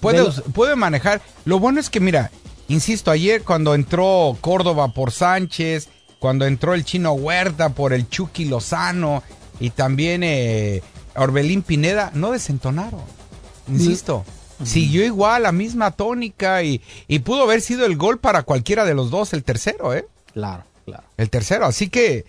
puede, 0.00 0.24
puede 0.52 0.76
manejar. 0.76 1.22
Lo 1.44 1.58
bueno 1.58 1.78
es 1.78 1.90
que, 1.90 2.00
mira, 2.00 2.30
insisto, 2.68 3.10
ayer 3.10 3.44
cuando 3.44 3.74
entró 3.74 4.36
Córdoba 4.40 4.88
por 4.88 5.12
Sánchez, 5.12 5.88
cuando 6.18 6.44
entró 6.44 6.74
el 6.74 6.84
chino 6.84 7.12
Huerta 7.12 7.70
por 7.70 7.92
el 7.92 8.08
Chucky 8.08 8.44
Lozano 8.46 9.22
y 9.62 9.70
también 9.70 10.24
eh, 10.24 10.82
Orbelín 11.14 11.62
Pineda, 11.62 12.10
no 12.14 12.32
desentonaron. 12.32 13.00
Insisto, 13.68 14.24
siguió 14.64 15.04
igual, 15.04 15.44
la 15.44 15.52
misma 15.52 15.92
tónica 15.92 16.64
y, 16.64 16.82
pudo 17.24 17.44
haber 17.44 17.60
sido 17.60 17.86
el 17.86 17.96
gol 17.96 18.18
para 18.18 18.42
cualquiera 18.42 18.84
de 18.84 18.94
los 18.94 19.12
dos, 19.12 19.32
el 19.32 19.44
tercero, 19.44 19.94
¿eh? 19.94 20.08
Claro, 20.32 20.64
claro. 20.84 21.04
El 21.16 21.30
tercero, 21.30 21.64
así 21.64 21.88
que 21.88 22.26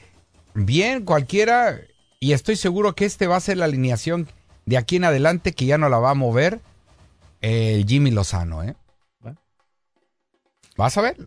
bien, 0.53 1.05
cualquiera, 1.05 1.79
y 2.19 2.33
estoy 2.33 2.55
seguro 2.55 2.93
que 2.93 3.05
este 3.05 3.25
va 3.25 3.37
a 3.37 3.39
ser 3.39 3.57
la 3.57 3.65
alineación 3.65 4.29
de 4.67 4.77
aquí 4.77 4.97
en 4.97 5.05
adelante 5.05 5.53
que 5.53 5.65
ya 5.65 5.79
no 5.79 5.89
la 5.89 5.97
va 5.97 6.11
a 6.11 6.15
mover 6.15 6.61
el 7.41 7.83
Jimmy 7.87 8.11
Lozano, 8.11 8.61
¿eh? 8.61 8.75
Vas 10.77 10.99
a 10.99 11.01
ver. 11.01 11.17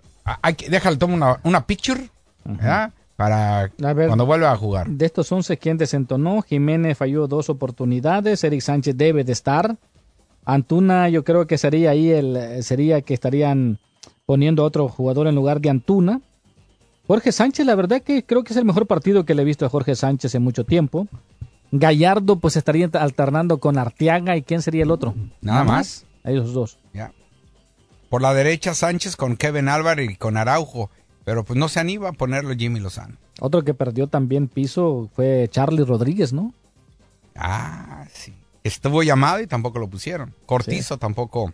déjale, 0.69 0.99
toma 0.99 1.15
una, 1.15 1.41
una 1.43 1.67
picture 1.67 2.11
para 3.17 3.71
cuando 3.77 4.27
vuelva 4.27 4.53
a 4.53 4.57
jugar. 4.57 4.89
De 4.89 5.07
estos 5.07 5.33
11, 5.33 5.57
¿quién 5.57 5.79
desentonó? 5.79 6.43
Jiménez 6.43 6.99
falló 6.99 7.27
dos 7.27 7.49
oportunidades, 7.49 8.45
Eric 8.45 8.61
Sánchez 8.61 8.97
debe 8.97 9.25
de 9.25 9.33
estar. 9.33 9.77
Antuna, 10.45 11.09
yo 11.09 11.25
creo 11.25 11.47
que 11.47 11.59
sería 11.59 11.91
ahí 11.91 12.11
el 12.11 12.63
sería 12.63 13.01
que 13.01 13.15
estarían 13.15 13.79
poniendo 14.27 14.63
a 14.63 14.67
otro 14.67 14.89
jugador 14.89 15.27
en 15.27 15.35
lugar 15.35 15.61
de 15.61 15.71
Antuna. 15.71 16.21
Jorge 17.07 17.33
Sánchez, 17.33 17.65
la 17.67 17.75
verdad 17.75 18.03
que 18.03 18.25
creo 18.25 18.45
que 18.45 18.53
es 18.53 18.57
el 18.57 18.65
mejor 18.65 18.87
partido 18.87 19.25
que 19.25 19.35
le 19.35 19.43
he 19.43 19.45
visto 19.45 19.65
a 19.65 19.69
Jorge 19.69 19.95
Sánchez 19.95 20.35
en 20.35 20.43
mucho 20.43 20.65
tiempo. 20.65 21.07
Gallardo, 21.73 22.37
pues 22.39 22.57
estaría 22.57 22.89
alternando 22.93 23.59
con 23.59 23.79
Arteaga 23.79 24.37
y 24.37 24.43
quién 24.43 24.63
sería 24.63 24.83
el 24.83 24.91
otro. 24.91 25.15
Nada, 25.41 25.65
más. 25.65 26.05
Esos 26.25 26.53
dos. 26.53 26.79
Ya. 26.93 27.13
Por 28.09 28.23
la 28.23 28.35
derecha 28.35 28.75
Sánchez 28.75 29.17
con 29.17 29.37
Kevin 29.37 29.69
Álvarez 29.69 30.11
y 30.11 30.17
con 30.17 30.37
Araujo. 30.37 30.91
Pero 31.27 31.45
pues 31.45 31.59
no 31.59 31.69
se 31.69 31.81
anima 31.81 32.11
a 32.11 32.13
ponerlo 32.13 32.55
Jimmy 32.55 32.79
Lozano. 32.79 33.17
Otro 33.41 33.65
que 33.65 33.75
perdió 33.75 34.07
también 34.07 34.47
piso 34.47 35.11
fue 35.17 35.49
Charlie 35.51 35.83
Rodríguez, 35.85 36.33
¿no? 36.33 36.55
Ah, 37.35 38.07
sí. 38.13 38.33
Estuvo 38.63 39.03
llamado 39.03 39.41
y 39.41 39.49
tampoco 39.49 39.81
lo 39.81 39.89
pusieron. 39.89 40.33
Cortizo 40.47 40.99
tampoco 40.99 41.53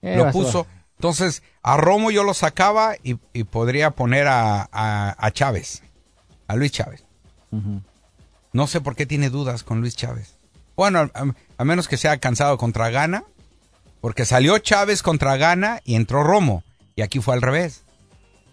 eh, 0.00 0.16
lo 0.16 0.30
puso. 0.30 0.66
Entonces, 0.96 1.42
a 1.62 1.76
Romo 1.76 2.10
yo 2.10 2.24
lo 2.24 2.32
sacaba 2.32 2.94
y, 3.02 3.14
podría 3.44 3.90
poner 3.90 4.26
a, 4.26 5.30
Chávez, 5.34 5.82
a 6.48 6.56
Luis 6.56 6.72
Chávez. 6.72 7.04
No 8.54 8.66
sé 8.66 8.80
por 8.80 8.96
qué 8.96 9.04
tiene 9.04 9.28
dudas 9.28 9.64
con 9.64 9.82
Luis 9.82 9.96
Chávez. 9.96 10.38
Bueno, 10.76 11.10
a, 11.58 11.64
menos 11.66 11.88
que 11.88 11.98
sea 11.98 12.16
cansado 12.16 12.56
contra 12.56 12.88
Gana, 12.88 13.24
porque 14.00 14.24
salió 14.24 14.56
Chávez 14.56 15.02
contra 15.02 15.36
Gana 15.36 15.82
y 15.84 15.94
entró 15.94 16.22
Romo. 16.22 16.64
Y 16.96 17.02
aquí 17.02 17.20
fue 17.20 17.34
al 17.34 17.42
revés. 17.42 17.84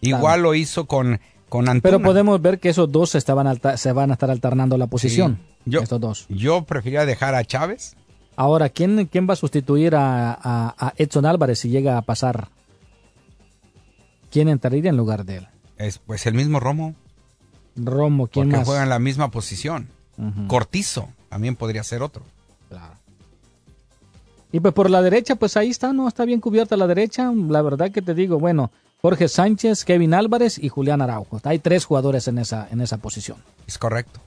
Igual 0.01 0.41
lo 0.41 0.55
hizo 0.55 0.85
con, 0.85 1.19
con 1.49 1.69
Antuna. 1.69 1.81
Pero 1.81 2.01
podemos 2.01 2.41
ver 2.41 2.59
que 2.59 2.69
esos 2.69 2.91
dos 2.91 3.15
estaban 3.15 3.59
se 3.77 3.91
van 3.91 4.11
a 4.11 4.13
estar 4.13 4.29
alternando 4.29 4.77
la 4.77 4.87
posición. 4.87 5.39
yo, 5.65 5.81
estos 5.81 5.99
dos. 5.99 6.25
Yo 6.29 6.63
prefería 6.63 7.05
dejar 7.05 7.35
a 7.35 7.43
Chávez. 7.43 7.95
Ahora, 8.35 8.69
¿quién, 8.69 9.07
quién 9.07 9.27
va 9.27 9.33
a 9.33 9.37
sustituir 9.37 9.93
a, 9.95 10.93
Edson 10.97 11.25
Álvarez 11.25 11.59
si 11.59 11.69
llega 11.69 11.97
a 11.97 12.01
pasar? 12.03 12.49
¿Quién 14.29 14.47
entraría 14.49 14.89
en 14.89 14.97
lugar 14.97 15.25
de 15.25 15.37
él? 15.37 15.47
Es, 15.77 15.97
pues 15.97 16.25
el 16.27 16.35
mismo 16.35 16.59
Romo. 16.59 16.93
Romo, 17.75 18.27
¿quién 18.27 18.47
porque 18.47 18.57
más? 18.57 18.67
juega 18.67 18.83
en 18.83 18.89
la 18.89 18.99
misma 18.99 19.31
posición. 19.31 19.87
Cortizo 20.47 21.09
también 21.29 21.55
podría 21.55 21.83
ser 21.83 22.01
otro. 22.01 22.23
Y 24.51 24.59
pues 24.59 24.73
por 24.73 24.89
la 24.89 25.01
derecha, 25.01 25.35
pues 25.35 25.57
ahí 25.57 25.69
está, 25.69 25.91
¿no? 25.93 26.07
Está 26.07 26.25
bien 26.25 26.39
cubierta 26.39 26.77
la 26.77 26.87
derecha. 26.87 27.31
La 27.31 27.61
verdad 27.61 27.91
que 27.91 28.01
te 28.01 28.13
digo, 28.13 28.39
bueno, 28.39 28.71
Jorge 29.01 29.27
Sánchez, 29.27 29.85
Kevin 29.85 30.13
Álvarez 30.13 30.57
y 30.57 30.69
Julián 30.69 31.01
Araujo. 31.01 31.39
Hay 31.43 31.59
tres 31.59 31.85
jugadores 31.85 32.27
en 32.27 32.39
esa, 32.39 32.67
en 32.71 32.81
esa 32.81 32.97
posición. 32.97 33.37
Es 33.67 33.77
correcto. 33.77 34.19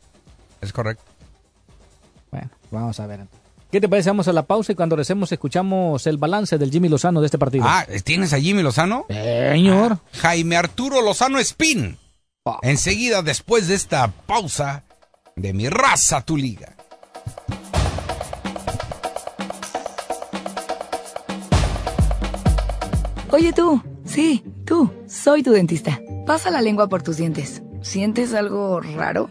Es 0.60 0.72
correcto. 0.72 1.04
Bueno, 2.30 2.50
vamos 2.70 3.00
a 3.00 3.06
ver. 3.06 3.26
¿Qué 3.72 3.80
te 3.80 3.88
parece? 3.88 4.10
Vamos 4.10 4.28
a 4.28 4.32
la 4.32 4.42
pausa 4.44 4.72
y 4.72 4.74
cuando 4.74 4.96
regresemos 4.96 5.30
escuchamos 5.32 6.06
el 6.06 6.18
balance 6.18 6.58
del 6.58 6.70
Jimmy 6.70 6.88
Lozano 6.88 7.20
de 7.20 7.26
este 7.26 7.38
partido. 7.38 7.64
Ah, 7.66 7.86
¿tienes 8.04 8.32
a 8.32 8.40
Jimmy 8.40 8.62
Lozano? 8.62 9.06
Señor. 9.08 9.92
Ah, 9.92 10.00
Jaime 10.14 10.56
Arturo 10.56 11.02
Lozano 11.02 11.38
Spin. 11.38 11.98
Enseguida, 12.62 13.22
después 13.22 13.68
de 13.68 13.74
esta 13.74 14.08
pausa 14.08 14.84
de 15.36 15.52
mi 15.52 15.68
raza, 15.68 16.22
tu 16.22 16.36
liga. 16.36 16.74
Oye 23.32 23.52
tú, 23.52 23.80
sí, 24.04 24.42
tú, 24.70 24.88
soy 25.08 25.42
tu 25.42 25.50
dentista. 25.50 26.00
Pasa 26.26 26.48
la 26.48 26.62
lengua 26.62 26.88
por 26.88 27.02
tus 27.02 27.16
dientes. 27.16 27.60
¿Sientes 27.82 28.32
algo 28.34 28.80
raro? 28.80 29.28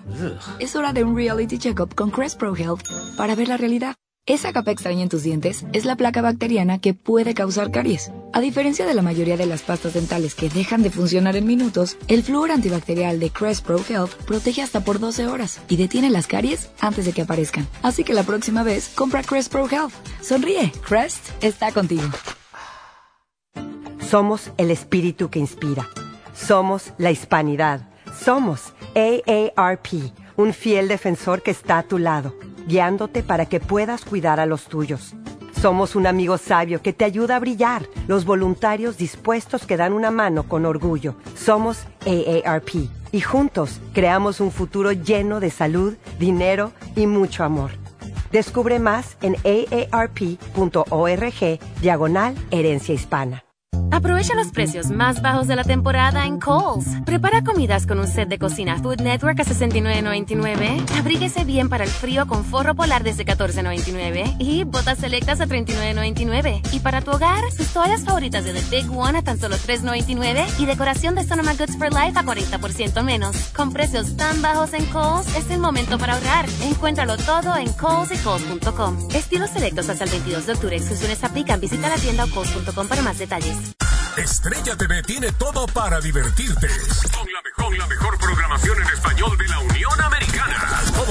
Es 0.60 0.76
hora 0.76 0.92
de 0.92 1.06
un 1.06 1.16
reality 1.16 1.58
checkup 1.58 1.96
con 1.96 2.12
Crest 2.12 2.38
Pro 2.38 2.54
Health 2.58 2.82
para 3.16 3.36
ver 3.36 3.48
la 3.48 3.56
realidad. 3.56 3.96
Esa 4.26 4.52
capa 4.52 4.72
extraña 4.72 5.02
en 5.02 5.08
tus 5.08 5.24
dientes 5.24 5.66
es 5.72 5.86
la 5.86 5.96
placa 5.96 6.22
bacteriana 6.22 6.80
que 6.80 6.94
puede 6.94 7.34
causar 7.34 7.72
caries. 7.72 8.12
A 8.34 8.42
diferencia 8.42 8.86
de 8.86 8.94
la 8.94 9.02
mayoría 9.02 9.38
de 9.38 9.46
las 9.46 9.62
pastas 9.62 9.94
dentales 9.94 10.36
que 10.36 10.50
dejan 10.50 10.84
de 10.84 10.92
funcionar 10.92 11.38
en 11.38 11.48
minutos, 11.48 11.98
el 12.10 12.22
flúor 12.22 12.52
antibacterial 12.52 13.22
de 13.22 13.30
Crest 13.30 13.66
Pro 13.66 13.80
Health 13.80 14.12
protege 14.26 14.62
hasta 14.62 14.84
por 14.84 15.00
12 15.00 15.28
horas 15.28 15.62
y 15.70 15.78
detiene 15.78 16.10
las 16.10 16.28
caries 16.28 16.70
antes 16.82 17.06
de 17.06 17.14
que 17.14 17.22
aparezcan. 17.22 17.66
Así 17.82 18.04
que 18.04 18.14
la 18.14 18.24
próxima 18.24 18.64
vez, 18.64 18.90
compra 18.94 19.24
Crest 19.24 19.50
Pro 19.50 19.70
Health. 19.70 19.94
Sonríe, 20.22 20.74
Crest 20.86 21.30
está 21.42 21.72
contigo. 21.72 22.10
Somos 24.10 24.52
el 24.58 24.72
espíritu 24.72 25.30
que 25.30 25.38
inspira. 25.38 25.88
Somos 26.34 26.94
la 26.98 27.12
hispanidad. 27.12 27.82
Somos 28.20 28.74
AARP, 28.96 29.88
un 30.36 30.52
fiel 30.52 30.88
defensor 30.88 31.44
que 31.44 31.52
está 31.52 31.78
a 31.78 31.84
tu 31.84 32.00
lado, 32.00 32.34
guiándote 32.66 33.22
para 33.22 33.46
que 33.46 33.60
puedas 33.60 34.06
cuidar 34.06 34.40
a 34.40 34.48
los 34.48 34.64
tuyos. 34.66 35.14
Somos 35.62 35.96
un 35.96 36.08
amigo 36.08 36.40
sabio 36.40 36.82
que 36.82 36.92
te 36.92 37.06
ayuda 37.06 37.36
a 37.36 37.40
brillar, 37.40 37.88
los 38.08 38.26
voluntarios 38.26 38.98
dispuestos 38.98 39.68
que 39.68 39.78
dan 39.78 39.94
una 39.94 40.10
mano 40.10 40.42
con 40.48 40.66
orgullo. 40.66 41.14
Somos 41.36 41.84
AARP 42.08 42.90
y 43.12 43.22
juntos 43.22 43.80
creamos 43.94 44.40
un 44.40 44.52
futuro 44.52 44.92
lleno 44.92 45.40
de 45.40 45.52
salud, 45.52 45.94
dinero 46.18 46.72
y 46.96 47.06
mucho 47.06 47.44
amor. 47.44 47.70
Descubre 48.32 48.80
más 48.80 49.18
en 49.22 49.36
aarp.org 49.92 51.60
diagonal 51.80 52.36
herencia 52.50 52.96
hispana. 52.96 53.44
Aprovecha 54.00 54.34
los 54.34 54.48
precios 54.48 54.92
más 54.92 55.22
bajos 55.22 55.48
de 55.48 55.58
la 55.58 55.66
temporada 55.66 56.26
en 56.26 56.40
Kohl's. 56.40 56.86
Prepara 57.06 57.44
comidas 57.44 57.86
con 57.86 58.00
un 58.00 58.08
set 58.08 58.30
de 58.30 58.40
cocina 58.40 58.78
Food 58.78 59.02
Network 59.02 59.42
a 59.42 59.44
$69.99. 59.44 60.98
Abríguese 60.98 61.44
bien 61.44 61.68
para 61.68 61.84
el 61.84 61.90
frío 61.90 62.26
con 62.26 62.46
forro 62.46 62.76
polar 62.76 63.04
desde 63.04 63.26
$14.99. 63.26 64.38
Y 64.40 64.64
botas 64.64 65.00
selectas 65.00 65.42
a 65.42 65.48
$39.99. 65.48 66.62
Y 66.72 66.80
para 66.80 67.02
tu 67.02 67.12
hogar, 67.12 67.44
tus 67.58 67.68
toallas 67.74 68.06
favoritas 68.06 68.46
de 68.46 68.54
The 68.54 68.62
Big 68.70 68.90
One 68.90 69.20
a 69.20 69.22
tan 69.22 69.38
solo 69.38 69.58
$3.99. 69.58 70.46
Y 70.60 70.66
decoración 70.66 71.16
de 71.16 71.26
Sonoma 71.26 71.56
Goods 71.56 71.78
for 71.78 71.92
Life 71.92 72.18
a 72.18 72.24
40% 72.24 73.04
menos. 73.04 73.36
Con 73.54 73.74
precios 73.74 74.16
tan 74.16 74.42
bajos 74.42 74.74
en 74.76 74.86
Kohl's, 74.86 75.36
es 75.36 75.52
el 75.52 75.60
momento 75.60 75.98
para 75.98 76.14
ahorrar. 76.14 76.46
Encuéntralo 76.64 77.18
todo 77.18 77.58
en 77.58 77.70
Kohl's. 77.74 78.12
Estilos 79.14 79.50
selectos 79.50 79.90
hasta 79.90 80.06
el 80.06 80.12
22 80.12 80.46
de 80.46 80.54
octubre. 80.54 80.78
Exclusiones 80.78 81.22
aplican. 81.22 81.60
Visita 81.60 81.90
la 81.90 81.98
tienda 81.98 82.24
o 82.24 82.30
Kohl's.com 82.30 82.88
para 82.88 83.02
más 83.02 83.20
detalles. 83.20 83.69
Estrella 84.18 84.76
TV 84.76 85.02
tiene 85.04 85.32
todo 85.32 85.66
para 85.68 86.02
divertirte. 86.02 86.68
Con 87.56 87.78
la, 87.78 87.88
mejor, 87.88 88.18
programación 88.18 88.82
en 88.82 88.88
español 88.88 89.38
de 89.38 89.48
la 89.48 89.60
Unión 89.60 89.99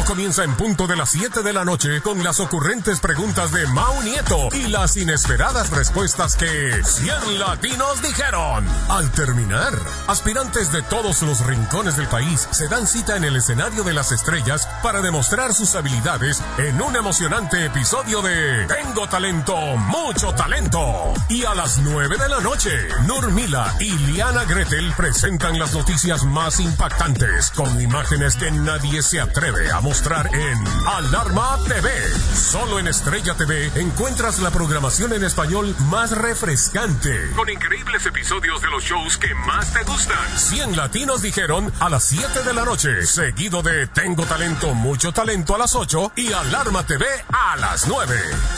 comienza 0.09 0.43
en 0.43 0.55
punto 0.55 0.87
de 0.87 0.97
las 0.97 1.11
7 1.11 1.43
de 1.43 1.53
la 1.53 1.67
noche 1.67 2.01
con 2.01 2.25
las 2.25 2.41
ocurrentes 2.41 2.99
preguntas 2.99 3.53
de 3.53 3.67
Mau 3.67 4.03
Nieto 4.03 4.49
y 4.55 4.69
las 4.69 4.97
inesperadas 4.97 5.69
respuestas 5.69 6.35
que 6.35 6.83
100 6.83 7.39
latinos 7.39 8.01
dijeron. 8.01 8.67
Al 8.89 9.11
terminar, 9.11 9.75
aspirantes 10.07 10.73
de 10.73 10.81
todos 10.81 11.21
los 11.21 11.45
rincones 11.45 11.99
del 11.99 12.07
país 12.07 12.49
se 12.53 12.69
dan 12.69 12.87
cita 12.87 13.19
en 13.19 13.25
el 13.25 13.37
escenario 13.37 13.85
de 13.85 13.93
las 13.93 14.11
estrellas 14.11 14.67
para 14.83 15.03
demostrar 15.03 15.53
sus 15.53 15.75
habilidades 15.75 16.43
en 16.57 16.81
un 16.81 16.97
emocionante 16.97 17.67
episodio 17.67 18.23
de 18.23 18.67
Tengo 18.67 19.07
talento, 19.09 19.55
mucho 19.77 20.33
talento. 20.33 21.13
Y 21.29 21.45
a 21.45 21.55
las 21.55 21.77
9 21.81 22.17
de 22.17 22.29
la 22.31 22.41
noche, 22.41 22.71
Nurmila 23.07 23.75
y 23.79 23.91
Liana 23.91 24.45
Gretel 24.45 24.91
presentan 24.97 25.59
las 25.59 25.75
noticias 25.75 26.25
más 26.25 26.61
impactantes 26.61 27.51
con 27.51 27.79
imágenes 27.79 28.37
que 28.37 28.51
nadie 28.51 29.03
se 29.03 29.21
atreve 29.21 29.71
a 29.71 29.83
mostrar 29.83 29.98
en 30.07 30.87
Alarma 30.87 31.59
TV. 31.67 31.91
Solo 32.33 32.79
en 32.79 32.87
Estrella 32.87 33.35
TV 33.35 33.69
encuentras 33.75 34.39
la 34.39 34.51
programación 34.53 35.13
en 35.13 35.25
español 35.25 35.75
más 35.91 36.17
refrescante. 36.17 37.33
Con 37.35 37.51
increíbles 37.51 38.07
episodios 38.07 38.63
de 38.63 38.71
los 38.71 38.85
shows 38.85 39.19
que 39.19 39.35
más 39.35 39.73
te 39.73 39.83
gustan. 39.83 40.17
100 40.37 40.77
latinos 40.77 41.21
dijeron 41.23 41.73
a 41.81 41.89
las 41.89 42.05
7 42.05 42.45
de 42.45 42.55
la 42.55 42.65
noche, 42.65 43.05
seguido 43.07 43.61
de 43.63 43.89
Tengo 43.89 44.25
talento, 44.25 44.73
mucho 44.73 45.13
talento 45.13 45.57
a 45.57 45.59
las 45.59 45.75
8 45.75 46.13
y 46.15 46.33
Alarma 46.33 46.87
TV 46.87 47.05
a 47.33 47.57
las 47.57 47.89
9. 47.89 48.15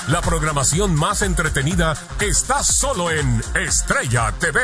La 0.08 0.20
programación 0.20 0.94
más 0.94 1.22
entretenida 1.22 1.96
está 2.20 2.62
solo 2.62 3.10
en 3.10 3.42
Estrella 3.54 4.30
TV. 4.38 4.60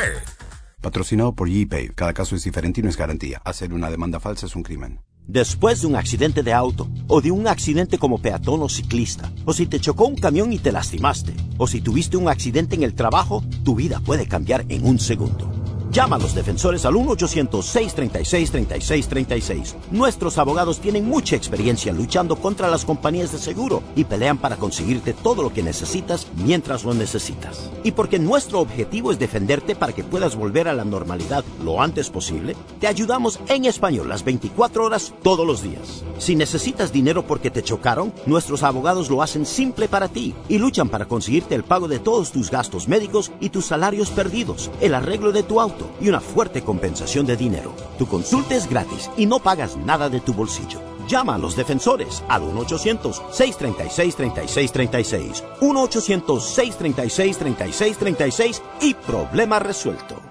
Patrocinado 0.79 1.33
por 1.33 1.49
GPay. 1.49 1.89
Cada 1.95 2.13
caso 2.13 2.35
es 2.35 2.43
diferente 2.43 2.81
y 2.81 2.83
no 2.83 2.89
es 2.89 2.97
garantía. 2.97 3.41
Hacer 3.43 3.73
una 3.73 3.89
demanda 3.89 4.19
falsa 4.19 4.45
es 4.45 4.55
un 4.55 4.61
crimen. 4.61 5.01
Después 5.27 5.81
de 5.81 5.87
un 5.87 5.97
accidente 5.97 6.41
de 6.41 6.53
auto, 6.53 6.87
o 7.07 7.19
de 7.19 7.31
un 7.31 7.47
accidente 7.47 7.97
como 7.97 8.17
peatón 8.17 8.61
o 8.61 8.69
ciclista, 8.69 9.29
o 9.43 9.51
si 9.51 9.65
te 9.65 9.81
chocó 9.81 10.07
un 10.07 10.15
camión 10.15 10.53
y 10.53 10.57
te 10.57 10.71
lastimaste, 10.71 11.33
o 11.57 11.67
si 11.67 11.81
tuviste 11.81 12.15
un 12.15 12.29
accidente 12.29 12.75
en 12.75 12.83
el 12.83 12.93
trabajo, 12.93 13.43
tu 13.65 13.75
vida 13.75 13.99
puede 13.99 14.25
cambiar 14.25 14.65
en 14.69 14.85
un 14.85 14.99
segundo. 14.99 15.66
Llama 15.89 16.17
a 16.17 16.19
los 16.19 16.35
defensores 16.35 16.85
al 16.85 16.93
1-800-636-3636. 16.95 19.75
Nuestros 19.91 20.37
abogados 20.37 20.79
tienen 20.79 21.07
mucha 21.07 21.37
experiencia 21.37 21.93
luchando 21.93 22.35
contra 22.35 22.69
las 22.69 22.85
compañías 22.85 23.31
de 23.31 23.39
seguro 23.39 23.81
y 23.95 24.03
pelean 24.03 24.37
para 24.37 24.57
conseguirte 24.57 25.13
todo 25.13 25.41
lo 25.41 25.51
que 25.53 25.63
necesitas 25.63 26.27
mientras 26.35 26.83
lo 26.83 26.93
necesitas. 26.93 27.71
Y 27.83 27.91
porque 27.91 28.19
nuestro 28.19 28.59
objetivo 28.59 29.11
es 29.11 29.19
defenderte 29.19 29.75
para 29.75 29.93
que 29.93 30.03
puedas 30.03 30.35
volver 30.35 30.67
a 30.67 30.73
la 30.73 30.83
normalidad 30.83 31.45
lo 31.63 31.81
antes 31.81 32.09
posible, 32.09 32.57
te 32.79 32.87
ayudamos 32.87 33.39
en 33.47 33.63
español 33.65 34.09
las 34.09 34.25
24 34.25 34.83
horas 34.83 35.13
todos 35.23 35.47
los 35.47 35.63
días. 35.63 36.03
Si 36.17 36.35
necesitas 36.35 36.91
dinero 36.91 37.25
porque 37.25 37.49
te 37.49 37.63
chocaron, 37.63 38.11
nuestros 38.25 38.63
abogados 38.63 39.09
lo 39.09 39.21
hacen 39.21 39.45
simple 39.45 39.87
para 39.87 40.09
ti 40.09 40.35
y 40.49 40.57
luchan 40.57 40.89
para 40.89 41.05
conseguirte 41.05 41.55
el 41.55 41.63
pago 41.63 41.87
de 41.87 41.99
todos 41.99 42.31
tus 42.31 42.51
gastos 42.51 42.89
médicos 42.89 43.31
y 43.39 43.49
tus 43.49 43.67
salarios 43.67 44.09
perdidos, 44.09 44.69
el 44.81 44.93
arreglo 44.93 45.31
de 45.31 45.43
tu 45.43 45.61
auto 45.61 45.76
y 45.99 46.09
una 46.09 46.19
fuerte 46.19 46.63
compensación 46.63 47.25
de 47.25 47.37
dinero. 47.37 47.73
Tu 47.97 48.05
consulta 48.07 48.55
es 48.55 48.69
gratis 48.69 49.09
y 49.17 49.25
no 49.25 49.39
pagas 49.39 49.77
nada 49.77 50.09
de 50.09 50.19
tu 50.19 50.33
bolsillo. 50.33 50.79
Llama 51.07 51.35
a 51.35 51.37
los 51.37 51.55
defensores 51.55 52.21
al 52.27 52.41
1-800-636-3636. 52.43 55.43
1-800-636-3636 55.61 58.61
y 58.81 58.93
problema 58.93 59.59
resuelto. 59.59 60.27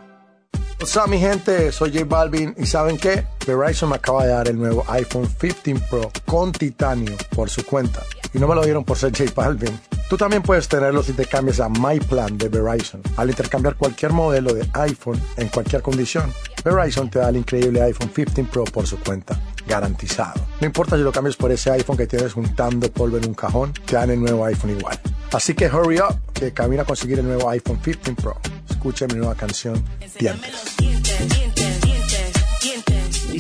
Up, 0.83 1.09
mi 1.09 1.19
gente? 1.19 1.73
Soy 1.73 1.91
J 1.93 2.05
Balvin 2.05 2.55
y 2.59 2.67
¿saben 2.67 2.99
qué? 2.99 3.25
Verizon 3.47 3.89
me 3.89 3.97
acaba 3.97 4.25
de 4.25 4.33
dar 4.33 4.47
el 4.49 4.59
nuevo 4.59 4.85
iPhone 4.89 5.27
15 5.41 5.77
Pro 5.91 6.11
con 6.27 6.53
titanio 6.53 7.17
por 7.35 7.49
su 7.49 7.65
cuenta. 7.65 8.03
Y 8.35 8.39
no 8.39 8.47
me 8.47 8.55
lo 8.55 8.63
dieron 8.63 8.85
por 8.85 8.99
ser 8.99 9.17
J 9.17 9.33
Balvin. 9.35 9.81
Tú 10.09 10.17
también 10.17 10.43
puedes 10.43 10.69
tenerlo 10.69 11.03
si 11.03 11.13
te 11.15 11.27
cambias 11.27 11.59
a 11.59 11.69
My 11.69 11.99
Plan 11.99 12.39
de 12.39 12.49
Verizon. 12.49 13.03
Al 13.17 13.29
intercambiar 13.29 13.75
cualquier 13.75 14.13
modelo 14.13 14.55
de 14.55 14.69
iPhone 14.75 15.21
en 15.37 15.49
cualquier 15.49 15.83
condición, 15.83 16.33
Verizon 16.65 17.11
te 17.11 17.19
da 17.19 17.29
el 17.31 17.39
increíble 17.39 17.83
iPhone 17.83 18.11
15 18.11 18.45
Pro 18.45 18.65
por 18.65 18.87
su 18.87 18.99
cuenta. 19.01 19.41
Garantizado. 19.67 20.47
No 20.61 20.67
importa 20.67 20.97
si 20.97 21.03
lo 21.03 21.11
cambias 21.11 21.35
por 21.35 21.51
ese 21.51 21.73
iPhone 21.73 21.97
que 21.97 22.07
tienes 22.07 22.35
juntando 22.35 22.89
polvo 22.93 23.17
en 23.17 23.27
un 23.27 23.35
cajón, 23.35 23.73
te 23.73 23.97
dan 23.97 24.11
el 24.11 24.21
nuevo 24.21 24.45
iPhone 24.45 24.79
igual. 24.79 24.97
Así 25.33 25.55
que 25.55 25.67
hurry 25.67 25.99
up, 25.99 26.17
que 26.33 26.53
camina 26.53 26.83
a 26.83 26.85
conseguir 26.85 27.19
el 27.19 27.27
nuevo 27.27 27.51
iPhone 27.51 27.81
15 27.83 28.15
Pro. 28.15 28.39
Escucha 28.71 29.09
mi 29.09 29.15
nueva 29.15 29.35
canción, 29.35 29.83
Dientes. 30.21 30.77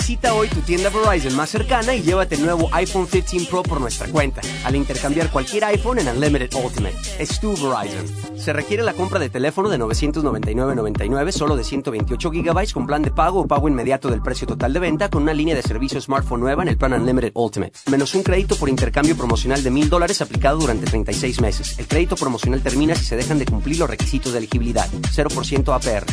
Visita 0.07 0.35
hoy 0.35 0.47
tu 0.47 0.61
tienda 0.61 0.89
Verizon 0.89 1.35
más 1.35 1.51
cercana 1.51 1.93
y 1.93 2.01
llévate 2.01 2.37
el 2.37 2.45
nuevo 2.45 2.69
iPhone 2.71 3.09
15 3.09 3.51
Pro 3.51 3.65
por 3.65 3.81
nuestra 3.81 4.07
cuenta, 4.07 4.41
al 4.63 4.77
intercambiar 4.77 5.33
cualquier 5.33 5.65
iPhone 5.65 5.99
en 5.99 6.07
Unlimited 6.07 6.55
Ultimate. 6.55 6.95
Es 7.19 7.41
tu 7.41 7.51
Verizon. 7.57 8.39
Se 8.39 8.53
requiere 8.53 8.85
la 8.85 8.93
compra 8.93 9.19
de 9.19 9.31
teléfono 9.31 9.69
de 9.69 9.81
999.99, 9.81 11.33
solo 11.33 11.57
de 11.57 11.65
128 11.65 12.31
GB 12.31 12.73
con 12.73 12.87
plan 12.87 13.03
de 13.03 13.11
pago 13.11 13.41
o 13.41 13.49
pago 13.49 13.67
inmediato 13.67 14.09
del 14.09 14.23
precio 14.23 14.47
total 14.47 14.73
de 14.75 14.79
venta 14.79 15.11
con 15.11 15.25
una 15.25 15.35
línea 15.35 15.57
de 15.57 15.63
servicio 15.63 16.01
smartphone 16.01 16.39
nueva 16.39 16.63
en 16.63 16.69
el 16.69 16.79
plan 16.79 16.93
Unlimited 16.93 17.33
Ultimate, 17.35 17.73
menos 17.91 18.15
un 18.15 18.23
crédito 18.23 18.55
por 18.55 18.69
intercambio 18.69 19.17
promocional 19.17 19.65
de 19.65 19.73
mil 19.73 19.89
dólares 19.89 20.23
aplicado 20.23 20.59
durante 20.59 20.87
36 20.87 21.41
meses. 21.41 21.81
El 21.81 21.89
crédito 21.89 22.15
promocional 22.15 22.63
termina 22.63 22.95
si 22.95 23.05
se 23.05 23.17
dejan 23.17 23.41
de 23.41 23.47
cumplir 23.47 23.81
los 23.81 23.91
requisitos 23.91 24.31
de 24.31 24.39
elegibilidad. 24.39 24.89
0% 24.89 25.75
APR. 25.75 26.07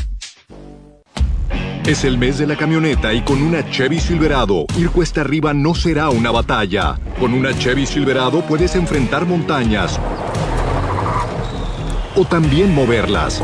Es 1.85 2.05
el 2.05 2.17
mes 2.17 2.37
de 2.37 2.47
la 2.47 2.55
camioneta 2.55 3.13
y 3.13 3.21
con 3.23 3.41
una 3.41 3.69
Chevy 3.69 3.99
Silverado, 3.99 4.65
ir 4.77 4.89
cuesta 4.89 5.19
arriba 5.19 5.53
no 5.53 5.75
será 5.75 6.09
una 6.11 6.31
batalla. 6.31 6.97
Con 7.19 7.33
una 7.33 7.53
Chevy 7.57 7.85
Silverado 7.85 8.41
puedes 8.41 8.75
enfrentar 8.75 9.25
montañas 9.25 9.99
o 12.15 12.23
también 12.23 12.73
moverlas 12.73 13.43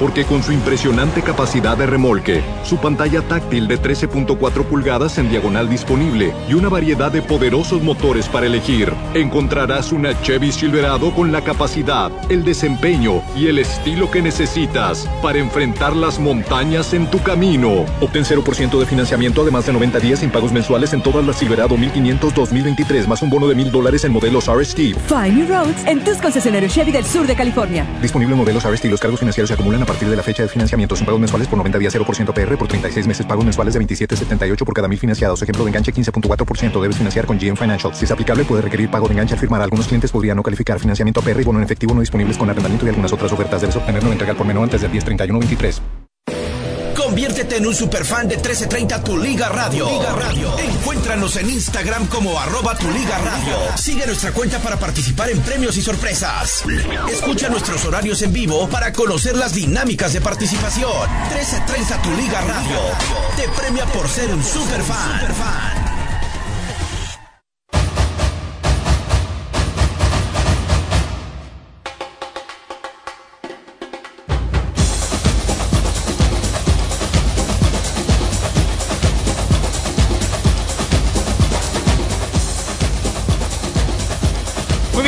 porque 0.00 0.24
con 0.24 0.42
su 0.42 0.52
impresionante 0.52 1.22
capacidad 1.22 1.76
de 1.76 1.86
remolque, 1.86 2.42
su 2.64 2.78
pantalla 2.78 3.20
táctil 3.20 3.68
de 3.68 3.80
13.4 3.80 4.64
pulgadas 4.64 5.18
en 5.18 5.28
diagonal 5.28 5.68
disponible 5.68 6.32
y 6.48 6.54
una 6.54 6.70
variedad 6.70 7.12
de 7.12 7.20
poderosos 7.20 7.82
motores 7.82 8.26
para 8.26 8.46
elegir, 8.46 8.92
encontrarás 9.14 9.92
una 9.92 10.20
Chevy 10.22 10.52
Silverado 10.52 11.14
con 11.14 11.30
la 11.30 11.42
capacidad, 11.42 12.10
el 12.30 12.44
desempeño 12.44 13.22
y 13.36 13.48
el 13.48 13.58
estilo 13.58 14.10
que 14.10 14.22
necesitas 14.22 15.06
para 15.22 15.38
enfrentar 15.38 15.94
las 15.94 16.18
montañas 16.18 16.94
en 16.94 17.06
tu 17.10 17.22
camino. 17.22 17.84
Obtén 18.00 18.24
0% 18.24 18.78
de 18.78 18.86
financiamiento 18.86 19.42
además 19.42 19.66
de 19.66 19.74
90 19.74 20.00
días 20.00 20.20
sin 20.20 20.30
pagos 20.30 20.50
mensuales 20.50 20.94
en 20.94 21.02
todas 21.02 21.24
las 21.24 21.36
Silverado 21.36 21.76
1500 21.76 22.34
2023 22.34 23.06
más 23.06 23.20
un 23.20 23.28
bono 23.28 23.46
de 23.46 23.54
1000 23.54 23.70
dólares 23.70 24.04
en 24.04 24.12
modelos 24.12 24.46
RST. 24.46 24.78
Find 24.78 25.36
new 25.36 25.46
roads 25.46 25.84
en 25.86 26.02
tus 26.02 26.16
concesionarios 26.16 26.72
Chevy 26.72 26.90
del 26.90 27.04
sur 27.04 27.26
de 27.26 27.36
California. 27.36 27.86
Disponible 28.00 28.32
en 28.32 28.38
modelos 28.38 28.64
RST. 28.64 28.86
Los 28.86 29.00
cargos 29.00 29.20
financieros 29.20 29.48
se 29.48 29.54
acumulan 29.54 29.82
a 29.82 29.89
partir 29.90 30.08
de 30.08 30.14
la 30.14 30.22
fecha 30.22 30.44
de 30.44 30.48
financiamiento. 30.48 30.94
Son 30.94 31.04
pagos 31.04 31.20
mensuales 31.20 31.48
por 31.48 31.56
90 31.58 31.78
días 31.78 31.94
0% 31.94 32.32
PR 32.32 32.56
por 32.56 32.68
36 32.68 33.06
meses. 33.08 33.26
Pagos 33.26 33.44
mensuales 33.44 33.74
de 33.74 33.80
27.78 33.80 34.64
por 34.64 34.74
cada 34.74 34.86
mil 34.86 34.98
financiados. 34.98 35.42
Ejemplo 35.42 35.64
de 35.64 35.70
enganche 35.70 35.92
15.4%. 35.92 36.80
Debes 36.80 36.96
financiar 36.96 37.26
con 37.26 37.38
GM 37.38 37.56
Financial. 37.56 37.92
Si 37.94 38.04
es 38.04 38.10
aplicable, 38.10 38.44
puede 38.44 38.62
requerir 38.62 38.88
pago 38.88 39.08
de 39.08 39.14
enganche 39.14 39.34
al 39.34 39.40
firmar. 39.40 39.62
Algunos 39.62 39.88
clientes 39.88 40.12
podrían 40.12 40.36
no 40.36 40.44
calificar 40.44 40.78
financiamiento 40.78 41.20
PR 41.22 41.40
y 41.40 41.44
bono 41.44 41.58
en 41.58 41.64
efectivo 41.64 41.92
no 41.92 42.00
disponibles 42.00 42.38
con 42.38 42.48
arrendamiento 42.48 42.86
y 42.86 42.90
algunas 42.90 43.12
otras 43.12 43.32
ofertas. 43.32 43.60
Debes 43.60 43.76
obtenerlo 43.76 44.08
en 44.08 44.12
entrega 44.12 44.34
por 44.34 44.46
menor 44.46 44.64
antes 44.64 44.80
del 44.80 44.92
1031-23. 44.92 45.99
Conviértete 47.10 47.56
en 47.56 47.66
un 47.66 47.74
superfan 47.74 48.28
de 48.28 48.36
1330 48.36 49.02
Tu 49.02 49.18
Liga 49.18 49.48
Radio. 49.48 49.90
Liga 49.90 50.12
Radio. 50.12 50.56
Encuéntranos 50.60 51.34
en 51.34 51.50
Instagram 51.50 52.06
como 52.06 52.38
arroba 52.38 52.78
Tu 52.78 52.88
Liga 52.88 53.18
Radio. 53.18 53.56
Sigue 53.76 54.06
nuestra 54.06 54.30
cuenta 54.30 54.60
para 54.60 54.76
participar 54.76 55.28
en 55.28 55.40
premios 55.40 55.76
y 55.76 55.82
sorpresas. 55.82 56.62
Escucha 57.10 57.48
nuestros 57.48 57.84
horarios 57.84 58.22
en 58.22 58.32
vivo 58.32 58.68
para 58.68 58.92
conocer 58.92 59.34
las 59.34 59.54
dinámicas 59.54 60.12
de 60.12 60.20
participación. 60.20 60.92
1330 61.34 62.00
Tu 62.00 62.10
Liga 62.14 62.42
Radio. 62.42 62.78
Te 63.36 63.48
premia 63.60 63.86
por 63.86 64.08
ser 64.08 64.32
un 64.32 64.44
superfan. 64.44 65.20
Superfan. 65.20 65.89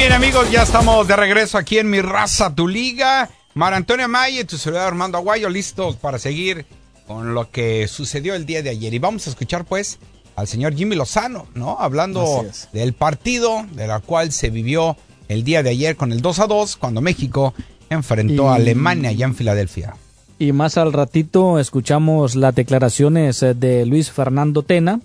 Bien, 0.03 0.13
amigos, 0.13 0.51
ya 0.51 0.63
estamos 0.63 1.07
de 1.07 1.15
regreso 1.17 1.59
aquí 1.59 1.79
en 1.79 1.89
Mi 1.89 2.01
Raza, 2.01 2.55
tu 2.55 2.67
liga. 2.67 3.31
Mar 3.55 3.73
Antonio 3.75 4.09
Maye, 4.09 4.45
tu 4.45 4.57
servidor 4.57 4.87
Armando 4.89 5.17
Aguayo, 5.19 5.49
listos 5.49 5.97
para 5.97 6.19
seguir 6.19 6.67
con 7.07 7.35
lo 7.35 7.51
que 7.51 7.87
sucedió 7.87 8.35
el 8.35 8.45
día 8.47 8.63
de 8.63 8.71
ayer. 8.71 8.95
Y 8.95 8.99
vamos 8.99 9.27
a 9.27 9.31
escuchar, 9.31 9.65
pues, 9.65 9.99
al 10.35 10.49
señor 10.49 10.75
Jimmy 10.75 10.97
Lozano, 10.97 11.47
¿no? 11.55 11.77
Hablando 11.79 12.45
del 12.73 12.95
partido 12.95 13.65
de 13.73 13.87
la 13.87 14.01
cual 14.01 14.33
se 14.33 14.51
vivió 14.51 14.97
el 15.29 15.45
día 15.45 15.63
de 15.63 15.71
ayer 15.71 15.95
con 15.97 16.11
el 16.13 16.21
2 16.21 16.39
a 16.41 16.47
2, 16.47 16.77
cuando 16.77 17.01
México 17.01 17.55
enfrentó 17.91 18.51
a 18.51 18.59
Y- 18.59 18.63
Alemania 18.63 19.11
allá 19.11 19.27
en 19.27 19.35
Filadelfia. 19.37 19.95
Y 20.39 20.51
más 20.53 20.79
al 20.79 20.93
ratito 20.93 21.61
escuchamos 21.61 22.35
las 22.35 22.55
declaraciones 22.55 23.39
de 23.41 23.87
Luis 23.87 24.11
Fernando 24.11 24.63
Tena. 24.63 25.01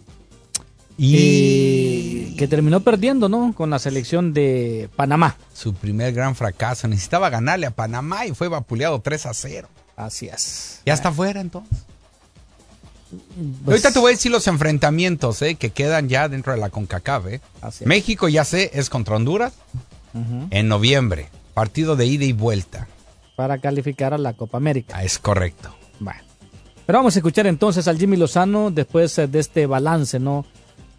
Y 0.97 2.35
que 2.37 2.47
terminó 2.47 2.79
perdiendo, 2.81 3.29
¿no? 3.29 3.53
Con 3.55 3.69
la 3.69 3.79
selección 3.79 4.33
de 4.33 4.89
Panamá. 4.95 5.37
Su 5.53 5.73
primer 5.73 6.13
gran 6.13 6.35
fracaso. 6.35 6.87
Necesitaba 6.87 7.29
ganarle 7.29 7.67
a 7.67 7.71
Panamá 7.71 8.25
y 8.25 8.33
fue 8.33 8.47
vapuleado 8.47 8.99
3 8.99 9.25
a 9.27 9.33
0. 9.33 9.67
Así 9.95 10.27
es. 10.27 10.81
Ya 10.85 10.93
está 10.93 11.11
fuera 11.11 11.41
entonces. 11.41 11.77
Pues- 13.63 13.67
Ahorita 13.67 13.91
te 13.93 13.99
voy 13.99 14.11
a 14.11 14.15
decir 14.15 14.31
los 14.31 14.47
enfrentamientos 14.47 15.41
¿eh? 15.41 15.55
que 15.55 15.69
quedan 15.69 16.09
ya 16.09 16.27
dentro 16.29 16.51
de 16.53 16.59
la 16.59 16.69
CONCACAF. 16.69 17.27
¿eh? 17.27 17.41
México, 17.85 18.27
ya 18.27 18.43
sé, 18.43 18.71
es 18.73 18.89
contra 18.89 19.15
Honduras 19.15 19.53
en 20.49 20.67
noviembre. 20.67 21.29
Partido 21.53 21.95
de 21.95 22.05
ida 22.05 22.25
y 22.25 22.33
vuelta. 22.33 22.87
Para 23.35 23.59
calificar 23.59 24.13
a 24.13 24.17
la 24.17 24.33
Copa 24.33 24.57
América. 24.57 24.95
Ah, 24.97 25.03
es 25.03 25.19
correcto. 25.19 25.73
Bueno. 25.99 26.21
Pero 26.85 26.99
vamos 26.99 27.15
a 27.15 27.19
escuchar 27.19 27.45
entonces 27.47 27.87
al 27.87 27.97
Jimmy 27.99 28.17
Lozano 28.17 28.71
después 28.71 29.17
eh, 29.19 29.27
de 29.27 29.39
este 29.39 29.65
balance, 29.67 30.19
¿no? 30.19 30.45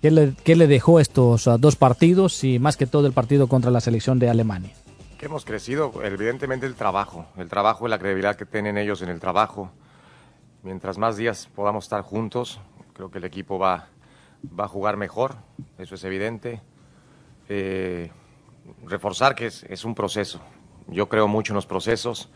¿Qué 0.00 0.12
le, 0.12 0.34
qué 0.44 0.54
le 0.54 0.68
dejó 0.68 1.00
estos 1.00 1.48
ah, 1.48 1.58
dos 1.58 1.74
partidos 1.74 2.44
y 2.44 2.60
más 2.60 2.76
que 2.76 2.86
todo 2.86 3.08
el 3.08 3.12
partido 3.12 3.48
contra 3.48 3.72
la 3.72 3.80
selección 3.80 4.20
de 4.20 4.30
Alemania? 4.30 4.70
Que 5.18 5.26
hemos 5.26 5.44
crecido, 5.44 5.92
evidentemente 6.04 6.66
el 6.66 6.76
trabajo, 6.76 7.26
el 7.36 7.48
trabajo 7.48 7.86
y 7.86 7.90
la 7.90 7.98
credibilidad 7.98 8.36
que 8.36 8.46
tienen 8.46 8.78
ellos 8.78 9.02
en 9.02 9.08
el 9.08 9.18
trabajo. 9.18 9.72
Mientras 10.62 10.98
más 10.98 11.16
días 11.16 11.48
podamos 11.52 11.86
estar 11.86 12.02
juntos, 12.02 12.60
creo 12.92 13.10
que 13.10 13.18
el 13.18 13.24
equipo 13.24 13.58
va, 13.58 13.88
va 14.58 14.66
a 14.66 14.68
jugar 14.68 14.96
mejor, 14.96 15.34
eso 15.78 15.96
es 15.96 16.04
evidente. 16.04 16.62
Eh, 17.48 18.12
reforzar 18.86 19.34
que 19.34 19.46
es, 19.46 19.64
es 19.64 19.84
un 19.84 19.96
proceso. 19.96 20.40
Yo 20.86 21.08
creo 21.08 21.26
mucho 21.26 21.52
en 21.52 21.56
los 21.56 21.66
procesos. 21.66 22.30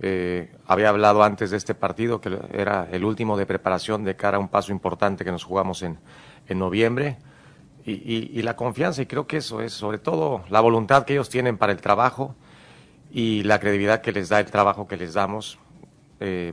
Eh, 0.00 0.54
había 0.66 0.90
hablado 0.90 1.22
antes 1.22 1.50
de 1.50 1.56
este 1.56 1.74
partido 1.74 2.20
que 2.20 2.38
era 2.52 2.86
el 2.92 3.02
último 3.02 3.38
de 3.38 3.46
preparación 3.46 4.04
de 4.04 4.14
cara 4.14 4.36
a 4.36 4.40
un 4.40 4.48
paso 4.48 4.72
importante 4.72 5.24
que 5.24 5.32
nos 5.32 5.42
jugamos 5.42 5.82
en, 5.82 5.98
en 6.48 6.58
noviembre. 6.58 7.18
Y, 7.84 8.42
la 8.42 8.54
confianza, 8.54 9.00
y 9.00 9.06
creo 9.06 9.26
que 9.26 9.38
eso 9.38 9.62
es 9.62 9.72
sobre 9.72 9.98
todo 9.98 10.44
la 10.50 10.60
voluntad 10.60 11.06
que 11.06 11.14
ellos 11.14 11.30
tienen 11.30 11.56
para 11.56 11.72
el 11.72 11.80
trabajo 11.80 12.34
y 13.10 13.44
la 13.44 13.58
credibilidad 13.60 14.02
que 14.02 14.12
les 14.12 14.28
da 14.28 14.40
el 14.40 14.50
trabajo 14.50 14.86
que 14.86 14.98
les 14.98 15.14
damos. 15.14 15.58
Eh, 16.20 16.52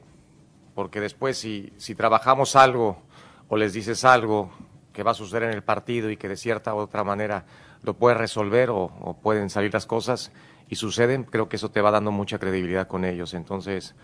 porque 0.73 1.01
después 1.01 1.37
si, 1.37 1.95
trabajamos 1.97 2.55
algo 2.55 3.01
o 3.49 3.57
les 3.57 3.73
dices 3.73 4.05
algo 4.05 4.49
que 4.93 5.03
va 5.03 5.11
a 5.11 5.13
suceder 5.13 5.49
en 5.49 5.55
el 5.55 5.63
partido 5.63 6.09
y 6.09 6.15
que 6.15 6.29
de 6.29 6.37
cierta 6.37 6.73
u 6.73 6.77
otra 6.77 7.03
manera 7.03 7.45
lo 7.83 7.95
puedes 7.95 8.17
resolver 8.17 8.69
o 8.69 9.19
pueden 9.21 9.49
salir 9.49 9.73
las 9.73 9.85
cosas 9.85 10.31
y 10.69 10.75
suceden, 10.75 11.23
creo 11.23 11.49
que 11.49 11.57
eso 11.57 11.69
te 11.69 11.81
va 11.81 11.91
dando 11.91 12.11
mucha 12.11 12.39
credibilidad 12.39 12.87
con 12.87 13.05
ellos. 13.05 13.33
Entonces, 13.33 13.95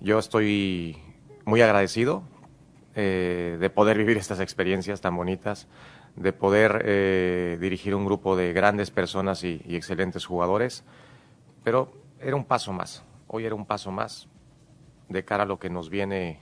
yo 0.00 0.18
estoy 0.18 0.98
muy 1.44 1.62
agradecido 1.62 2.22
eh, 2.96 3.56
de 3.60 3.70
poder 3.70 3.96
vivir 3.96 4.16
estas 4.16 4.40
experiencias 4.40 5.00
tan 5.00 5.16
bonitas, 5.16 5.68
de 6.16 6.32
poder 6.32 6.82
eh, 6.84 7.58
dirigir 7.60 7.94
un 7.94 8.04
grupo 8.06 8.34
de 8.34 8.52
grandes 8.52 8.90
personas 8.90 9.44
y, 9.44 9.62
y 9.66 9.76
excelentes 9.76 10.24
jugadores, 10.24 10.82
pero 11.62 11.92
era 12.20 12.34
un 12.34 12.44
paso 12.44 12.72
más, 12.72 13.04
hoy 13.28 13.44
era 13.44 13.54
un 13.54 13.66
paso 13.66 13.92
más 13.92 14.28
de 15.08 15.24
cara 15.24 15.44
a 15.44 15.46
lo 15.46 15.58
que 15.58 15.70
nos 15.70 15.90
viene 15.90 16.40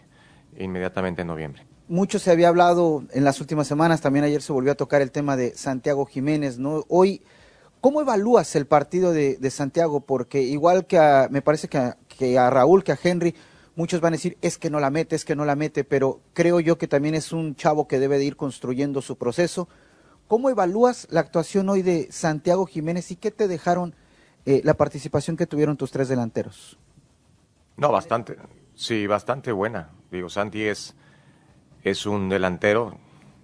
inmediatamente 0.57 1.23
en 1.23 1.29
noviembre. 1.29 1.67
Mucho 1.89 2.19
se 2.19 2.31
había 2.31 2.49
hablado 2.49 3.05
en 3.13 3.25
las 3.25 3.41
últimas 3.41 3.67
semanas, 3.67 4.01
también 4.01 4.25
ayer 4.25 4.41
se 4.41 4.53
volvió 4.53 4.73
a 4.73 4.75
tocar 4.75 5.03
el 5.03 5.11
tema 5.11 5.37
de 5.37 5.55
Santiago 5.55 6.07
Jiménez, 6.07 6.59
¿no? 6.59 6.85
Hoy, 6.89 7.21
¿cómo 7.81 8.01
evalúas 8.01 8.57
el 8.57 8.67
partido 8.67 9.13
de, 9.13 9.37
de 9.37 9.51
Santiago? 9.51 10.01
Porque 10.01 10.41
igual 10.41 10.87
que 10.87 10.97
a, 10.97 11.29
me 11.31 11.43
parece 11.43 11.69
que 11.69 11.77
a, 11.77 11.99
que 12.09 12.39
a 12.39 12.49
Raúl, 12.49 12.85
que 12.85 12.93
a 12.93 12.99
Henry, 13.03 13.35
muchos 13.77 14.01
van 14.01 14.13
a 14.13 14.17
decir, 14.17 14.39
es 14.41 14.59
que 14.59 14.71
no 14.71 14.81
la 14.81 14.91
mete, 14.91 15.17
es 15.17 15.25
que 15.25 15.37
no 15.37 15.45
la 15.45 15.57
mete, 15.57 15.85
pero 15.85 16.21
creo 16.33 16.61
yo 16.61 16.79
que 16.79 16.89
también 16.89 17.15
es 17.15 17.33
un 17.33 17.57
chavo 17.57 17.89
que 17.89 17.99
debe 17.99 18.19
de 18.19 18.25
ir 18.25 18.37
construyendo 18.37 19.03
su 19.03 19.17
proceso. 19.17 19.69
¿Cómo 20.29 20.51
evalúas 20.51 21.07
la 21.11 21.21
actuación 21.21 21.69
hoy 21.69 21.83
de 21.83 22.09
Santiago 22.11 22.67
Jiménez 22.67 23.11
y 23.11 23.17
qué 23.17 23.31
te 23.31 23.49
dejaron 23.49 23.95
eh, 24.47 24.61
la 24.65 24.75
participación 24.75 25.37
que 25.37 25.47
tuvieron 25.47 25.77
tus 25.77 25.91
tres 25.91 26.09
delanteros? 26.09 26.79
No, 27.77 27.91
bastante, 27.91 28.37
sí, 28.75 29.07
bastante 29.07 29.53
buena. 29.53 29.91
Digo, 30.11 30.29
Santi 30.29 30.63
es, 30.63 30.95
es 31.83 32.07
un 32.07 32.29
delantero, 32.29 32.99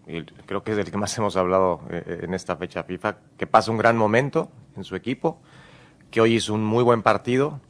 y 0.07 0.25
creo 0.25 0.63
que 0.63 0.73
es 0.73 0.77
del 0.77 0.91
que 0.91 0.97
más 0.97 1.17
hemos 1.19 1.37
hablado 1.37 1.81
eh, 1.91 2.21
en 2.23 2.35
esta 2.35 2.57
fecha 2.57 2.85
FIFA, 2.85 3.19
que 3.37 3.47
pasa 3.47 3.71
un 3.71 3.79
gran 3.79 3.97
momento 3.97 4.51
en 4.77 4.85
su 4.85 4.97
equipo, 4.97 5.41
que 6.11 6.21
hoy 6.21 6.37
hizo 6.37 6.55
un 6.55 6.65
muy 6.65 6.83
buen 6.83 7.03
partido, 7.03 7.61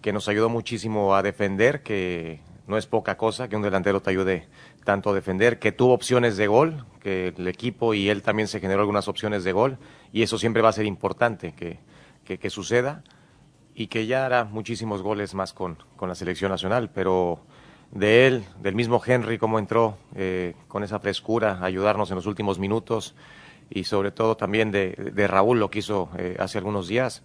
que 0.00 0.12
nos 0.12 0.28
ayudó 0.28 0.48
muchísimo 0.48 1.14
a 1.14 1.22
defender, 1.22 1.82
que 1.82 2.40
no 2.66 2.76
es 2.76 2.86
poca 2.86 3.16
cosa 3.16 3.48
que 3.48 3.56
un 3.56 3.62
delantero 3.62 4.00
te 4.00 4.10
ayude 4.10 4.46
tanto 4.84 5.10
a 5.10 5.14
defender, 5.14 5.58
que 5.58 5.72
tuvo 5.72 5.92
opciones 5.92 6.36
de 6.36 6.46
gol, 6.46 6.84
que 7.00 7.34
el 7.36 7.48
equipo 7.48 7.94
y 7.94 8.08
él 8.08 8.22
también 8.22 8.46
se 8.46 8.60
generó 8.60 8.80
algunas 8.80 9.08
opciones 9.08 9.42
de 9.42 9.52
gol, 9.52 9.78
y 10.12 10.22
eso 10.22 10.38
siempre 10.38 10.62
va 10.62 10.68
a 10.68 10.72
ser 10.72 10.86
importante 10.86 11.52
que, 11.52 11.78
que, 12.24 12.50
suceda, 12.50 13.02
y 13.74 13.86
que 13.86 14.06
ya 14.06 14.26
hará 14.26 14.44
muchísimos 14.44 15.02
goles 15.02 15.34
más 15.34 15.52
con, 15.52 15.78
con, 15.96 16.08
la 16.08 16.14
selección 16.14 16.50
nacional, 16.50 16.90
pero 16.90 17.40
de 17.90 18.26
él, 18.26 18.44
del 18.60 18.74
mismo 18.74 19.00
Henry, 19.04 19.38
cómo 19.38 19.58
entró 19.58 19.96
eh, 20.14 20.54
con 20.68 20.84
esa 20.84 21.00
frescura 21.00 21.58
ayudarnos 21.62 22.10
en 22.10 22.16
los 22.16 22.26
últimos 22.26 22.58
minutos, 22.58 23.14
y 23.70 23.84
sobre 23.84 24.10
todo 24.10 24.36
también 24.36 24.70
de, 24.70 25.12
de 25.14 25.26
Raúl, 25.26 25.58
lo 25.58 25.70
que 25.70 25.80
hizo 25.80 26.10
eh, 26.18 26.36
hace 26.38 26.58
algunos 26.58 26.88
días, 26.88 27.22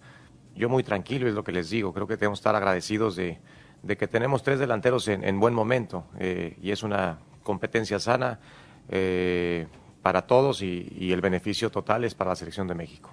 yo 0.54 0.68
muy 0.68 0.82
tranquilo 0.82 1.28
es 1.28 1.34
lo 1.34 1.44
que 1.44 1.52
les 1.52 1.70
digo, 1.70 1.92
creo 1.92 2.06
que 2.06 2.16
tenemos 2.16 2.38
estar 2.38 2.54
agradecidos 2.54 3.16
de 3.16 3.38
de 3.84 3.96
que 3.96 4.08
tenemos 4.08 4.42
tres 4.42 4.58
delanteros 4.58 5.08
en, 5.08 5.38
buen 5.38 5.54
momento 5.54 6.06
eh, 6.18 6.56
y 6.62 6.70
es 6.70 6.82
una 6.82 7.18
competencia 7.42 7.98
sana 7.98 8.40
eh, 8.88 9.66
para 10.02 10.22
todos 10.22 10.62
y, 10.62 11.12
el 11.12 11.20
beneficio 11.20 11.70
total 11.70 12.04
es 12.04 12.14
para 12.14 12.30
la 12.30 12.36
selección 12.36 12.66
de 12.66 12.74
México. 12.74 13.10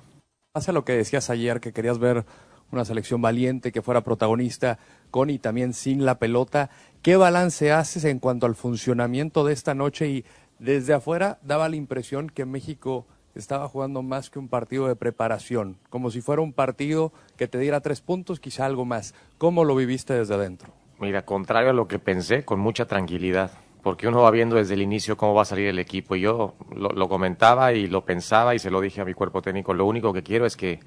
Hace 0.54 0.74
lo 0.74 0.84
que 0.84 0.94
decías 0.94 1.30
ayer, 1.30 1.60
que 1.60 1.74
querías 1.74 2.00
ver 2.00 2.26
una 2.72 2.86
selección 2.86 3.22
valiente, 3.22 3.72
que 3.72 3.82
fuera 3.82 4.02
protagonista 4.02 4.80
con 5.10 5.30
y 5.30 5.40
también 5.40 5.74
sin 5.74 6.06
la 6.06 6.20
pelota. 6.20 6.70
¿Qué 7.02 7.18
balance 7.18 7.72
haces 7.72 8.06
en 8.06 8.20
cuanto 8.20 8.46
al 8.46 8.56
funcionamiento 8.56 9.44
de 9.46 9.54
esta 9.54 9.74
noche? 9.74 10.08
Y 10.08 10.26
desde 10.60 10.94
afuera 10.94 11.38
daba 11.42 11.68
la 11.68 11.76
impresión 11.76 12.30
que 12.30 12.46
México 12.46 13.08
estaba 13.36 13.68
jugando 13.68 14.02
más 14.02 14.30
que 14.30 14.40
un 14.40 14.48
partido 14.48 14.88
de 14.88 14.96
preparación, 14.96 15.78
como 15.90 16.12
si 16.12 16.22
fuera 16.22 16.42
un 16.42 16.54
partido 16.54 17.14
que 17.38 17.48
te 17.48 17.58
diera 17.58 17.82
tres 17.82 18.02
puntos, 18.02 18.40
quizá 18.40 18.66
algo 18.66 18.86
más. 18.86 19.14
¿Cómo 19.38 19.64
lo 19.64 19.76
viviste 19.76 20.14
desde 20.14 20.36
adentro? 20.36 20.74
Mira, 21.00 21.26
contrario 21.26 21.72
a 21.72 21.74
lo 21.74 21.88
que 21.88 22.00
pensé, 22.00 22.46
con 22.46 22.60
mucha 22.60 22.86
tranquilidad, 22.86 23.52
porque 23.82 24.08
uno 24.08 24.22
va 24.22 24.32
viendo 24.32 24.58
desde 24.58 24.76
el 24.76 24.82
inicio 24.82 25.18
cómo 25.18 25.34
va 25.34 25.42
a 25.44 25.46
salir 25.46 25.68
el 25.68 25.80
equipo. 25.80 26.16
Y 26.16 26.22
yo 26.22 26.56
lo, 26.76 27.10
comentaba 27.10 27.74
y 27.74 27.88
lo 27.88 28.06
pensaba 28.06 28.54
y 28.54 28.60
se 28.60 28.70
lo 28.70 28.82
dije 28.82 29.02
a 29.02 29.06
mi 29.06 29.14
cuerpo 29.14 29.42
técnico, 29.42 29.74
lo 29.74 29.86
único 29.86 30.14
que 30.14 30.24
quiero 30.24 30.46
es 30.46 30.56
que 30.56 30.80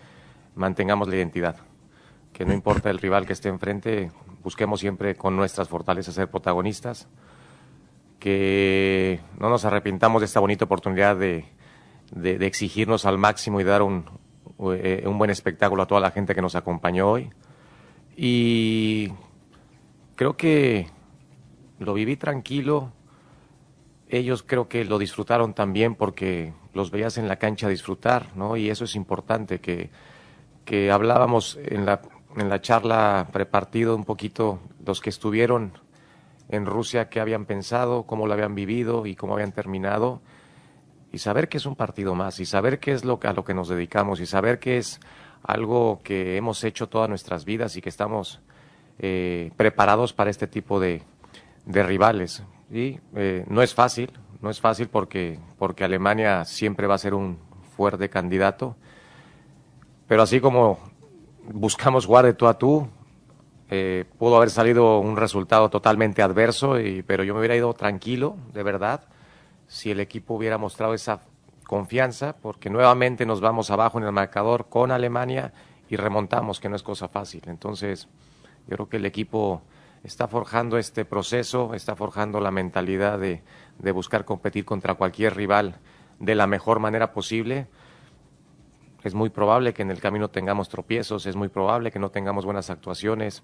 mantengamos 0.54 1.08
la 1.08 1.16
identidad, 1.16 1.56
que 2.32 2.44
no 2.44 2.52
importa 2.52 2.90
el 2.90 2.98
rival 2.98 3.26
que 3.26 3.32
esté 3.32 3.48
enfrente, 3.48 4.12
busquemos 4.42 4.80
siempre 4.80 5.16
con 5.16 5.34
nuestras 5.36 5.68
fortalezas 5.68 6.14
ser 6.14 6.28
protagonistas, 6.28 7.08
que 8.20 9.20
no 9.38 9.50
nos 9.50 9.64
arrepintamos 9.64 10.22
de 10.22 10.26
esta 10.26 10.40
bonita 10.40 10.64
oportunidad 10.64 11.16
de 11.16 11.44
de, 12.14 12.46
exigirnos 12.46 13.04
al 13.04 13.18
máximo 13.18 13.60
y 13.60 13.64
dar 13.64 13.82
un, 13.82 14.04
eh, 14.72 15.04
un 15.06 15.18
buen 15.18 15.30
espectáculo 15.30 15.82
a 15.82 15.86
toda 15.86 16.00
la 16.00 16.12
gente 16.12 16.34
que 16.34 16.42
nos 16.42 16.54
acompañó 16.54 17.10
hoy. 17.10 17.30
Y 18.16 19.10
creo 20.14 20.36
que 20.36 20.86
lo 21.80 21.94
viví 21.94 22.16
tranquilo. 22.16 22.92
Ellos 24.08 24.44
creo 24.46 24.68
que 24.68 24.84
lo 24.84 24.98
disfrutaron 24.98 25.54
también 25.54 25.96
porque 25.96 26.52
los 26.72 26.90
veías 26.90 27.18
en 27.18 27.26
la 27.26 27.36
cancha 27.36 27.68
disfrutar, 27.68 28.36
¿no? 28.36 28.56
Y 28.56 28.70
eso 28.70 28.84
es 28.84 28.94
importante, 28.94 29.60
que, 29.60 29.90
que 30.64 30.92
hablábamos 30.92 31.58
en 31.60 31.84
la, 31.84 32.00
en 32.36 32.48
la 32.48 32.60
charla 32.60 33.28
prepartido 33.32 33.96
un 33.96 34.04
poquito 34.04 34.60
los 34.86 35.00
que 35.00 35.10
estuvieron 35.10 35.72
en 36.48 36.66
Rusia, 36.66 37.08
qué 37.08 37.18
habían 37.18 37.46
pensado, 37.46 38.04
cómo 38.04 38.26
lo 38.26 38.34
habían 38.34 38.54
vivido 38.54 39.06
y 39.06 39.16
cómo 39.16 39.34
habían 39.34 39.52
terminado 39.52 40.20
y 41.14 41.18
saber 41.18 41.48
que 41.48 41.58
es 41.58 41.66
un 41.66 41.76
partido 41.76 42.16
más 42.16 42.40
y 42.40 42.44
saber 42.44 42.80
qué 42.80 42.90
es 42.90 43.04
lo 43.04 43.20
a 43.22 43.32
lo 43.32 43.44
que 43.44 43.54
nos 43.54 43.68
dedicamos 43.68 44.18
y 44.18 44.26
saber 44.26 44.58
que 44.58 44.78
es 44.78 44.98
algo 45.44 46.00
que 46.02 46.36
hemos 46.36 46.64
hecho 46.64 46.88
todas 46.88 47.08
nuestras 47.08 47.44
vidas 47.44 47.76
y 47.76 47.80
que 47.80 47.88
estamos 47.88 48.40
eh, 48.98 49.52
preparados 49.56 50.12
para 50.12 50.30
este 50.30 50.48
tipo 50.48 50.80
de, 50.80 51.02
rivales. 51.66 52.42
Y 52.68 52.98
eh, 53.14 53.44
no 53.46 53.62
es 53.62 53.74
fácil, 53.74 54.10
no 54.42 54.50
es 54.50 54.60
fácil 54.60 54.88
porque, 54.88 55.38
porque 55.56 55.84
Alemania 55.84 56.44
siempre 56.44 56.88
va 56.88 56.96
a 56.96 56.98
ser 56.98 57.14
un 57.14 57.38
fuerte 57.76 58.10
candidato, 58.10 58.74
pero 60.08 60.22
así 60.22 60.40
como 60.40 60.80
buscamos 61.46 62.06
jugar 62.06 62.24
de 62.24 62.34
tú 62.34 62.48
a 62.48 62.58
tú, 62.58 62.88
eh, 63.70 64.04
pudo 64.18 64.36
haber 64.36 64.50
salido 64.50 64.98
un 64.98 65.16
resultado 65.16 65.70
totalmente 65.70 66.22
adverso, 66.22 66.80
y, 66.80 67.02
pero 67.02 67.22
yo 67.22 67.34
me 67.34 67.38
hubiera 67.38 67.54
ido 67.54 67.72
tranquilo, 67.72 68.36
de 68.52 68.64
verdad, 68.64 69.02
si 69.74 69.90
el 69.90 69.98
equipo 69.98 70.34
hubiera 70.34 70.56
mostrado 70.56 70.94
esa 70.94 71.22
confianza, 71.66 72.36
porque 72.36 72.70
nuevamente 72.70 73.26
nos 73.26 73.40
vamos 73.40 73.72
abajo 73.72 73.98
en 73.98 74.04
el 74.04 74.12
marcador 74.12 74.68
con 74.68 74.92
Alemania 74.92 75.52
y 75.88 75.96
remontamos, 75.96 76.60
que 76.60 76.68
no 76.68 76.76
es 76.76 76.84
cosa 76.84 77.08
fácil. 77.08 77.42
Entonces, 77.46 78.06
yo 78.68 78.76
creo 78.76 78.88
que 78.88 78.98
el 78.98 79.04
equipo 79.04 79.62
está 80.04 80.28
forjando 80.28 80.78
este 80.78 81.04
proceso, 81.04 81.74
está 81.74 81.96
forjando 81.96 82.38
la 82.38 82.52
mentalidad 82.52 83.18
de, 83.18 83.42
buscar 83.92 84.24
competir 84.24 84.64
contra 84.64 84.94
cualquier 84.94 85.34
rival 85.34 85.80
de 86.20 86.36
la 86.36 86.46
mejor 86.46 86.78
manera 86.78 87.12
posible. 87.12 87.66
Es 89.02 89.14
muy 89.14 89.28
probable 89.28 89.74
que 89.74 89.82
en 89.82 89.90
el 89.90 90.00
camino 90.00 90.30
tengamos 90.30 90.68
tropiezos, 90.68 91.26
es 91.26 91.34
muy 91.34 91.48
probable 91.48 91.90
que 91.90 91.98
no 91.98 92.12
tengamos 92.12 92.44
buenas 92.44 92.70
actuaciones 92.70 93.42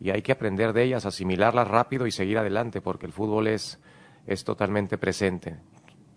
y 0.00 0.10
hay 0.10 0.22
que 0.22 0.32
aprender 0.32 0.72
de 0.72 0.82
ellas, 0.82 1.06
asimilarlas 1.06 1.68
rápido 1.68 2.08
y 2.08 2.10
seguir 2.10 2.36
adelante, 2.38 2.80
porque 2.80 3.06
el 3.06 3.12
fútbol 3.12 3.46
es 3.46 3.78
es 4.28 4.44
totalmente 4.44 4.98
presente. 4.98 5.56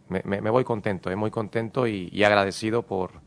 Me, 0.10 0.42
voy 0.50 0.66
contento, 0.66 1.10
eh, 1.10 1.16
muy 1.16 1.32
contento 1.32 1.88
y, 1.88 2.24
agradecido 2.24 2.86
por, 2.86 3.22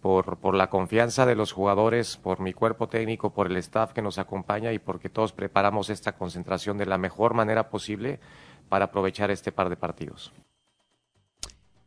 por, 0.00 0.38
por, 0.38 0.54
la 0.54 0.70
confianza 0.70 1.26
de 1.26 1.34
los 1.34 1.50
jugadores, 1.50 2.16
por 2.16 2.38
mi 2.38 2.52
cuerpo 2.52 2.88
técnico, 2.88 3.34
por 3.34 3.48
el 3.48 3.56
staff 3.56 3.92
que 3.92 4.02
nos 4.02 4.18
acompaña 4.18 4.72
y 4.72 4.78
porque 4.78 5.08
todos 5.08 5.32
preparamos 5.32 5.90
esta 5.90 6.12
concentración 6.12 6.78
de 6.78 6.86
la 6.86 6.96
mejor 6.96 7.34
manera 7.34 7.70
posible 7.70 8.20
para 8.68 8.86
aprovechar 8.86 9.32
este 9.32 9.50
par 9.50 9.68
de 9.68 9.76
partidos. 9.76 10.32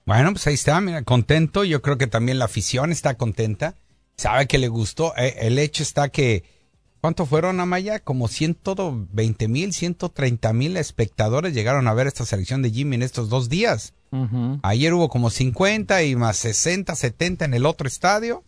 Bueno, 0.05 0.31
pues 0.33 0.45
ahí 0.47 0.53
está, 0.53 0.81
contento. 1.03 1.63
Yo 1.63 1.81
creo 1.81 1.97
que 1.97 2.07
también 2.07 2.37
la 2.37 2.45
afición 2.45 2.91
está 2.91 3.15
contenta. 3.15 3.75
Sabe 4.17 4.47
que 4.47 4.57
le 4.57 4.67
gustó. 4.67 5.13
Eh, 5.15 5.35
el 5.39 5.57
hecho 5.57 5.81
está 5.81 6.09
que 6.09 6.43
¿Cuánto 7.05 7.27
fueron, 7.27 7.59
Amaya? 7.59 7.99
Como 7.99 8.27
120 8.27 9.47
mil, 9.47 9.73
130 9.73 10.53
mil 10.53 10.75
espectadores 10.75 11.53
llegaron 11.53 11.87
a 11.87 11.93
ver 11.93 12.07
esta 12.07 12.25
selección 12.25 12.63
de 12.63 12.71
Jimmy 12.71 12.95
en 12.95 13.03
estos 13.03 13.29
dos 13.29 13.47
días. 13.47 13.93
Ayer 14.63 14.91
hubo 14.91 15.07
como 15.07 15.29
50 15.29 16.01
y 16.01 16.15
más 16.15 16.37
60, 16.37 16.95
70 16.95 17.45
en 17.45 17.53
el 17.53 17.67
otro 17.67 17.87
estadio. 17.87 18.43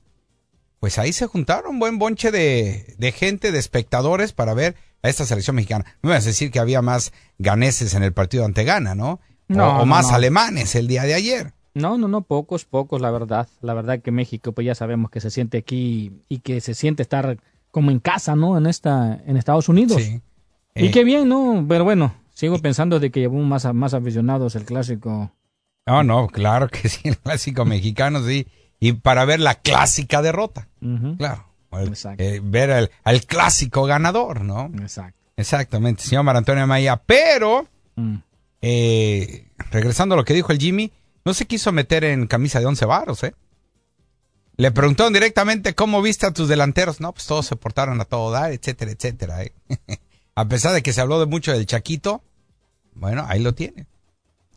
Pues 0.80 0.98
ahí 0.98 1.14
se 1.14 1.28
juntaron 1.28 1.74
un 1.74 1.80
buen 1.80 2.00
bonche 2.00 2.32
de, 2.32 3.14
gente, 3.16 3.52
de 3.52 3.60
espectadores 3.60 4.34
para 4.34 4.56
ver 4.56 4.76
a 5.04 5.10
esta 5.10 5.28
selección 5.28 5.56
mexicana. 5.56 5.86
No 6.02 6.10
me 6.10 6.16
vas 6.16 6.24
a 6.24 6.30
decir 6.30 6.50
que 6.50 6.58
había 6.58 6.82
más 6.82 7.14
ganeses 7.38 7.94
en 7.94 8.02
el 8.02 8.14
partido 8.14 8.44
ante 8.44 8.64
Ghana, 8.64 8.96
¿no? 8.96 9.20
o, 9.50 9.86
más 9.86 10.12
alemanes 10.12 10.74
el 10.74 10.88
día 10.88 11.04
de 11.04 11.14
ayer. 11.14 11.54
No, 11.76 12.00
no, 12.00 12.08
no, 12.08 12.24
pocos, 12.24 12.66
pocos, 12.66 13.02
la 13.02 13.12
verdad. 13.12 13.48
La 13.62 13.76
verdad 13.76 14.02
que 14.02 14.10
México, 14.10 14.52
pues 14.52 14.66
ya 14.66 14.74
sabemos 14.74 15.12
que 15.12 15.22
se 15.22 15.30
siente 15.30 15.60
aquí 15.60 16.24
y 16.28 16.40
que 16.40 16.60
se 16.60 16.74
siente 16.74 17.04
estar 17.04 17.38
como 17.78 17.92
en 17.92 18.00
casa, 18.00 18.36
¿no? 18.36 18.58
En 18.58 18.66
esta, 18.66 19.22
en 19.28 19.38
Estados 19.38 19.70
Unidos. 19.70 20.02
Sí. 20.02 20.20
Y 20.74 20.88
eh. 20.88 20.92
qué 20.92 21.04
bien, 21.04 21.30
¿no? 21.30 21.64
Pero 21.70 21.84
bueno, 21.84 22.12
sigo 22.34 22.58
pensando 22.58 23.00
de 23.00 23.12
que 23.12 23.20
llevó 23.20 23.38
más, 23.44 23.72
más 23.72 23.94
aficionados 23.94 24.56
el 24.56 24.66
clásico. 24.66 25.32
No, 25.86 26.02
no, 26.02 26.26
claro 26.26 26.70
que 26.70 26.90
sí, 26.90 27.02
el 27.04 27.20
clásico 27.20 27.66
mexicano, 27.66 28.26
sí. 28.26 28.48
Y 28.80 28.94
para 28.94 29.26
ver 29.26 29.42
la 29.42 29.54
clásica 29.54 30.24
derrota. 30.24 30.70
Claro. 31.20 31.46
Eh, 32.18 32.42
ver 32.44 32.90
al, 33.04 33.26
clásico 33.28 33.84
ganador, 33.84 34.42
¿no? 34.42 34.72
Exacto. 34.82 35.20
Exactamente, 35.36 36.02
señor 36.02 36.24
Marantonio 36.24 36.66
Maya. 36.66 37.00
Pero, 37.06 37.68
mm. 37.96 38.16
eh, 38.64 39.50
regresando 39.70 40.16
a 40.16 40.18
lo 40.18 40.26
que 40.26 40.34
dijo 40.34 40.52
el 40.52 40.58
Jimmy, 40.58 40.92
no 41.26 41.36
se 41.36 41.46
quiso 41.46 41.72
meter 41.72 42.06
en 42.06 42.26
camisa 42.26 42.60
de 42.60 42.66
once 42.66 42.86
varos, 42.88 43.24
¿eh? 43.24 43.36
Le 44.58 44.72
preguntaron 44.72 45.14
directamente 45.14 45.76
cómo 45.76 46.02
viste 46.02 46.26
a 46.26 46.34
tus 46.34 46.50
delanteros. 46.50 47.00
No, 47.00 47.14
pues 47.14 47.28
todos 47.28 47.46
se 47.46 47.56
portaron 47.56 48.02
a 48.02 48.06
todo 48.06 48.32
dar, 48.32 48.52
etcétera, 48.52 48.92
etcétera. 48.92 49.44
¿eh? 49.44 49.54
a 50.36 50.48
pesar 50.48 50.74
de 50.74 50.82
que 50.82 50.94
se 50.94 51.02
habló 51.02 51.20
de 51.20 51.28
mucho 51.28 51.52
del 51.52 51.68
Chaquito, 51.68 52.24
bueno, 52.96 53.24
ahí 53.28 53.40
lo 53.40 53.54
tiene. 53.54 53.86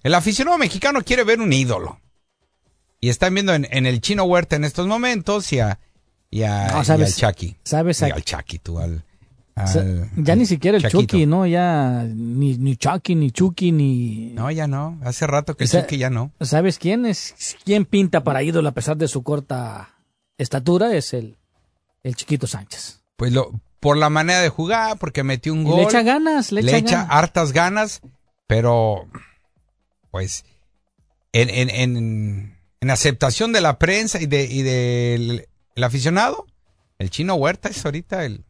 El 0.03 0.15
aficionado 0.15 0.57
mexicano 0.57 1.03
quiere 1.03 1.25
ver 1.25 1.41
un 1.41 1.53
ídolo. 1.53 2.01
Y 2.99 3.11
están 3.11 3.35
viendo 3.35 3.55
en, 3.55 3.87
el 3.87 4.01
Chino 4.01 4.25
Huerta 4.25 4.57
en 4.57 4.65
estos 4.65 4.87
momentos 4.87 5.53
y 5.53 5.61
a, 5.61 5.79
y 6.31 6.43
al 6.43 6.85
Chaki. 7.15 7.57
¿Sabes? 7.65 8.01
Y 8.03 8.05
al 8.05 8.25
Chaki, 8.25 8.59
tú, 8.59 8.79
al, 8.79 9.05
ya 10.17 10.37
ni 10.37 10.47
siquiera 10.47 10.77
el 10.77 10.89
Chucky, 10.89 11.27
¿no? 11.27 11.47
Ya 11.47 12.05
ni, 12.05 12.57
ni 12.57 12.77
Chucky, 12.77 13.15
ni 13.15 13.31
Chucky, 13.31 13.73
ni... 13.73 14.33
No, 14.35 14.51
ya 14.51 14.67
no. 14.67 14.99
Hace 15.03 15.27
rato 15.27 15.57
que 15.57 15.65
el 15.65 15.71
Chucky 15.71 15.99
ya 15.99 16.11
no. 16.11 16.33
¿Sabes 16.41 16.79
quién 16.79 17.07
es? 17.07 17.35
¿Quién 17.65 17.85
pinta 17.85 18.25
para 18.25 18.43
ídolo 18.43 18.69
a 18.69 18.73
pesar 18.73 18.97
de 18.97 19.09
su 19.09 19.23
corta 19.23 19.97
estatura? 20.39 20.95
Es 20.95 21.15
el, 21.15 21.37
el 22.03 22.17
Chiquito 22.17 22.47
Sánchez. 22.47 23.03
Pues 23.17 23.33
lo, 23.33 23.53
por 23.81 23.97
la 23.97 24.11
manera 24.11 24.41
de 24.41 24.49
jugar, 24.51 24.99
porque 24.99 25.25
metió 25.25 25.53
un 25.53 25.65
gol. 25.65 25.79
Le 25.79 25.83
echa 25.85 26.03
ganas, 26.03 26.53
le, 26.53 26.77
echa, 26.77 27.03
hartas 27.03 27.53
ganas, 27.53 28.03
pero 28.47 29.09
pues 30.11 30.45
en, 31.33 31.51
en, 31.51 31.71
en, 31.71 32.57
en, 32.81 32.91
aceptación 32.91 33.53
de 33.53 33.61
la 33.61 33.79
prensa 33.79 34.21
y 34.21 34.27
de 34.27 34.45
y 34.45 34.63
del 34.63 35.49
el 35.75 35.85
aficionado, 35.85 36.47
el 36.99 37.11
chino 37.11 37.35
Huerta 37.35 37.69
es 37.69 37.85
ahorita 37.85 38.25
el 38.25 38.45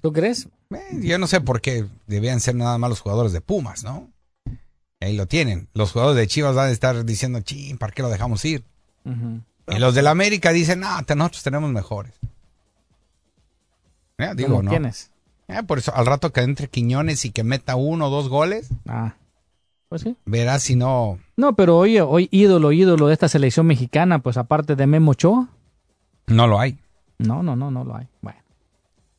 ¿Tú 0.00 0.12
crees? 0.12 0.48
Eh, 0.70 1.00
yo 1.02 1.18
no 1.18 1.26
sé 1.26 1.40
por 1.40 1.60
qué 1.60 1.86
debían 2.06 2.40
ser 2.40 2.54
nada 2.54 2.78
más 2.78 2.90
los 2.90 3.00
jugadores 3.00 3.32
de 3.32 3.40
Pumas, 3.40 3.84
¿no? 3.84 4.08
Ahí 5.00 5.16
lo 5.16 5.26
tienen. 5.26 5.68
Los 5.74 5.92
jugadores 5.92 6.16
de 6.18 6.26
Chivas 6.26 6.54
van 6.54 6.68
a 6.68 6.72
estar 6.72 7.04
diciendo, 7.04 7.40
ching, 7.40 7.76
¿para 7.76 7.92
qué 7.92 8.02
lo 8.02 8.08
dejamos 8.08 8.44
ir? 8.44 8.64
Y 9.68 9.78
los 9.78 9.94
del 9.94 10.06
América 10.06 10.52
dicen, 10.52 10.80
no, 10.80 10.88
nosotros 10.88 11.42
tenemos 11.42 11.70
mejores. 11.70 12.14
Eh, 14.18 14.32
digo, 14.34 14.62
no. 14.62 14.70
¿Quiénes? 14.70 15.10
Eh, 15.48 15.62
por 15.62 15.78
eso, 15.78 15.94
al 15.94 16.06
rato 16.06 16.32
que 16.32 16.40
entre 16.40 16.68
Quiñones 16.68 17.24
y 17.24 17.30
que 17.30 17.44
meta 17.44 17.76
uno 17.76 18.06
o 18.06 18.10
dos 18.10 18.28
goles. 18.28 18.70
Ah. 18.88 19.14
Pues 19.90 20.02
sí. 20.02 20.16
Verás 20.24 20.62
si 20.62 20.76
no. 20.76 21.18
No, 21.36 21.54
pero 21.54 21.76
oye, 21.76 22.00
hoy 22.00 22.28
ídolo, 22.30 22.72
ídolo 22.72 23.08
de 23.08 23.12
esta 23.12 23.28
selección 23.28 23.66
mexicana, 23.66 24.20
pues 24.20 24.38
aparte 24.38 24.74
de 24.76 24.86
Memo 24.86 25.10
Ochoa. 25.10 25.48
No 26.26 26.46
lo 26.46 26.58
hay. 26.58 26.78
No, 27.18 27.42
no, 27.42 27.54
no, 27.54 27.70
no 27.70 27.84
lo 27.84 27.96
hay. 27.96 28.08
Bueno. 28.22 28.43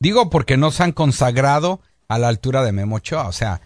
Digo 0.06 0.30
porque 0.30 0.56
no 0.56 0.70
se 0.70 0.84
han 0.84 0.92
consagrado 0.92 1.80
a 2.06 2.16
la 2.20 2.28
altura 2.28 2.62
de 2.62 2.70
Memo 2.70 2.94
Ochoa. 2.94 3.26
O 3.26 3.32
sea, 3.32 3.60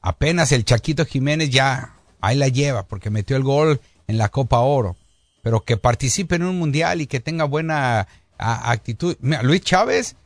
apenas 0.00 0.50
el 0.50 0.64
Chaquito 0.64 1.06
Jiménez 1.06 1.48
ya 1.48 1.94
ahí 2.20 2.36
la 2.36 2.48
lleva 2.48 2.82
porque 2.82 3.08
metió 3.08 3.36
el 3.36 3.44
gol 3.44 3.80
en 4.08 4.18
la 4.18 4.28
Copa 4.28 4.58
Oro. 4.58 4.96
Pero 5.44 5.60
que 5.60 5.76
participe 5.76 6.34
en 6.34 6.42
un 6.42 6.58
mundial 6.58 7.00
y 7.02 7.06
que 7.06 7.20
tenga 7.20 7.44
buena 7.44 8.08
actitud. 8.36 9.16
Mira, 9.20 9.44
Luis 9.44 9.60
Chávez 9.60 10.16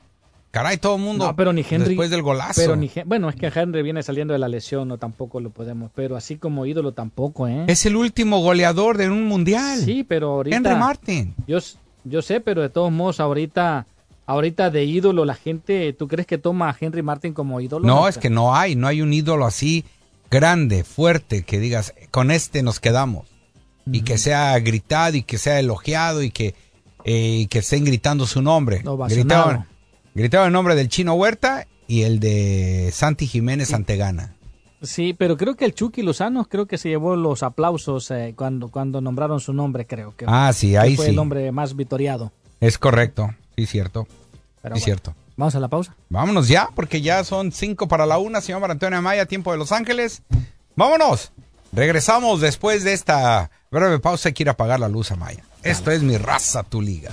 Caray, 0.51 0.79
todo 0.79 0.97
el 0.97 1.03
mundo. 1.03 1.35
pero 1.37 1.53
ni 1.53 1.61
Henry. 1.61 1.89
Después 1.89 2.09
del 2.09 2.23
golazo. 2.23 2.59
Pero 2.59 2.77
ni, 2.77 2.91
bueno, 3.05 3.29
es 3.29 3.37
que 3.37 3.53
Henry 3.55 3.83
viene 3.83 4.03
saliendo 4.03 4.33
de 4.33 4.39
la 4.39 4.49
lesión, 4.49 4.89
no 4.89 4.97
tampoco 4.97 5.41
lo 5.41 5.51
podemos. 5.51 5.91
Pero 5.95 6.17
así 6.17 6.37
como 6.37 6.65
ídolo 6.65 6.93
tampoco, 6.93 7.49
¿eh? 7.49 7.67
Es 7.69 7.85
el 7.85 7.97
último 7.97 8.41
goleador 8.41 8.97
de 8.97 9.11
un 9.11 9.27
mundial. 9.27 9.79
Sí, 9.85 10.05
pero 10.05 10.31
ahorita. 10.31 10.57
Henry 10.57 10.75
Martin. 10.75 11.35
Yo, 11.47 11.59
yo 12.05 12.23
sé, 12.23 12.41
pero 12.41 12.63
de 12.63 12.71
todos 12.71 12.91
modos, 12.91 13.21
ahorita. 13.21 13.87
Ahorita 14.31 14.71
de 14.71 14.85
ídolo, 14.85 15.25
la 15.25 15.35
gente, 15.35 15.93
¿tú 15.93 16.07
crees 16.07 16.25
que 16.25 16.39
toma 16.39 16.71
a 16.71 16.77
Henry 16.81 17.03
Martin 17.03 17.35
como 17.35 17.61
ídolo? 17.61 17.85
No, 17.85 18.07
es 18.07 18.17
que 18.17 18.31
no 18.31 18.55
hay, 18.55 18.77
no 18.77 18.87
hay 18.87 19.03
un 19.03 19.13
ídolo 19.13 19.45
así 19.45 19.85
grande, 20.31 20.85
fuerte, 20.85 21.43
que 21.43 21.59
digas, 21.59 21.95
con 22.13 22.31
este 22.31 22.63
nos 22.63 22.79
quedamos. 22.79 23.27
Y 23.91 24.03
que 24.03 24.19
sea 24.19 24.57
gritado 24.61 25.17
y 25.17 25.25
que 25.25 25.37
sea 25.37 25.59
elogiado 25.59 26.23
y 26.23 26.31
que, 26.31 26.55
eh, 27.05 27.49
que 27.51 27.59
estén 27.59 27.85
gritando 27.85 28.25
su 28.25 28.41
nombre. 28.41 28.85
No, 28.85 28.97
Gritaban, 28.97 29.67
Gritaba 30.15 30.47
el 30.47 30.53
nombre 30.53 30.77
del 30.77 30.89
Chino 30.89 31.15
Huerta 31.15 31.67
y 31.89 32.03
el 32.03 32.21
de 32.21 32.91
Santi 32.93 33.27
Jiménez 33.27 33.75
Antegana. 33.75 34.37
Sí, 34.81 35.13
pero 35.13 35.37
creo 35.37 35.57
que 35.57 35.65
el 35.65 35.75
Chucky 35.75 36.03
Lozano 36.03 36.45
creo 36.45 36.67
que 36.67 36.79
se 36.79 36.89
llevó 36.89 37.17
los 37.17 37.43
aplausos 37.43 38.09
eh, 38.13 38.35
cuando, 38.37 38.69
cuando 38.69 39.01
nombraron 39.01 39.41
su 39.41 39.53
nombre, 39.53 39.89
creo 39.89 40.15
que. 40.17 40.25
Ah, 40.29 40.53
sí, 40.55 40.77
ahí 40.77 40.95
fue 40.95 41.07
sí. 41.07 41.11
el 41.11 41.19
hombre 41.19 41.51
más 41.51 41.75
vitoriado. 41.75 42.31
Es 42.61 42.79
correcto, 42.79 43.35
sí, 43.57 43.67
cierto. 43.67 44.07
Sí, 44.75 44.81
cierto. 44.81 45.15
Vamos 45.37 45.55
a 45.55 45.61
la 45.61 45.69
pausa. 45.69 45.95
Vámonos 46.09 46.49
ya, 46.49 46.69
porque 46.75 47.01
ya 47.01 47.25
son 47.25 47.53
cinco 47.53 47.89
para 47.89 48.07
la 48.07 48.19
una, 48.19 48.41
señor 48.41 48.71
Antonio 48.71 48.99
Amaya, 48.99 49.27
tiempo 49.27 49.53
de 49.53 49.59
Los 49.59 49.73
Ángeles. 49.73 50.23
Vámonos. 50.77 51.33
Regresamos 51.73 52.41
después 52.41 52.85
de 52.85 52.93
esta 52.93 53.51
breve 53.71 54.01
pausa. 54.01 54.33
Quiero 54.33 54.53
apagar 54.53 54.81
la 54.81 54.89
luz, 54.89 55.13
Amaya. 55.13 55.45
Esto 55.63 55.91
es 55.91 56.03
mi 56.03 56.17
raza, 56.17 56.63
tu 56.63 56.83
liga. 56.83 57.11